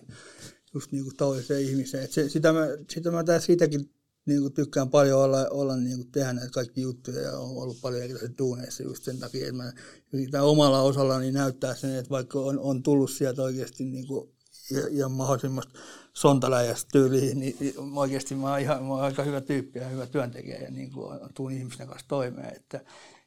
just 0.75 0.93
niin 0.93 1.05
kuin 1.05 1.17
toiseen 1.17 1.63
ihmiseen. 1.63 2.05
Että 2.05 2.15
se, 2.15 2.29
sitä, 2.29 2.53
mä, 2.53 2.67
sitä 2.91 3.11
mä 3.11 3.25
tässä 3.25 3.47
siitäkin 3.47 3.91
niin 4.27 4.41
kuin 4.41 4.53
tykkään 4.53 4.91
paljon 4.91 5.23
olla, 5.23 5.49
olla 5.51 5.77
niin 5.77 5.97
kuin 5.97 6.11
tehdä 6.11 6.33
näitä 6.33 6.51
kaikki 6.51 6.81
juttuja 6.81 7.21
ja 7.21 7.39
on 7.39 7.63
ollut 7.63 7.81
paljon 7.81 8.03
erilaisissa 8.03 8.39
duuneissa 8.39 8.83
just 8.83 9.05
sen 9.05 9.19
takia, 9.19 9.49
että 9.49 10.39
mä 10.39 10.43
omalla 10.43 10.83
osallani 10.83 11.33
näyttää 11.33 11.75
sen, 11.75 11.97
että 11.97 12.11
vaikka 12.11 12.41
on, 12.41 12.59
on 12.59 12.83
tullut 12.83 13.11
sieltä 13.11 13.43
oikeasti 13.43 13.85
niin 13.85 14.07
kuin, 14.07 14.36
ja, 14.71 14.89
ja 14.91 15.09
mahdollisimman 15.09 15.65
sontaläjästä 16.13 16.89
tyyliin, 16.93 17.41
niin 17.41 17.57
oikeasti 17.95 18.35
mä 18.35 18.51
oon, 18.51 18.61
ihan, 18.61 18.85
mä 18.85 18.89
oon 18.95 19.03
aika 19.03 19.23
hyvä 19.23 19.41
tyyppi 19.41 19.79
ja 19.79 19.89
hyvä 19.89 20.07
työntekijä 20.07 20.59
ja 20.59 20.71
niin 20.71 20.93
kuin 20.93 21.19
tuun 21.35 21.53
ihmisten 21.53 21.87
kanssa 21.87 22.09
toimeen. 22.09 22.57
Että, 22.57 22.81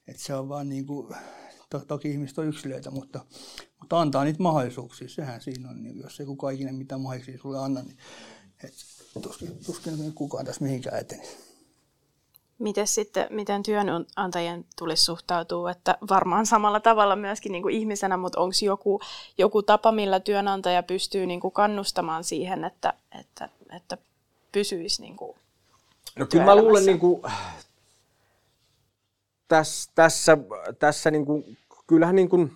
että 0.07 0.21
se 0.23 0.35
on 0.35 0.49
vaan 0.49 0.69
niin 0.69 0.85
kuin, 0.85 1.15
to, 1.69 1.79
toki 1.79 2.11
ihmiset 2.11 2.37
on 2.37 2.47
yksilöitä, 2.47 2.91
mutta, 2.91 3.25
mutta 3.79 3.99
antaa 3.99 4.23
niitä 4.23 4.43
mahdollisuuksia. 4.43 5.09
Sehän 5.09 5.41
siinä 5.41 5.69
on, 5.69 5.83
niin 5.83 5.99
jos 5.99 6.19
ei 6.19 6.25
kukaan 6.25 6.53
ikinä 6.53 6.71
mitään 6.71 7.01
mahdollisuuksia 7.01 7.41
sulle 7.41 7.59
anna, 7.59 7.81
niin 7.81 7.97
et, 8.63 8.73
tuskin, 9.21 9.65
tuskin 9.65 10.13
kukaan 10.13 10.45
tässä 10.45 10.63
mihinkään 10.63 10.99
etenisi. 10.99 11.48
Miten 12.59 12.87
sitten, 12.87 13.27
miten 13.29 13.63
työnantajien 13.63 14.65
tulisi 14.77 15.03
suhtautua, 15.03 15.71
että 15.71 15.97
varmaan 16.09 16.45
samalla 16.45 16.79
tavalla 16.79 17.15
myöskin 17.15 17.51
niin 17.51 17.61
kuin 17.61 17.75
ihmisenä, 17.75 18.17
mutta 18.17 18.39
onko 18.39 18.55
joku, 18.65 18.99
joku 19.37 19.63
tapa, 19.63 19.91
millä 19.91 20.19
työnantaja 20.19 20.83
pystyy 20.83 21.25
niin 21.25 21.39
kuin 21.39 21.51
kannustamaan 21.51 22.23
siihen, 22.23 22.63
että, 22.63 22.93
että, 23.19 23.49
että 23.75 23.97
pysyisi 24.51 25.01
niin 25.01 25.15
kuin 25.15 25.35
No 26.19 26.25
kyllä 26.25 26.45
mä 26.45 26.55
luulen, 26.55 26.85
niin 26.85 26.99
kuin, 26.99 27.21
tässä, 29.47 29.91
tässä, 29.95 30.37
tässä 30.79 31.11
niin 31.11 31.25
kuin, 31.25 31.57
kyllähän 31.87 32.15
niin 32.15 32.29
kuin, 32.29 32.51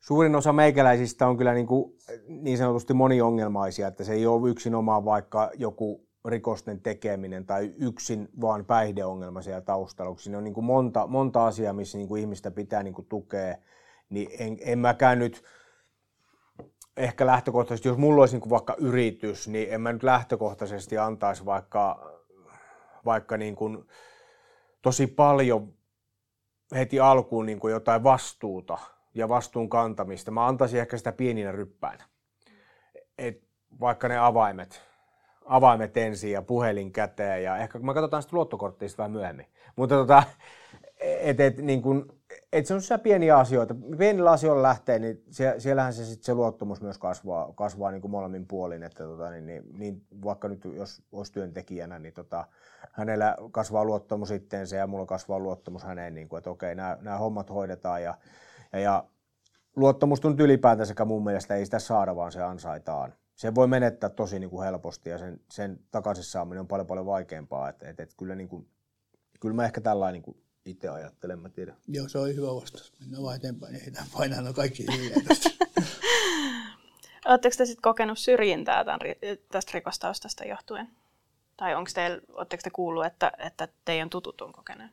suurin 0.00 0.36
osa 0.36 0.52
meikäläisistä 0.52 1.26
on 1.26 1.36
kyllä 1.36 1.54
niin, 1.54 1.66
kuin, 1.66 1.94
niin 2.28 2.58
sanotusti 2.58 2.94
moniongelmaisia, 2.94 3.88
että 3.88 4.04
se 4.04 4.12
ei 4.12 4.26
ole 4.26 4.50
yksin 4.50 4.74
omaa 4.74 5.04
vaikka 5.04 5.50
joku 5.54 6.09
rikosten 6.24 6.80
tekeminen 6.80 7.46
tai 7.46 7.74
yksin 7.78 8.28
vaan 8.40 8.64
päihdeongelma 8.64 9.42
siellä 9.42 9.60
taustalla, 9.60 10.16
siinä 10.16 10.38
on 10.38 10.44
niin 10.44 10.54
kuin 10.54 10.64
monta, 10.64 11.06
monta 11.06 11.46
asiaa, 11.46 11.72
missä 11.72 11.98
niin 11.98 12.08
kuin 12.08 12.20
ihmistä 12.20 12.50
pitää 12.50 12.82
niin 12.82 12.94
kuin 12.94 13.06
tukea, 13.06 13.56
niin 14.10 14.28
en, 14.38 14.58
en 14.60 14.78
mäkään 14.78 15.18
nyt 15.18 15.44
ehkä 16.96 17.26
lähtökohtaisesti, 17.26 17.88
jos 17.88 17.98
mulla 17.98 18.22
olisi 18.22 18.34
niin 18.34 18.40
kuin 18.40 18.50
vaikka 18.50 18.74
yritys, 18.78 19.48
niin 19.48 19.68
en 19.70 19.80
mä 19.80 19.92
nyt 19.92 20.02
lähtökohtaisesti 20.02 20.98
antaisi 20.98 21.44
vaikka, 21.44 22.12
vaikka 23.04 23.36
niin 23.36 23.56
kuin 23.56 23.86
tosi 24.82 25.06
paljon 25.06 25.74
heti 26.74 27.00
alkuun 27.00 27.46
niin 27.46 27.60
kuin 27.60 27.72
jotain 27.72 28.02
vastuuta 28.02 28.78
ja 29.14 29.28
vastuun 29.28 29.68
kantamista. 29.68 30.30
Mä 30.30 30.46
antaisin 30.46 30.80
ehkä 30.80 30.96
sitä 30.96 31.12
pieninä 31.12 31.52
ryppäinä. 31.52 32.04
Et 33.18 33.42
vaikka 33.80 34.08
ne 34.08 34.18
avaimet, 34.18 34.89
avaimet 35.50 35.96
ensin 35.96 36.32
ja 36.32 36.42
puhelin 36.42 36.92
käteen 36.92 37.44
ja 37.44 37.56
ehkä 37.56 37.78
me 37.78 37.94
katsotaan 37.94 38.22
sitten 38.22 38.36
luottokorttia 38.36 38.88
vähän 38.98 39.10
myöhemmin. 39.10 39.46
Mutta 39.76 39.94
tota, 39.94 40.22
et, 41.00 41.40
et, 41.40 41.56
niin 41.56 41.82
kun, 41.82 42.12
et 42.52 42.66
se 42.66 42.74
on 42.74 42.82
se 42.82 42.98
pieniä 42.98 43.38
asioita. 43.38 43.74
Pienillä 43.98 44.30
asioilla 44.30 44.62
lähtee, 44.62 44.98
niin 44.98 45.24
siellähän 45.58 45.92
se, 45.92 46.04
sit 46.04 46.22
se 46.22 46.34
luottamus 46.34 46.82
myös 46.82 46.98
kasvaa, 46.98 47.52
kasvaa 47.54 47.90
niin 47.90 48.00
kuin 48.00 48.10
molemmin 48.10 48.46
puolin. 48.46 48.82
Että 48.82 49.04
tota, 49.04 49.30
niin, 49.30 49.46
niin, 49.46 49.62
niin, 49.78 50.02
vaikka 50.24 50.48
nyt 50.48 50.64
jos 50.64 51.02
olisi 51.12 51.32
työntekijänä, 51.32 51.98
niin 51.98 52.14
tota, 52.14 52.44
hänellä 52.92 53.36
kasvaa 53.50 53.84
luottamus 53.84 54.30
itteensä 54.30 54.76
ja 54.76 54.86
mulla 54.86 55.06
kasvaa 55.06 55.38
luottamus 55.38 55.84
häneen, 55.84 56.14
niin 56.14 56.28
kuin, 56.28 56.38
että 56.38 56.50
okei, 56.50 56.74
nämä, 56.74 56.98
nämä 57.00 57.18
hommat 57.18 57.50
hoidetaan. 57.50 58.02
Ja, 58.02 58.14
ja, 58.72 58.78
ja 58.80 59.04
luottamusta 59.76 60.28
on 60.28 60.36
ylipäätänsäkään 60.38 61.08
mun 61.08 61.24
mielestä 61.24 61.54
ei 61.54 61.64
sitä 61.64 61.78
saada, 61.78 62.16
vaan 62.16 62.32
se 62.32 62.42
ansaitaan. 62.42 63.12
Se 63.40 63.54
voi 63.54 63.68
menettää 63.68 64.10
tosi 64.10 64.38
niin 64.38 64.50
kuin 64.50 64.64
helposti 64.64 65.10
ja 65.10 65.18
sen, 65.18 65.40
sen 65.50 65.80
takaisin 65.90 66.24
saaminen 66.24 66.60
on 66.60 66.68
paljon 66.68 66.86
paljon 66.86 67.06
vaikeampaa. 67.06 67.68
Et, 67.68 67.82
et, 67.82 68.00
et 68.00 68.14
kyllä, 68.14 68.34
niin 68.34 68.48
kuin, 68.48 68.68
kyllä 69.40 69.54
mä 69.54 69.64
ehkä 69.64 69.80
tällainen 69.80 70.12
niin 70.12 70.22
kuin 70.22 70.42
itse 70.64 70.88
ajattelen, 70.88 71.38
mä 71.38 71.48
tiedän. 71.48 71.76
Joo, 71.88 72.08
se 72.08 72.18
oli 72.18 72.36
hyvä 72.36 72.54
vastaus. 72.54 72.92
Mennään 73.00 73.22
vaan 73.22 73.36
eteenpäin, 73.36 73.72
niin 73.72 73.84
ei 73.84 73.92
painaa 74.12 74.40
no 74.40 74.52
kaikki. 74.52 74.86
Oletteko 77.28 77.54
te 77.56 77.66
sitten 77.66 77.82
kokenut 77.82 78.18
syrjintää 78.18 78.84
tämän, 78.84 79.00
tästä 79.52 79.70
rikostaustasta 79.74 80.44
johtuen? 80.44 80.88
Tai 81.56 81.74
onko 81.74 81.90
teillä, 81.94 82.22
oletteko 82.28 82.60
te 82.64 82.70
kuullut, 82.70 83.06
että, 83.06 83.32
että 83.38 83.68
teidän 83.84 84.10
tutut 84.10 84.40
on 84.40 84.52
kokeneet? 84.52 84.90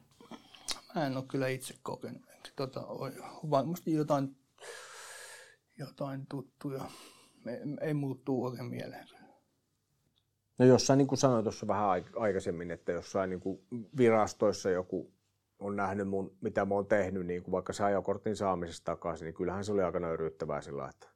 Mä 0.95 1.07
en 1.07 1.17
ole 1.17 1.25
kyllä 1.27 1.47
itse 1.47 1.73
kokenut. 1.83 2.21
Tota, 2.55 2.81
varmasti 3.49 3.93
jotain, 3.93 4.37
jotain 5.77 6.27
tuttuja. 6.27 6.81
Ei, 7.81 7.93
muuttuu 7.93 8.45
oikein 8.45 8.65
mieleen. 8.65 9.07
No 10.59 10.65
jossain, 10.65 10.97
niin 10.97 11.07
kuin 11.07 11.19
sanoin 11.19 11.43
tuossa 11.43 11.67
vähän 11.67 12.03
aikaisemmin, 12.15 12.71
että 12.71 12.91
jossain 12.91 13.29
niin 13.29 13.39
kuin 13.39 13.59
virastoissa 13.97 14.69
joku 14.69 15.13
on 15.59 15.75
nähnyt 15.75 16.07
mun, 16.07 16.37
mitä 16.41 16.65
mä 16.65 16.75
oon 16.75 16.85
tehnyt, 16.85 17.25
niin 17.25 17.43
kuin 17.43 17.51
vaikka 17.51 17.73
se 17.73 17.83
ajokortin 17.83 18.35
saamisesta 18.35 18.85
takaisin, 18.85 19.25
niin 19.25 19.35
kyllähän 19.35 19.65
se 19.65 19.71
oli 19.71 19.83
aika 19.83 19.99
nöyryyttävää 19.99 20.61
sillä 20.61 20.89
että 20.89 21.07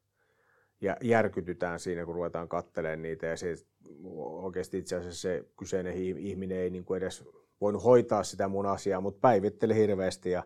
ja 0.82 0.98
järkytytään 1.02 1.80
siinä, 1.80 2.06
kun 2.06 2.16
ruvetaan 2.16 2.50
katselemaan 2.50 3.02
niitä 3.02 3.28
ja 3.28 3.38
se, 3.38 3.56
oikeasti 4.04 4.78
itse 4.78 4.96
asiassa 4.96 5.22
se 5.22 5.46
kyseinen 5.60 5.94
ihminen 5.98 6.58
ei 6.58 6.70
niin 6.70 6.86
kuin 6.86 6.98
edes 6.98 7.24
voinut 7.62 7.84
hoitaa 7.84 8.24
sitä 8.24 8.48
mun 8.48 8.66
asiaa, 8.66 9.02
mutta 9.02 9.20
päivitteli 9.22 9.76
hirveästi 9.76 10.32
ja, 10.32 10.44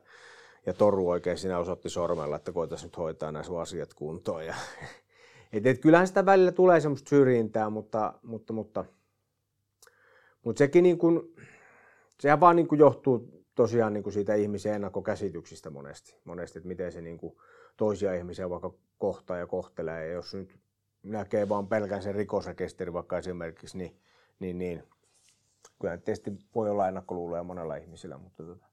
ja 0.66 0.74
Toru 0.74 1.10
oikein 1.10 1.38
siinä 1.38 1.58
osoitti 1.58 1.90
sormella, 1.90 2.36
että 2.36 2.52
koitaisiin 2.52 2.88
nyt 2.88 2.98
hoitaa 2.98 3.32
nämä 3.32 3.60
asiat 3.62 3.94
kuntoon. 3.94 4.46
Ja, 4.46 4.56
et, 5.56 5.66
et, 5.66 5.82
kyllähän 5.82 6.08
sitä 6.08 6.26
välillä 6.26 6.51
tulee 6.51 6.80
semmoista 6.80 7.10
syrjintää, 7.10 7.70
mutta, 7.70 8.14
mutta, 8.24 8.53
mutta, 8.53 8.86
mutta 10.43 10.60
sekin 10.60 10.84
niin 10.84 10.97
kuin, 10.97 11.36
sehän 12.20 12.39
vaan 12.39 12.56
niin 12.56 12.68
kuin 12.68 12.80
johtuu 12.80 13.45
tosiaan 13.56 13.93
niin 13.93 14.03
kuin 14.03 14.14
siitä 14.14 14.34
ihmisen 14.34 14.74
ennakkokäsityksistä 14.74 15.70
monesti, 15.70 16.16
monesti 16.24 16.60
että 16.60 16.68
miten 16.68 16.91
se 16.91 17.01
niin 17.01 17.18
kuin 17.18 17.38
toisia 17.78 18.14
ihmisiä 18.14 18.49
vaikka 18.49 18.74
kohtaa 18.97 19.38
ja 19.38 19.47
kohtelee. 19.47 20.08
Ja 20.08 20.14
jos 20.14 20.34
nyt 20.34 20.60
näkee 21.03 21.49
vaan 21.49 21.68
pelkän 21.68 22.03
sen 22.03 22.16
rikosrekisteri 22.16 22.93
vaikka 22.93 23.18
esimerkiksi, 23.18 23.78
niin, 23.78 23.99
niin, 24.39 24.58
niin 24.58 24.84
kyllä 25.82 25.97
tietysti 25.97 26.32
voi 26.56 26.70
olla 26.70 26.88
ennakkoluuloja 26.88 27.43
monella 27.43 27.76
ihmisillä, 27.76 28.18
mutta 28.18 28.43
tota, 28.43 28.66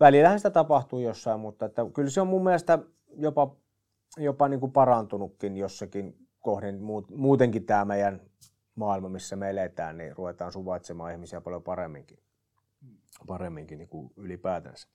välillähän 0.00 0.38
sitä 0.38 0.50
tapahtuu 0.50 0.98
jossain, 0.98 1.40
mutta 1.40 1.66
että 1.66 1.82
kyllä 1.94 2.10
se 2.10 2.20
on 2.20 2.26
mun 2.26 2.44
mielestä 2.44 2.78
jopa, 3.16 3.56
jopa 4.16 4.48
niin 4.48 4.60
kuin 4.60 4.72
parantunutkin 4.72 5.56
jossakin 5.56 6.28
kohden. 6.40 6.80
Muutenkin 7.16 7.66
tämä 7.66 7.84
meidän 7.84 8.20
maailma, 8.74 9.08
missä 9.08 9.36
me 9.36 9.50
eletään, 9.50 9.98
niin 9.98 10.16
ruvetaan 10.16 10.52
suvaitsemaan 10.52 11.12
ihmisiä 11.12 11.40
paljon 11.40 11.62
paremminkin 11.62 12.18
paremminkin 13.26 13.78
niin 13.78 13.88
kuin 13.88 14.10
ylipäätänsä. 14.16 14.88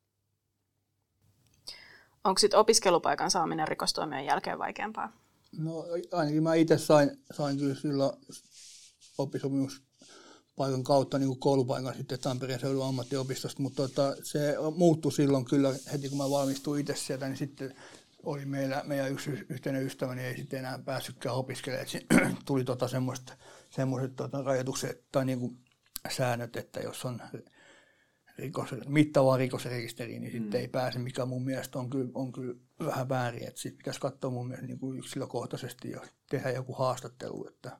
Onko 2.23 2.39
sitten 2.39 2.59
opiskelupaikan 2.59 3.31
saaminen 3.31 3.67
rikostoimien 3.67 4.25
jälkeen 4.25 4.59
vaikeampaa? 4.59 5.13
No 5.57 5.85
ainakin 6.11 6.43
mä 6.43 6.55
itse 6.55 6.77
sain, 6.77 7.11
sain 7.33 7.57
kyllä 7.57 7.75
silloin 7.75 8.11
oppisopimuspaikan 9.17 10.83
kautta 10.83 11.19
niin 11.19 11.27
kuin 11.27 11.39
koulupaikan 11.39 11.95
sitten 11.95 12.19
Tampereen 12.19 12.59
seudun 12.59 12.87
ammattiopistosta, 12.87 13.61
mutta 13.61 13.87
tota, 13.87 14.15
se 14.23 14.55
muuttui 14.75 15.11
silloin 15.11 15.45
kyllä 15.45 15.75
heti 15.91 16.09
kun 16.09 16.17
mä 16.17 16.29
valmistuin 16.29 16.81
itse 16.81 16.95
sieltä, 16.95 17.27
niin 17.27 17.37
sitten 17.37 17.75
oli 18.23 18.45
meillä, 18.45 18.83
meidän 18.85 19.11
yksi 19.11 19.31
yhteinen 19.49 19.85
ystäväni 19.85 20.23
ei 20.23 20.37
sitten 20.37 20.59
enää 20.59 20.79
päässytkään 20.85 21.35
opiskelemaan. 21.35 21.87
Tuli 22.45 22.63
tota 22.63 22.87
semmoiset 22.87 24.15
tota 24.15 24.41
rajoitukset 24.41 25.05
tai 25.11 25.25
niin 25.25 25.39
kuin 25.39 25.57
säännöt, 26.09 26.55
että 26.55 26.79
jos 26.79 27.05
on 27.05 27.21
rikos, 28.37 28.69
mittavaa 28.87 29.37
rikosrekisteriä, 29.37 30.19
niin 30.19 30.31
sitten 30.31 30.59
mm. 30.59 30.61
ei 30.61 30.67
pääse, 30.67 30.99
mikä 30.99 31.25
mun 31.25 31.45
mielestä 31.45 31.79
on 31.79 31.89
kyllä, 31.89 32.11
on 32.13 32.31
kyllä 32.31 32.55
vähän 32.85 33.09
väärin. 33.09 33.47
Että 33.47 33.61
sitten 33.61 33.77
pitäisi 33.77 33.99
katsoa 33.99 34.31
mun 34.31 34.47
mielestä 34.47 34.67
niin 34.67 34.79
kuin 34.79 34.99
yksilökohtaisesti 34.99 35.91
ja 35.91 36.01
tehdä 36.29 36.51
joku 36.51 36.73
haastattelu, 36.73 37.47
että 37.47 37.79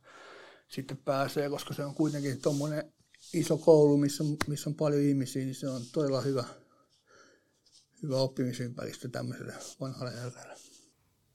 sitten 0.67 0.97
pääsee, 0.97 1.49
koska 1.49 1.73
se 1.73 1.85
on 1.85 1.95
kuitenkin 1.95 2.41
tuommoinen 2.41 2.93
iso 3.33 3.57
koulu, 3.57 3.97
missä, 3.97 4.23
missä 4.47 4.69
on 4.69 4.75
paljon 4.75 5.01
ihmisiä, 5.01 5.43
niin 5.43 5.55
se 5.55 5.69
on 5.69 5.81
todella 5.93 6.21
hyvä, 6.21 6.43
hyvä 8.03 8.15
oppimisympäristö 8.15 9.09
tämmöiselle 9.09 9.53
vanhalle 9.81 10.11
herralle. 10.11 10.57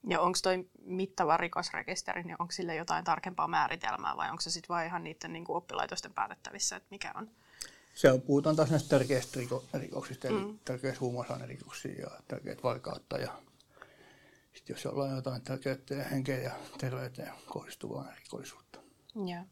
Ja 0.09 0.21
onko 0.21 0.39
toi 0.43 0.69
mittava 0.85 1.37
rikosrekisteri, 1.37 2.23
niin 2.23 2.37
onko 2.39 2.53
sille 2.53 2.75
jotain 2.75 3.05
tarkempaa 3.05 3.49
määritelmää 3.49 4.17
vai 4.17 4.31
onko 4.31 4.41
se 4.41 4.51
sitten 4.51 4.69
vain 4.69 4.87
ihan 4.87 5.05
niiden 5.05 5.33
niin 5.33 5.45
kuin 5.45 5.57
oppilaitosten 5.57 6.15
päätettävissä, 6.15 6.77
että 6.77 6.89
mikä 6.91 7.13
on 7.15 7.31
se 7.95 8.13
on, 8.13 8.23
puhutaan 8.23 8.57
taas 8.57 8.71
näistä 8.71 8.89
tärkeistä 8.89 9.41
rikoksista, 9.75 10.31
mm. 10.31 10.45
eli 10.45 10.59
tärkeistä 10.65 11.01
huumausainerikoksia 11.01 12.01
ja 12.01 12.11
tärkeitä 12.29 12.63
varkautta. 12.63 13.19
Ja 13.19 13.33
sitten 14.55 14.75
jos 14.75 14.87
ollaan 14.87 15.17
jotain 15.17 15.43
tärkeää 15.43 16.09
henkeen 16.11 16.45
ja 16.45 16.53
terveyteen 16.79 17.33
kohdistuvaa 17.47 18.13
rikollisuutta. 18.15 18.79
Yeah. 19.29 19.47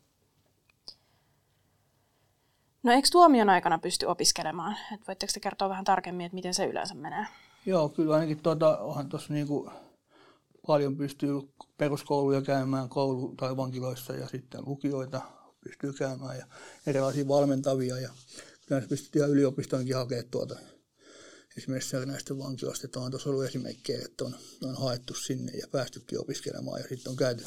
No 2.82 2.92
eikö 2.92 3.08
tuomion 3.12 3.48
aikana 3.48 3.78
pysty 3.78 4.06
opiskelemaan? 4.06 4.76
Et 4.94 5.00
voitteko 5.06 5.32
te 5.34 5.40
kertoa 5.40 5.68
vähän 5.68 5.84
tarkemmin, 5.84 6.26
että 6.26 6.34
miten 6.34 6.54
se 6.54 6.66
yleensä 6.66 6.94
menee? 6.94 7.26
Joo, 7.66 7.88
kyllä 7.88 8.14
ainakin 8.14 8.42
tuota, 8.42 8.78
onhan 8.78 9.08
tuossa 9.08 9.32
niinku 9.32 9.70
paljon 10.66 10.96
pystyy 10.96 11.32
peruskouluja 11.78 12.42
käymään 12.42 12.88
koulu- 12.88 13.34
tai 13.36 13.56
vankiloissa 13.56 14.12
ja 14.12 14.28
sitten 14.28 14.60
lukioita 14.66 15.20
pystyy 15.64 15.92
käymään 15.92 16.38
ja 16.38 16.46
erilaisia 16.86 17.28
valmentavia 17.28 17.98
ja 17.98 18.10
kyllä 18.66 18.80
se 18.80 18.88
pystyy 18.88 19.20
ihan 19.20 19.30
yliopistoonkin 19.30 19.96
hakemaan 19.96 20.30
tuota. 20.30 20.56
Esimerkiksi 21.56 22.06
näistä 22.06 22.38
vankiloista, 22.38 22.86
että 22.86 23.00
on 23.00 23.10
tuossa 23.10 23.30
ollut 23.30 23.44
esimerkkejä, 23.44 24.04
että 24.04 24.24
on, 24.24 24.34
on 24.62 24.76
haettu 24.76 25.14
sinne 25.14 25.52
ja 25.52 25.66
päästykin 25.70 26.20
opiskelemaan 26.20 26.80
ja 26.80 26.88
sitten 26.88 27.10
on 27.10 27.16
käyty, 27.16 27.44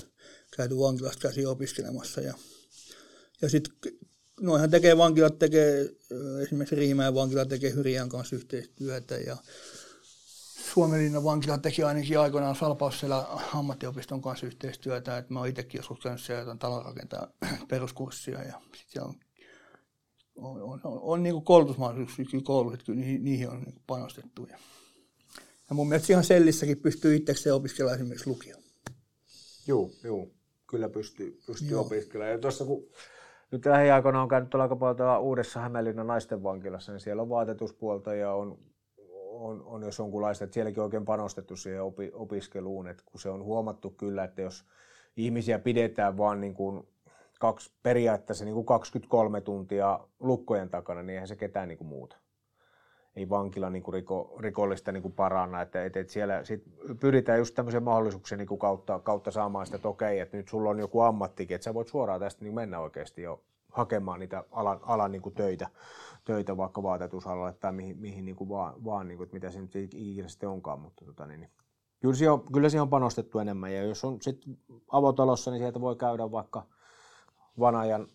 käyty 0.57 0.77
vankilasta 0.77 1.27
käsin 1.27 1.47
opiskelemassa 1.47 2.21
ja, 2.21 2.33
ja 3.41 3.49
sitten 3.49 3.73
noihan 4.41 4.69
tekee 4.69 4.97
vankilat, 4.97 5.39
tekee 5.39 5.89
esimerkiksi 6.43 6.75
Riimäen 6.75 7.15
vankila 7.15 7.45
tekee 7.45 7.73
Hyriän 7.73 8.09
kanssa 8.09 8.35
yhteistyötä 8.35 9.15
ja 9.15 9.37
Suomenlinnan 10.73 11.23
vankila 11.23 11.57
teki 11.57 11.83
ainakin 11.83 12.19
aikoinaan 12.19 12.55
Salpaussella 12.55 13.41
ammattiopiston 13.53 14.21
kanssa 14.21 14.45
yhteistyötä, 14.45 15.17
että 15.17 15.33
mä 15.33 15.39
oon 15.39 15.49
itsekin 15.49 15.79
joskus 15.79 15.99
käynyt 15.99 16.21
siellä 16.21 16.41
jotain 16.41 16.59
talonrakentaa 16.59 17.27
peruskurssia 17.69 18.43
ja 18.43 18.61
sitten 18.75 19.03
on, 19.03 19.13
on, 20.35 20.61
on, 20.61 20.81
on, 20.83 20.99
on 21.01 21.23
niin 21.23 21.33
kuin 21.33 21.45
koulutusmahdollisuuksia 21.45 22.25
kyllä 22.25 22.43
koulussa, 22.43 22.73
että 22.73 22.85
kyllä 22.85 22.99
niihin, 22.99 23.23
niihin 23.23 23.49
on 23.49 23.61
niin 23.61 23.81
panostettu. 23.87 24.47
Ja, 24.51 24.57
ja 25.69 25.75
mun 25.75 25.89
mielestä 25.89 26.13
ihan 26.13 26.23
sellissäkin 26.23 26.77
pystyy 26.77 27.15
itsekseen 27.15 27.55
opiskella 27.55 27.93
esimerkiksi 27.93 28.29
lukio. 28.29 28.57
Joo, 29.67 29.91
joo. 30.03 30.27
Kyllä 30.67 30.89
pystyy, 30.89 31.41
pystyy 31.45 31.75
opiskelemaan. 31.75 32.31
Ja 32.31 32.39
tuossa 32.39 32.65
kun 32.65 32.89
nyt 33.53 33.65
lähiaikoina 33.65 34.21
on 34.21 34.27
käynyt 34.27 34.55
aika 34.55 34.75
paljon 34.75 35.19
uudessa 35.19 35.59
Hämeenlinnan 35.59 36.07
naisten 36.07 36.43
vankilassa, 36.43 36.91
niin 36.91 36.99
siellä 36.99 37.21
on 37.21 37.29
vaatetuspuolta 37.29 38.13
ja 38.13 38.33
on 38.33 38.57
on, 39.33 39.63
on 39.65 39.83
jos 39.83 39.99
jonkunlaista, 39.99 40.43
että 40.43 40.53
sielläkin 40.53 40.79
on 40.79 40.85
oikein 40.85 41.05
panostettu 41.05 41.55
siihen 41.55 41.83
opi, 41.83 42.11
opiskeluun, 42.13 42.87
että 42.87 43.03
kun 43.05 43.21
se 43.21 43.29
on 43.29 43.43
huomattu 43.43 43.89
kyllä, 43.89 44.23
että 44.23 44.41
jos 44.41 44.65
ihmisiä 45.17 45.59
pidetään 45.59 46.17
vaan 46.17 46.41
niin 46.41 46.53
kuin 46.53 46.87
kaksi, 47.39 47.73
periaatteessa 47.83 48.45
niin 48.45 48.55
kuin 48.55 48.65
23 48.65 49.41
tuntia 49.41 49.99
lukkojen 50.19 50.69
takana, 50.69 51.01
niin 51.01 51.13
eihän 51.13 51.27
se 51.27 51.35
ketään 51.35 51.67
niin 51.67 51.77
kuin 51.77 51.87
muuta. 51.87 52.17
Ei 53.15 53.29
vankila 53.29 53.69
niin 53.69 53.83
kuin 53.83 53.93
riko, 53.93 54.37
rikollista 54.39 54.91
niin 54.91 55.01
kuin 55.01 55.13
paranna, 55.13 55.61
että, 55.61 55.85
että, 55.85 55.99
että 55.99 56.13
siellä 56.13 56.43
sit 56.43 56.63
pyritään 56.99 57.39
just 57.39 57.55
tämmöisen 57.55 57.83
mahdollisuuksien 57.83 58.39
niin 58.39 58.47
kuin 58.47 58.59
kautta, 58.59 58.99
kautta 58.99 59.31
saamaan 59.31 59.65
sitä, 59.65 59.75
että 59.75 59.87
okei, 59.87 60.19
että 60.19 60.37
nyt 60.37 60.47
sulla 60.47 60.69
on 60.69 60.79
joku 60.79 61.01
ammattikin, 61.01 61.55
että 61.55 61.65
sä 61.65 61.73
voit 61.73 61.87
suoraan 61.87 62.19
tästä 62.19 62.43
niin 62.43 62.55
mennä 62.55 62.79
oikeasti 62.79 63.21
jo 63.21 63.43
hakemaan 63.71 64.19
niitä 64.19 64.43
alan, 64.51 64.79
alan 64.81 65.11
niin 65.11 65.21
kuin 65.21 65.35
töitä, 65.35 65.69
töitä 66.25 66.57
vaikka 66.57 66.83
vaatetusalalla 66.83 67.53
tai 67.53 67.71
mihin, 67.71 67.97
mihin 67.97 68.25
niin 68.25 68.35
kuin 68.35 68.49
vaan, 68.49 68.85
vaan 68.85 69.07
niin 69.07 69.17
kuin, 69.17 69.25
että 69.25 69.33
mitä 69.33 69.51
se 69.51 69.61
nyt 69.61 69.75
ikinä 69.75 70.27
sitten 70.27 70.49
onkaan, 70.49 70.79
mutta 70.79 71.05
tota, 71.05 71.25
niin, 71.25 71.39
niin. 71.39 71.51
Kyllä, 72.01 72.15
siihen 72.15 72.31
on, 72.31 72.43
kyllä 72.53 72.69
siihen 72.69 72.81
on 72.81 72.89
panostettu 72.89 73.39
enemmän 73.39 73.73
ja 73.73 73.83
jos 73.83 74.05
on 74.05 74.21
sitten 74.21 74.57
avotalossa, 74.87 75.51
niin 75.51 75.61
sieltä 75.61 75.81
voi 75.81 75.95
käydä 75.95 76.31
vaikka 76.31 76.65
vanajan 77.59 78.07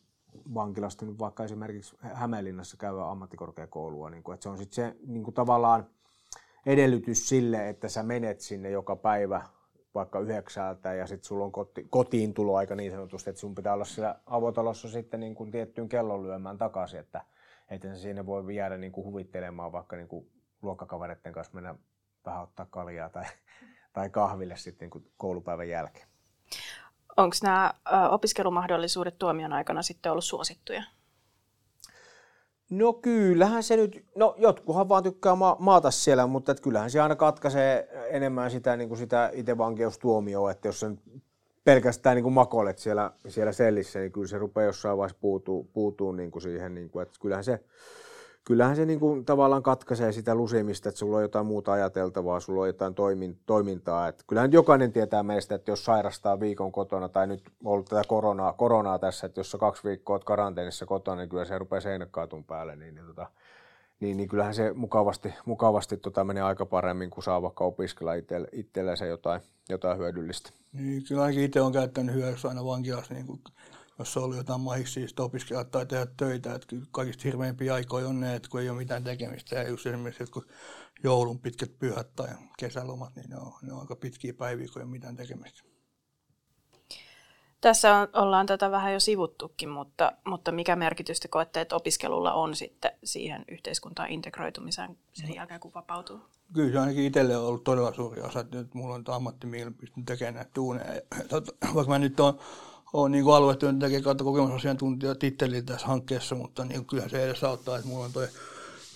vankilasta 0.54 1.06
nyt 1.06 1.18
vaikka 1.18 1.44
esimerkiksi 1.44 1.96
Hämeenlinnassa 2.00 2.76
käyvä 2.76 3.10
ammattikorkeakoulua, 3.10 4.10
niin 4.10 4.22
kuin, 4.22 4.34
että 4.34 4.42
se 4.42 4.48
on 4.48 4.58
sitten 4.58 4.74
se 4.74 4.96
niin 5.06 5.24
kuin 5.24 5.34
tavallaan 5.34 5.86
edellytys 6.66 7.28
sille, 7.28 7.68
että 7.68 7.88
sä 7.88 8.02
menet 8.02 8.40
sinne 8.40 8.70
joka 8.70 8.96
päivä 8.96 9.42
vaikka 9.94 10.20
yhdeksältä 10.20 10.94
ja 10.94 11.06
sitten 11.06 11.28
sulla 11.28 11.44
on 11.44 11.52
koti, 11.52 11.86
kotiin 11.90 12.34
tuloaika 12.34 12.74
niin 12.74 12.92
sanotusti, 12.92 13.30
että 13.30 13.40
sun 13.40 13.54
pitää 13.54 13.74
olla 13.74 13.84
siellä 13.84 14.20
avotalossa 14.26 14.88
sitten 14.88 15.20
niin 15.20 15.34
kuin 15.34 15.50
tiettyyn 15.50 15.88
kellon 15.88 16.22
lyömään 16.22 16.58
takaisin, 16.58 17.00
että 17.00 17.24
että 17.70 17.96
siinä 17.96 18.26
voi 18.26 18.56
jäädä 18.56 18.76
niin 18.76 18.92
kuin 18.92 19.04
huvittelemaan 19.04 19.72
vaikka 19.72 19.96
niin 19.96 20.08
kuin 20.08 20.30
luokkakavereiden 20.62 21.32
kanssa 21.32 21.54
mennä 21.54 21.74
vähän 22.26 22.42
ottaa 22.42 22.66
kaljaa 22.66 23.08
tai, 23.08 23.24
tai 23.92 24.10
kahville 24.10 24.56
sitten 24.56 24.86
niin 24.86 24.90
kuin 24.90 25.12
koulupäivän 25.16 25.68
jälkeen. 25.68 26.08
Onko 27.18 27.36
nämä 27.42 27.74
opiskelumahdollisuudet 28.10 29.18
tuomion 29.18 29.52
aikana 29.52 29.82
sitten 29.82 30.12
ollut 30.12 30.24
suosittuja? 30.24 30.82
No 32.70 32.92
kyllähän 32.92 33.62
se 33.62 33.76
nyt, 33.76 34.04
no 34.16 34.34
jotkuhan 34.38 34.88
vaan 34.88 35.02
tykkää 35.02 35.34
ma- 35.34 35.56
maata 35.58 35.90
siellä, 35.90 36.26
mutta 36.26 36.52
et 36.52 36.60
kyllähän 36.60 36.90
se 36.90 37.00
aina 37.00 37.16
katkaisee 37.16 37.88
enemmän 38.10 38.50
sitä, 38.50 38.76
niin 38.76 38.88
kuin 38.88 38.98
sitä 38.98 39.30
itse 39.34 39.58
vankeustuomioa, 39.58 40.50
että 40.50 40.68
jos 40.68 40.80
sen 40.80 41.00
pelkästään 41.64 42.16
niin 42.16 42.22
kuin 42.22 42.32
makoilet 42.32 42.78
siellä, 42.78 43.10
siellä 43.28 43.52
sellissä, 43.52 43.98
niin 43.98 44.12
kyllä 44.12 44.26
se 44.26 44.38
rupeaa 44.38 44.66
jossain 44.66 44.98
vaiheessa 44.98 45.18
puutuu, 45.20 45.70
puutuu 45.72 46.12
niin 46.12 46.30
kuin 46.30 46.42
siihen, 46.42 46.74
niin 46.74 46.90
kuin, 46.90 47.02
että 47.02 47.18
kyllähän 47.20 47.44
se, 47.44 47.60
kyllähän 48.48 48.76
se 48.76 48.86
niin 48.86 49.00
kuin 49.00 49.24
tavallaan 49.24 49.62
katkaisee 49.62 50.12
sitä 50.12 50.34
lusimista, 50.34 50.88
että 50.88 50.98
sulla 50.98 51.16
on 51.16 51.22
jotain 51.22 51.46
muuta 51.46 51.72
ajateltavaa, 51.72 52.40
sulla 52.40 52.62
on 52.62 52.66
jotain 52.66 52.94
toimin, 52.94 53.38
toimintaa. 53.46 54.08
Että 54.08 54.24
kyllähän 54.26 54.52
jokainen 54.52 54.92
tietää 54.92 55.22
meistä, 55.22 55.54
että 55.54 55.70
jos 55.70 55.84
sairastaa 55.84 56.40
viikon 56.40 56.72
kotona 56.72 57.08
tai 57.08 57.26
nyt 57.26 57.42
on 57.64 57.72
ollut 57.72 57.86
tätä 57.86 58.02
koronaa, 58.08 58.52
koronaa 58.52 58.98
tässä, 58.98 59.26
että 59.26 59.40
jos 59.40 59.54
on 59.54 59.60
kaksi 59.60 59.84
viikkoa 59.84 60.14
olet 60.14 60.24
karanteenissa 60.24 60.86
kotona, 60.86 61.16
niin 61.16 61.28
kyllä 61.28 61.44
se 61.44 61.58
rupeaa 61.58 61.80
seinäkaatun 61.80 62.44
päälle. 62.44 62.76
Niin, 62.76 62.94
niin, 62.94 63.06
tota, 63.06 63.26
niin, 64.00 64.16
niin 64.16 64.28
kyllähän 64.28 64.54
se 64.54 64.72
mukavasti, 64.72 65.34
mukavasti 65.46 65.96
tota 65.96 66.24
menee 66.24 66.42
aika 66.42 66.66
paremmin, 66.66 67.10
kun 67.10 67.22
saa 67.22 67.42
vaikka 67.42 67.64
opiskella 67.64 68.14
itselle, 68.14 68.48
itsellensä 68.52 69.06
jotain, 69.06 69.40
jotain 69.68 69.98
hyödyllistä. 69.98 70.50
Niin, 70.72 71.02
kyllä 71.08 71.28
itse 71.28 71.60
olen 71.60 71.72
käyttänyt 71.72 72.14
hyödyksi 72.14 72.48
aina 72.48 72.64
vankilassa, 72.64 73.14
niin 73.14 73.26
kuin, 73.26 73.40
jos 73.98 74.16
on 74.16 74.22
ollut 74.24 74.36
jotain 74.36 74.60
mahiksi 74.60 75.06
opiskella 75.18 75.64
tai 75.64 75.86
tehdä 75.86 76.06
töitä. 76.16 76.54
Että 76.54 76.76
kaikista 76.90 77.22
hirveimpiä 77.24 77.74
aikoja 77.74 78.08
on 78.08 78.20
ne, 78.20 78.34
että 78.34 78.48
kun 78.48 78.60
ei 78.60 78.70
ole 78.70 78.78
mitään 78.78 79.04
tekemistä. 79.04 79.56
Ja 79.56 79.68
just 79.68 79.86
esimerkiksi 79.86 80.32
kun 80.32 80.46
joulun 81.04 81.38
pitkät 81.38 81.78
pyhät 81.78 82.16
tai 82.16 82.28
kesälomat, 82.58 83.16
niin 83.16 83.30
ne 83.30 83.36
on, 83.36 83.52
ne 83.62 83.72
on 83.72 83.80
aika 83.80 83.96
pitkiä 83.96 84.34
päiviä, 84.34 84.66
kun 84.72 84.82
ei 84.82 84.84
ole 84.84 84.90
mitään 84.90 85.16
tekemistä. 85.16 85.62
Tässä 87.60 87.94
on, 87.94 88.08
ollaan 88.12 88.46
tätä 88.46 88.70
vähän 88.70 88.92
jo 88.92 89.00
sivuttukin, 89.00 89.68
mutta, 89.68 90.12
mutta 90.24 90.52
mikä 90.52 90.76
merkitystä 90.76 91.28
koette, 91.28 91.60
että 91.60 91.76
opiskelulla 91.76 92.32
on 92.32 92.54
sitten 92.54 92.90
siihen 93.04 93.44
yhteiskuntaan 93.48 94.10
integroitumiseen 94.10 94.98
sen 95.12 95.34
jälkeen, 95.34 95.60
kun 95.60 95.74
vapautuu? 95.74 96.20
Kyllä 96.54 96.72
se 96.72 96.78
ainakin 96.78 97.04
itselle 97.04 97.36
on 97.36 97.44
ollut 97.46 97.64
todella 97.64 97.92
suuri 97.94 98.22
osa, 98.22 98.40
että 98.40 98.56
nyt 98.56 98.74
mulla 98.74 98.94
on 98.94 99.04
ammatti, 99.06 99.46
millä 99.46 99.70
pystyn 99.70 100.04
tekemään 100.04 100.34
näitä 100.34 100.50
tuuneja. 100.54 101.02
Vaikka 101.74 101.92
mä 101.92 101.98
nyt 101.98 102.20
on, 102.20 102.38
on 102.92 103.12
niin 103.12 103.26
aluetyöntekijä 103.26 104.00
kautta 104.00 104.24
kokemusasiantuntija 104.24 105.14
tittelillä 105.14 105.62
tässä 105.62 105.86
hankkeessa, 105.86 106.34
mutta 106.34 106.64
niin 106.64 106.86
kyllähän 106.86 107.10
se 107.10 107.24
edes 107.24 107.44
auttaa, 107.44 107.76
että 107.76 107.88
mulla 107.88 108.04
on 108.04 108.12
toi 108.12 108.28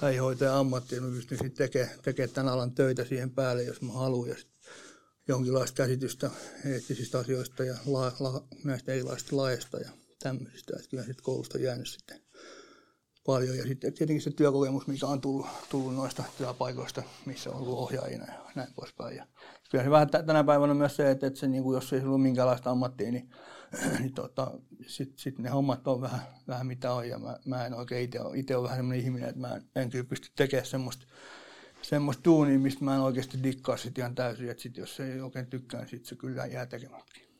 lähihoitajan 0.02 0.54
ammatti, 0.54 0.94
ja 0.94 1.00
mä 1.00 1.08
pystyn 1.10 1.52
tekemään, 1.52 1.90
tekemään 2.02 2.34
tämän 2.34 2.52
alan 2.52 2.72
töitä 2.72 3.04
siihen 3.04 3.30
päälle, 3.30 3.62
jos 3.62 3.82
mä 3.82 3.92
haluan. 3.92 4.28
Ja 4.28 4.36
jonkinlaista 5.28 5.76
käsitystä 5.76 6.30
eettisistä 6.64 7.18
asioista 7.18 7.64
ja 7.64 7.74
la, 7.86 8.12
la, 8.20 8.44
näistä 8.64 8.92
erilaisista 8.92 9.36
laeista 9.36 9.78
ja 9.78 9.90
tämmöisistä. 10.22 10.72
Että 10.76 10.88
kyllä 10.90 11.04
sitten 11.04 11.24
koulusta 11.24 11.58
on 11.58 11.64
jäänyt 11.64 11.88
sitten 11.88 12.20
paljon. 13.26 13.58
Ja 13.58 13.66
sitten 13.66 13.92
tietenkin 13.92 14.22
se 14.22 14.30
työkokemus, 14.30 14.86
mikä 14.86 15.06
on 15.06 15.20
tullut, 15.20 15.46
tullut 15.70 15.94
noista 15.94 16.24
työpaikoista, 16.38 17.02
missä 17.26 17.50
on 17.50 17.56
ollut 17.56 17.78
ohjaajina 17.78 18.26
ja 18.26 18.38
näin 18.54 18.74
poispäin. 18.74 19.16
Ja 19.16 19.26
kyllä 19.70 19.84
se 19.84 19.90
vähän 19.90 20.08
tänä 20.10 20.44
päivänä 20.44 20.74
myös 20.74 20.96
se, 20.96 21.10
että, 21.10 21.26
että 21.26 21.40
se, 21.40 21.48
niin 21.48 21.62
kuin, 21.62 21.74
jos 21.74 21.92
ei 21.92 22.00
ollut 22.00 22.22
minkäänlaista 22.22 22.70
ammattia, 22.70 23.12
niin, 23.12 23.30
niin 23.98 24.14
tota, 24.14 24.50
sitten 24.86 25.18
sit 25.18 25.38
ne 25.38 25.50
hommat 25.50 25.88
on 25.88 26.00
vähän, 26.00 26.20
vähän 26.48 26.66
mitä 26.66 26.92
on. 26.92 27.08
Ja 27.08 27.18
mä, 27.18 27.38
mä 27.44 27.66
en 27.66 27.74
oikein 27.74 28.04
itse 28.04 28.20
ole, 28.20 28.38
itse 28.38 28.56
ole 28.56 28.64
vähän 28.64 28.78
sellainen 28.78 29.04
ihminen, 29.04 29.28
että 29.28 29.40
mä 29.40 29.54
en, 29.56 29.62
en 29.76 29.90
kyllä 29.90 30.04
pysty 30.04 30.28
tekemään 30.36 30.66
semmoista 30.66 31.06
semmoista 31.82 32.24
duunia, 32.24 32.58
mistä 32.58 32.84
mä 32.84 32.94
en 32.94 33.00
oikeasti 33.00 33.42
dikkaa 33.42 33.76
sit 33.76 33.98
ihan 33.98 34.14
täysin, 34.14 34.50
että 34.50 34.62
sit 34.62 34.76
jos 34.76 35.00
ei 35.00 35.20
oikein 35.20 35.46
tykkää, 35.46 35.80
niin 35.80 35.88
sit 35.88 36.04
se 36.04 36.16
kyllä 36.16 36.46
jää 36.46 36.66
tekemättä. 36.66 37.31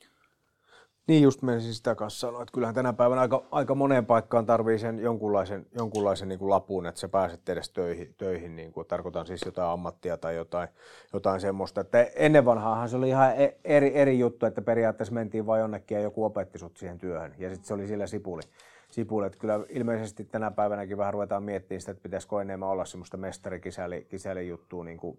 Niin 1.07 1.22
just 1.22 1.42
menisin 1.42 1.74
sitä 1.74 1.94
kanssa 1.94 2.20
sanoa, 2.20 2.42
että 2.42 2.53
kyllähän 2.53 2.74
tänä 2.74 2.92
päivänä 2.92 3.20
aika, 3.20 3.44
aika 3.50 3.74
moneen 3.74 4.07
paikkaan 4.07 4.46
tarvii 4.46 4.78
sen 4.78 4.98
jonkunlaisen, 4.98 5.66
jonkunlaisen 5.76 6.28
niin 6.28 6.38
kuin 6.38 6.50
lapun, 6.50 6.86
että 6.86 7.00
sä 7.00 7.09
pääset 7.09 7.48
edes 7.48 7.70
töihin, 7.70 8.14
töihin 8.18 8.57
niin 8.57 8.72
kuin, 8.72 8.86
tarkoitan 8.86 9.26
siis 9.26 9.42
jotain 9.46 9.68
ammattia 9.68 10.16
tai 10.16 10.36
jotain, 10.36 10.68
jotain 11.12 11.40
semmoista. 11.40 11.80
Että 11.80 12.03
ennen 12.03 12.44
vanhaahan 12.44 12.88
se 12.88 12.96
oli 12.96 13.09
ihan 13.09 13.36
e, 13.36 13.57
eri, 13.64 13.96
eri 13.96 14.18
juttu, 14.18 14.46
että 14.46 14.62
periaatteessa 14.62 15.14
mentiin 15.14 15.46
vain 15.46 15.61
jonnekin 15.61 15.94
ja 15.94 16.00
joku 16.00 16.24
opetti 16.24 16.59
sut 16.59 16.76
siihen 16.76 16.98
työhön 16.98 17.34
ja 17.38 17.48
sitten 17.48 17.66
se 17.66 17.74
oli 17.74 17.86
sillä 17.86 18.07
sipuli. 18.07 18.42
sipuli. 18.90 19.26
Että 19.26 19.38
kyllä 19.38 19.61
ilmeisesti 19.68 20.24
tänä 20.24 20.50
päivänäkin 20.50 20.98
vähän 20.98 21.12
ruvetaan 21.12 21.42
miettimään 21.42 21.80
sitä, 21.80 21.92
että 21.92 22.03
pitäisikö 22.03 22.40
enemmän 22.40 22.68
olla 22.68 22.84
semmoista 22.84 23.16
mestarikisäli 23.16 24.48
juttua, 24.48 24.84
niin 24.84 24.98
kuin, 24.98 25.18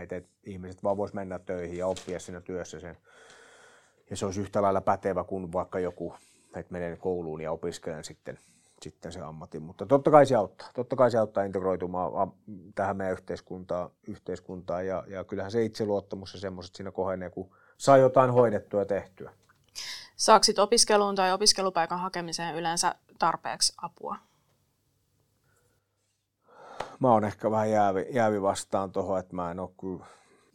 että 0.00 0.22
ihmiset 0.44 0.82
vaan 0.82 0.96
vois 0.96 1.12
mennä 1.12 1.38
töihin 1.38 1.78
ja 1.78 1.86
oppia 1.86 2.20
siinä 2.20 2.40
työssä 2.40 2.80
sen 2.80 2.96
ja 4.10 4.16
se 4.16 4.26
olisi 4.26 4.40
yhtä 4.40 4.62
lailla 4.62 4.80
pätevä 4.80 5.24
kuin 5.24 5.52
vaikka 5.52 5.78
joku, 5.78 6.14
että 6.56 6.72
menee 6.72 6.96
kouluun 6.96 7.40
ja 7.40 7.52
opiskelen 7.52 8.04
sitten, 8.04 8.38
sitten 8.82 9.12
se 9.12 9.20
ammatin. 9.20 9.62
Mutta 9.62 9.86
totta 9.86 10.10
kai 10.10 10.26
se 10.26 10.34
auttaa. 10.34 10.68
Totta 10.74 10.96
kai 10.96 11.10
se 11.10 11.18
auttaa 11.18 11.44
integroitumaan 11.44 12.32
tähän 12.74 12.96
meidän 12.96 13.12
yhteiskuntaan, 13.12 13.90
yhteiskuntaan 14.06 14.86
ja, 14.86 15.04
ja 15.06 15.24
kyllähän 15.24 15.52
se 15.52 15.64
itseluottamus 15.64 16.34
ja 16.34 16.40
semmoiset 16.40 16.74
siinä 16.74 16.90
kohenee, 16.90 17.30
kun 17.30 17.50
saa 17.78 17.96
jotain 17.96 18.30
hoidettua 18.30 18.80
ja 18.80 18.86
tehtyä. 18.86 19.32
Saaksit 20.16 20.58
opiskeluun 20.58 21.14
tai 21.14 21.32
opiskelupaikan 21.32 22.00
hakemiseen 22.00 22.54
yleensä 22.54 22.94
tarpeeksi 23.18 23.74
apua? 23.82 24.16
Mä 27.00 27.12
oon 27.12 27.24
ehkä 27.24 27.50
vähän 27.50 27.70
jäävi, 27.70 28.06
jäävi 28.10 28.42
vastaan 28.42 28.92
tuohon, 28.92 29.18
että 29.18 29.36
mä 29.36 29.50
en 29.50 29.60
ole 29.60 29.70
kyllä 29.80 30.04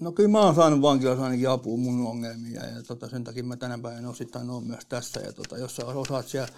No 0.01 0.11
kyllä 0.11 0.29
mä 0.29 0.41
oon 0.41 0.55
saanut 0.55 0.81
vankilassa 0.81 1.23
ainakin 1.23 1.49
apua 1.49 1.77
mun 1.77 2.07
ongelmia 2.07 2.65
ja 2.65 2.83
tota, 2.83 3.09
sen 3.09 3.23
takia 3.23 3.43
mä 3.43 3.55
tänä 3.55 3.79
päivänä 3.81 4.09
osittain 4.09 4.49
oon 4.49 4.67
myös 4.67 4.85
tässä. 4.85 5.19
Ja 5.19 5.33
tota, 5.33 5.57
jos 5.57 5.75
sä 5.75 5.85
osaat 5.85 6.27
siellä 6.27 6.49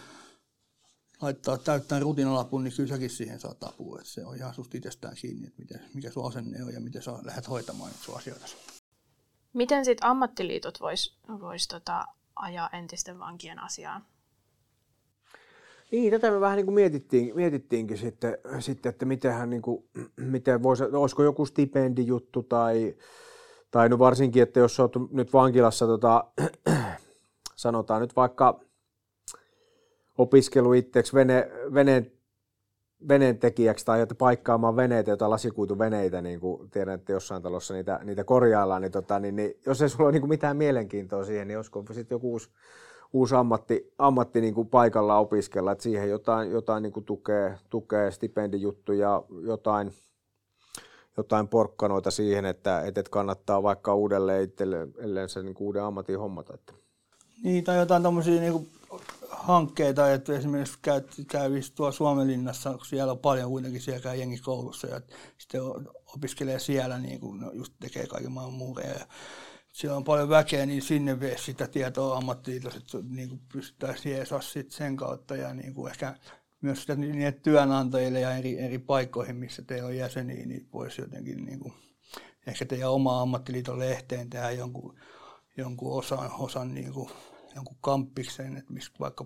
laittaa 1.22 1.58
täyttää 1.58 2.00
rutinalapun, 2.00 2.64
niin 2.64 2.74
kyllä 2.78 2.89
säkin 2.89 3.10
siihen 3.10 3.39
saat 3.39 3.64
apua. 3.64 4.00
Et 4.00 4.06
se 4.06 4.26
on 4.26 4.36
ihan 4.36 4.54
susta 4.54 4.78
itsestään 4.78 5.16
kiinni, 5.16 5.48
että 5.48 5.62
miten, 5.62 5.82
mikä 5.94 6.12
sun 6.12 6.28
asenne 6.28 6.64
on 6.64 6.74
ja 6.74 6.80
miten 6.80 7.02
sä 7.02 7.12
lähdet 7.24 7.50
hoitamaan 7.50 7.91
sun 8.02 8.18
asioita. 8.18 8.46
Miten 9.54 9.86
sitten 9.86 10.10
ammattiliitot 10.10 10.82
vois, 10.82 11.18
vois 11.41 11.68
tota, 11.68 12.06
ajaa 12.36 12.70
entisten 12.74 13.20
vankien 13.20 13.60
asiaa? 13.60 14.02
Niin, 15.91 16.12
tätä 16.12 16.32
me 16.32 16.39
vähän 16.39 16.56
niin 16.56 16.66
kuin 16.66 16.76
mietittiin, 16.76 17.36
mietittiinkin 17.36 17.98
sitten, 17.98 18.38
sitten 18.60 18.89
että 18.89 19.06
mitenhän, 19.06 19.50
niin 19.50 19.62
kuin, 19.62 19.84
miten 20.16 20.64
voisi, 20.64 20.84
olisiko 20.84 21.24
joku 21.24 21.46
stipendijuttu 21.46 22.44
tai, 22.44 22.96
tai 23.74 23.89
no 23.89 23.99
varsinkin, 23.99 24.43
että 24.43 24.59
jos 24.59 24.80
olet 24.80 24.91
nyt 25.11 25.34
vankilassa, 25.34 25.88
tota, 25.88 26.24
sanotaan 27.55 28.01
nyt 28.01 28.15
vaikka 28.15 28.59
opiskelu 30.17 30.74
itseksi 30.74 31.13
vene, 31.13 31.51
veneen, 31.74 32.11
veneen 33.07 33.38
tekijäksi 33.38 33.86
tai 33.86 34.01
että 34.01 34.15
paikkaamaan 34.15 34.76
veneitä, 34.76 35.11
jotain 35.11 35.30
lasikuituveneitä, 35.30 36.21
niin 36.21 36.39
kuin 36.39 36.69
tiedän, 36.69 36.93
että 36.93 37.11
jossain 37.11 37.43
talossa 37.43 37.74
niitä, 37.74 37.99
niitä 38.03 38.24
korjaillaan, 38.24 38.82
niin, 38.82 38.91
tota, 38.91 39.19
niin, 39.19 39.36
niin 39.36 39.53
jos 39.65 39.82
ei 39.82 39.89
sulla 39.89 40.05
ole 40.05 40.11
niin 40.11 40.30
mitään 40.30 40.57
mielenkiintoa 40.57 41.26
siihen, 41.26 41.47
niin 41.47 41.57
olisiko 41.57 41.84
sitten 41.91 42.15
joku 42.15 42.32
uusi, 42.32 42.49
uusi 43.13 43.36
ammatti, 43.36 43.93
ammatti 43.97 44.41
niin 44.41 44.53
kuin 44.53 44.69
paikalla 44.69 45.17
opiskella, 45.17 45.71
että 45.71 45.84
siihen 45.84 46.09
jotain, 46.09 46.51
jotain 46.51 46.84
niin 46.84 46.93
kuin 46.93 47.05
tukee, 47.05 47.57
tukee 47.69 48.11
stipendijuttuja, 48.11 49.24
jotain, 49.41 49.91
jotain 51.18 51.47
porkkanoita 51.47 52.11
siihen, 52.11 52.45
että, 52.45 52.82
että 52.82 53.03
kannattaa 53.09 53.64
vaikka 53.64 53.95
uudelleen 53.95 54.43
itselleen 54.43 55.30
se 55.30 55.43
niin 55.43 55.55
uuden 55.59 55.84
ammatin 55.84 56.20
hommata. 56.20 56.53
Että. 56.53 56.74
Niin, 57.43 57.64
tai 57.64 57.78
jotain 57.78 58.03
tämmöisiä 58.03 58.41
niin 58.41 58.72
hankkeita, 59.30 60.14
että 60.14 60.34
esimerkiksi 60.34 60.80
käy, 60.82 61.01
käy 61.28 61.51
tuolla 61.76 61.91
Suomenlinnassa, 61.91 62.70
kun 62.70 62.86
siellä 62.86 63.11
on 63.11 63.20
paljon 63.20 63.49
kuitenkin 63.49 63.82
siellä 63.82 64.01
käy 64.01 64.16
jengi 64.16 64.38
koulussa 64.38 64.88
ja 64.88 65.01
sitten 65.38 65.61
opiskelee 66.16 66.59
siellä, 66.59 66.97
niin 66.97 67.20
kuin, 67.20 67.41
no 67.41 67.51
just 67.51 67.74
tekee 67.80 68.07
kaiken 68.07 68.32
maailman 68.32 68.57
muureja. 68.57 68.93
Ja 68.93 69.05
siellä 69.72 69.97
on 69.97 70.03
paljon 70.03 70.30
väkeä, 70.30 70.66
niin 70.66 70.82
sinne 70.82 71.20
vie 71.20 71.38
sitä 71.38 71.68
tietoa 71.68 72.18
ammattiliitossa, 72.18 72.78
että 72.78 72.97
niin 73.09 73.41
pystyttäisiin 73.53 74.16
jeesaa 74.16 74.39
sen 74.70 74.97
kautta 74.97 75.36
ja 75.36 75.53
niin 75.53 75.74
kuin 75.74 75.91
ehkä 75.91 76.16
myös 76.64 76.82
sitä 76.82 76.95
niille 76.95 77.32
työnantajille 77.32 78.20
ja 78.20 78.38
eri, 78.38 78.59
eri 78.59 78.80
paikkoihin, 78.80 79.36
missä 79.36 79.61
teillä 79.61 79.88
on 79.88 79.97
jäseniä, 79.97 80.45
niin 80.45 80.68
voisi 80.74 81.01
jotenkin 81.01 81.45
niin 81.45 81.59
kuin, 81.59 81.74
ehkä 82.47 82.66
teidän 82.66 82.91
oma 82.91 83.22
ammattiliiton 83.22 83.80
lehteen 83.80 84.30
tehdä 84.30 84.51
jonkun, 84.51 84.99
jonkun 85.57 85.97
osan, 85.97 86.32
osan 86.39 86.74
niin 86.74 86.93
kuin, 86.93 87.09
jonkun 87.55 87.78
kamppiksen, 87.82 88.57
että 88.57 88.74
missä 88.74 88.91
vaikka 88.99 89.26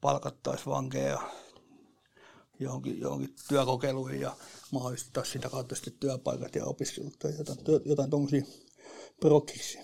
palkattaisiin 0.00 0.66
vankeja 0.66 1.30
johonkin, 2.58 3.00
johonkin 3.00 3.34
työkokeiluihin 3.48 4.20
ja 4.20 4.36
mahdollistettaisiin 4.72 5.32
sitä 5.32 5.48
kautta 5.48 5.74
sitten 5.74 5.94
työpaikat 6.00 6.54
ja 6.54 6.64
opiskelut 6.64 7.18
tai 7.18 7.32
jotain, 7.38 7.58
jotain 7.84 8.10
tuommoisia 8.10 8.42
prokkiksi. 9.20 9.78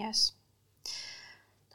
Yes. 0.00 0.45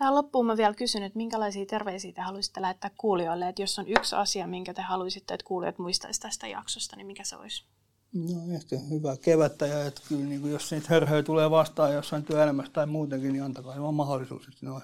Tähän 0.01 0.15
loppuun 0.15 0.45
mä 0.45 0.57
vielä 0.57 0.73
kysyn, 0.73 1.03
että 1.03 1.17
minkälaisia 1.17 1.65
terveisiä 1.65 2.11
te 2.11 2.21
haluaisitte 2.21 2.61
lähettää 2.61 2.91
kuulijoille, 2.97 3.49
että 3.49 3.61
jos 3.61 3.79
on 3.79 3.87
yksi 3.87 4.15
asia, 4.15 4.47
minkä 4.47 4.73
te 4.73 4.81
haluaisitte, 4.81 5.33
että 5.33 5.45
kuulijat 5.45 5.77
muistaisivat 5.77 6.21
tästä 6.21 6.47
jaksosta, 6.47 6.95
niin 6.95 7.07
mikä 7.07 7.23
se 7.23 7.35
olisi? 7.35 7.65
No 8.13 8.55
ehkä 8.55 8.75
hyvää 8.89 9.17
kevättä 9.17 9.67
ja 9.67 9.85
että 9.85 10.01
kyllä 10.09 10.25
niin 10.25 10.41
kuin 10.41 10.53
jos 10.53 10.71
niitä 10.71 10.87
hörhöjä 10.89 11.23
tulee 11.23 11.51
vastaan 11.51 11.93
jossain 11.93 12.23
työelämässä 12.23 12.73
tai 12.73 12.85
muutenkin, 12.85 13.33
niin 13.33 13.43
antakaa 13.43 13.81
vaan 13.81 13.93
mahdollisuus, 13.93 14.47
että 14.47 14.65
ne 14.65 14.71
on 14.71 14.81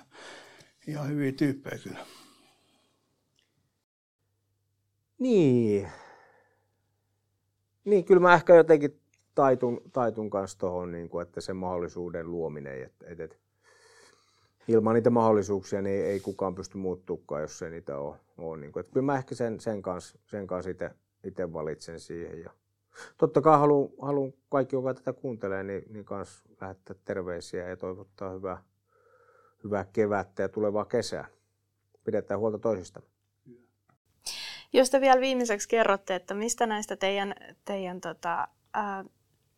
ihan 0.87 1.07
hyviä 1.07 1.31
tyyppejä 1.31 1.77
kyllä. 1.83 2.05
Niin. 5.19 5.87
Niin, 7.85 8.05
kyllä 8.05 8.21
mä 8.21 8.33
ehkä 8.33 8.55
jotenkin 8.55 9.01
taitun, 9.35 9.81
taitun 9.93 10.29
kanssa 10.29 10.59
tuohon, 10.59 10.91
niin 10.91 11.09
kuin, 11.09 11.27
että 11.27 11.41
sen 11.41 11.55
mahdollisuuden 11.55 12.31
luominen, 12.31 12.83
että, 12.83 13.05
että, 13.07 13.23
että 13.23 13.46
ilman 14.67 14.95
niitä 14.95 15.09
mahdollisuuksia 15.09 15.81
niin 15.81 16.05
ei, 16.05 16.19
kukaan 16.19 16.55
pysty 16.55 16.77
muuttumaan, 16.77 17.41
jos 17.41 17.61
ei 17.61 17.71
niitä 17.71 17.97
ole. 17.97 18.15
ole 18.37 18.57
niin 18.57 18.71
kuin, 18.71 18.81
että 18.81 18.93
kyllä 18.93 19.05
mä 19.05 19.17
ehkä 19.17 19.35
sen, 19.35 19.59
sen 19.59 19.81
kanssa, 19.81 20.19
sen 20.25 20.47
kanssa 20.47 20.71
itse, 20.71 20.91
itse 21.23 21.53
valitsen 21.53 21.99
siihen. 21.99 22.41
Ja 22.41 22.49
totta 23.17 23.41
kai 23.41 23.59
haluan, 23.59 23.89
haluan 24.01 24.33
kaikki, 24.49 24.75
joka 24.75 24.93
tätä 24.93 25.13
kuuntelee, 25.13 25.63
niin, 25.63 25.83
niin 25.89 26.05
kanssa 26.05 26.49
lähettää 26.61 26.95
terveisiä 27.05 27.69
ja 27.69 27.77
toivottaa 27.77 28.33
hyvää, 28.33 28.63
hyvää 29.63 29.85
kevättä 29.93 30.41
ja 30.41 30.49
tulevaa 30.49 30.85
kesää. 30.85 31.27
Pidetään 32.03 32.39
huolta 32.39 32.59
toisista. 32.59 33.01
Jos 34.73 34.89
te 34.89 35.01
vielä 35.01 35.21
viimeiseksi 35.21 35.69
kerrotte, 35.69 36.15
että 36.15 36.33
mistä 36.33 36.65
näistä 36.65 36.95
teidän, 36.95 37.35
teidän 37.65 38.01
tota, 38.01 38.47
ää, 38.73 39.05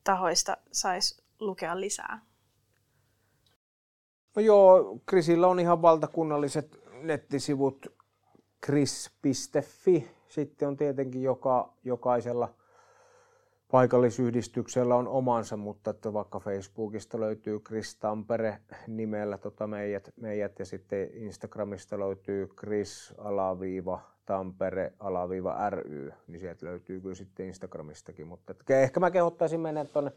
tahoista 0.03 0.57
saisi 0.71 1.23
lukea 1.39 1.79
lisää? 1.79 2.28
No 4.39 4.43
joo, 4.43 4.99
Krisillä 5.05 5.47
on 5.47 5.59
ihan 5.59 5.81
valtakunnalliset 5.81 6.79
nettisivut 7.01 7.87
kris.fi. 8.61 10.11
Sitten 10.27 10.67
on 10.67 10.77
tietenkin 10.77 11.23
joka, 11.23 11.73
jokaisella 11.83 12.53
paikallisyhdistyksellä 13.71 14.95
on 14.95 15.07
omansa, 15.07 15.57
mutta 15.57 15.91
että 15.91 16.13
vaikka 16.13 16.39
Facebookista 16.39 17.19
löytyy 17.19 17.59
Kris 17.59 17.95
Tampere 17.95 18.57
nimellä 18.87 19.37
tota 19.37 19.67
meidät, 19.67 20.13
meidät, 20.15 20.59
ja 20.59 20.65
sitten 20.65 21.09
Instagramista 21.13 21.99
löytyy 21.99 22.47
Kris 22.47 23.13
alaviiva 23.17 24.01
Tampere 24.25 24.93
alaviiva 24.99 25.69
ry, 25.69 26.13
niin 26.27 26.39
sieltä 26.39 26.65
löytyy 26.65 27.01
kyllä 27.01 27.15
sitten 27.15 27.45
Instagramistakin, 27.45 28.27
mutta 28.27 28.53
ehkä 28.69 28.99
mä 28.99 29.11
kehottaisin 29.11 29.59
mennä 29.59 29.85
tuonne 29.85 30.11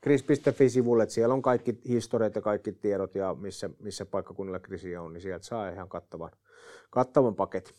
Kris.fi-sivulle, 0.00 1.02
että 1.02 1.14
siellä 1.14 1.34
on 1.34 1.42
kaikki 1.42 1.80
historiat 1.88 2.34
ja 2.34 2.40
kaikki 2.40 2.72
tiedot 2.72 3.14
ja 3.14 3.34
missä, 3.34 3.70
missä 3.78 4.06
paikkakunnilla 4.06 4.58
Krisiä 4.58 5.02
on, 5.02 5.12
niin 5.12 5.22
sieltä 5.22 5.46
saa 5.46 5.68
ihan 5.68 5.88
kattavan, 5.88 6.30
kattavan 6.90 7.34
paketin. 7.34 7.74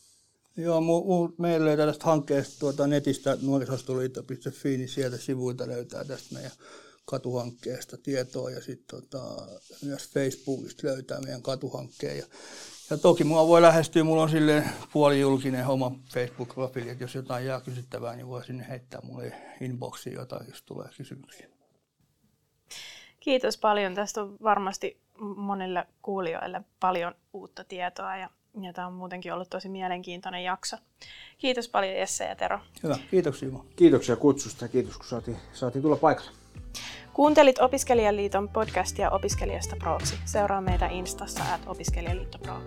Joo, 0.58 0.82
mu, 0.82 1.04
mu, 1.04 1.30
meillä 1.38 1.66
löytää 1.66 1.86
tästä 1.86 2.06
hankkeesta 2.06 2.60
tuota 2.60 2.88
netistä 2.88 3.38
nuorisostoliitto.fi, 3.42 4.78
niin 4.78 4.90
sieltä 4.90 5.18
sivuilta 5.18 5.68
löytää 5.68 6.04
tästä 6.04 6.34
meidän 6.34 6.52
katuhankkeesta 7.06 7.98
tietoa 7.98 8.52
ja 8.52 8.62
sitten 8.62 9.02
tota, 9.02 9.48
myös 9.84 10.10
Facebookista 10.10 10.88
löytää 10.88 11.22
meidän 11.22 11.42
katuhankkeen. 11.42 12.18
Ja, 12.18 12.26
ja 12.90 12.98
toki 12.98 13.24
mua 13.24 13.48
voi 13.48 13.62
lähestyä, 13.62 14.04
mulla 14.04 14.24
on 14.24 14.30
sille 14.30 14.64
puolijulkinen 14.94 15.68
oma 15.68 16.00
Facebook-profiili, 16.14 16.90
että 16.90 17.04
jos 17.04 17.16
jotain 17.16 17.46
jää 17.46 17.62
kysyttävää, 17.62 18.16
niin 18.16 18.28
voi 18.28 18.46
sinne 18.46 18.66
heittää 18.70 19.00
mulle 19.04 19.34
inboxiin 19.62 20.16
jotain, 20.16 20.48
jos 20.50 20.62
tulee 20.62 20.88
kysymyksiä. 20.98 21.55
Kiitos 23.26 23.58
paljon. 23.58 23.96
Tästä 23.96 24.22
on 24.22 24.38
varmasti 24.44 24.98
monille 25.36 25.88
kuulijoille 26.02 26.62
paljon 26.80 27.16
uutta 27.34 27.64
tietoa 27.64 28.18
ja, 28.18 28.30
ja 28.62 28.74
tämä 28.74 28.88
on 28.88 28.94
muutenkin 28.94 29.34
ollut 29.34 29.50
tosi 29.50 29.70
mielenkiintoinen 29.70 30.44
jakso. 30.44 30.78
Kiitos 31.38 31.70
paljon 31.70 31.96
Jesse 31.96 32.26
ja 32.26 32.36
Tero. 32.36 32.60
Hyvä, 32.84 32.98
kiitoksia 33.12 33.48
Jumo. 33.48 33.66
Kiitoksia 33.76 34.16
kutsusta 34.16 34.66
ja 34.66 34.70
kiitos 34.70 34.98
kun 34.98 35.06
saatiin, 35.06 35.38
saatiin 35.54 35.82
tulla 35.82 35.96
paikalle. 35.96 36.32
Kuuntelit 37.14 37.60
Opiskelijaliiton 37.60 38.50
podcastia 38.50 39.10
Opiskelijasta 39.10 39.76
Proksi. 39.80 40.16
Seuraa 40.26 40.62
meitä 40.62 40.88
Instassa 40.88 41.44
at 41.54 41.62
Opiskelijaliitto 41.68 42.38
Pro. 42.38 42.62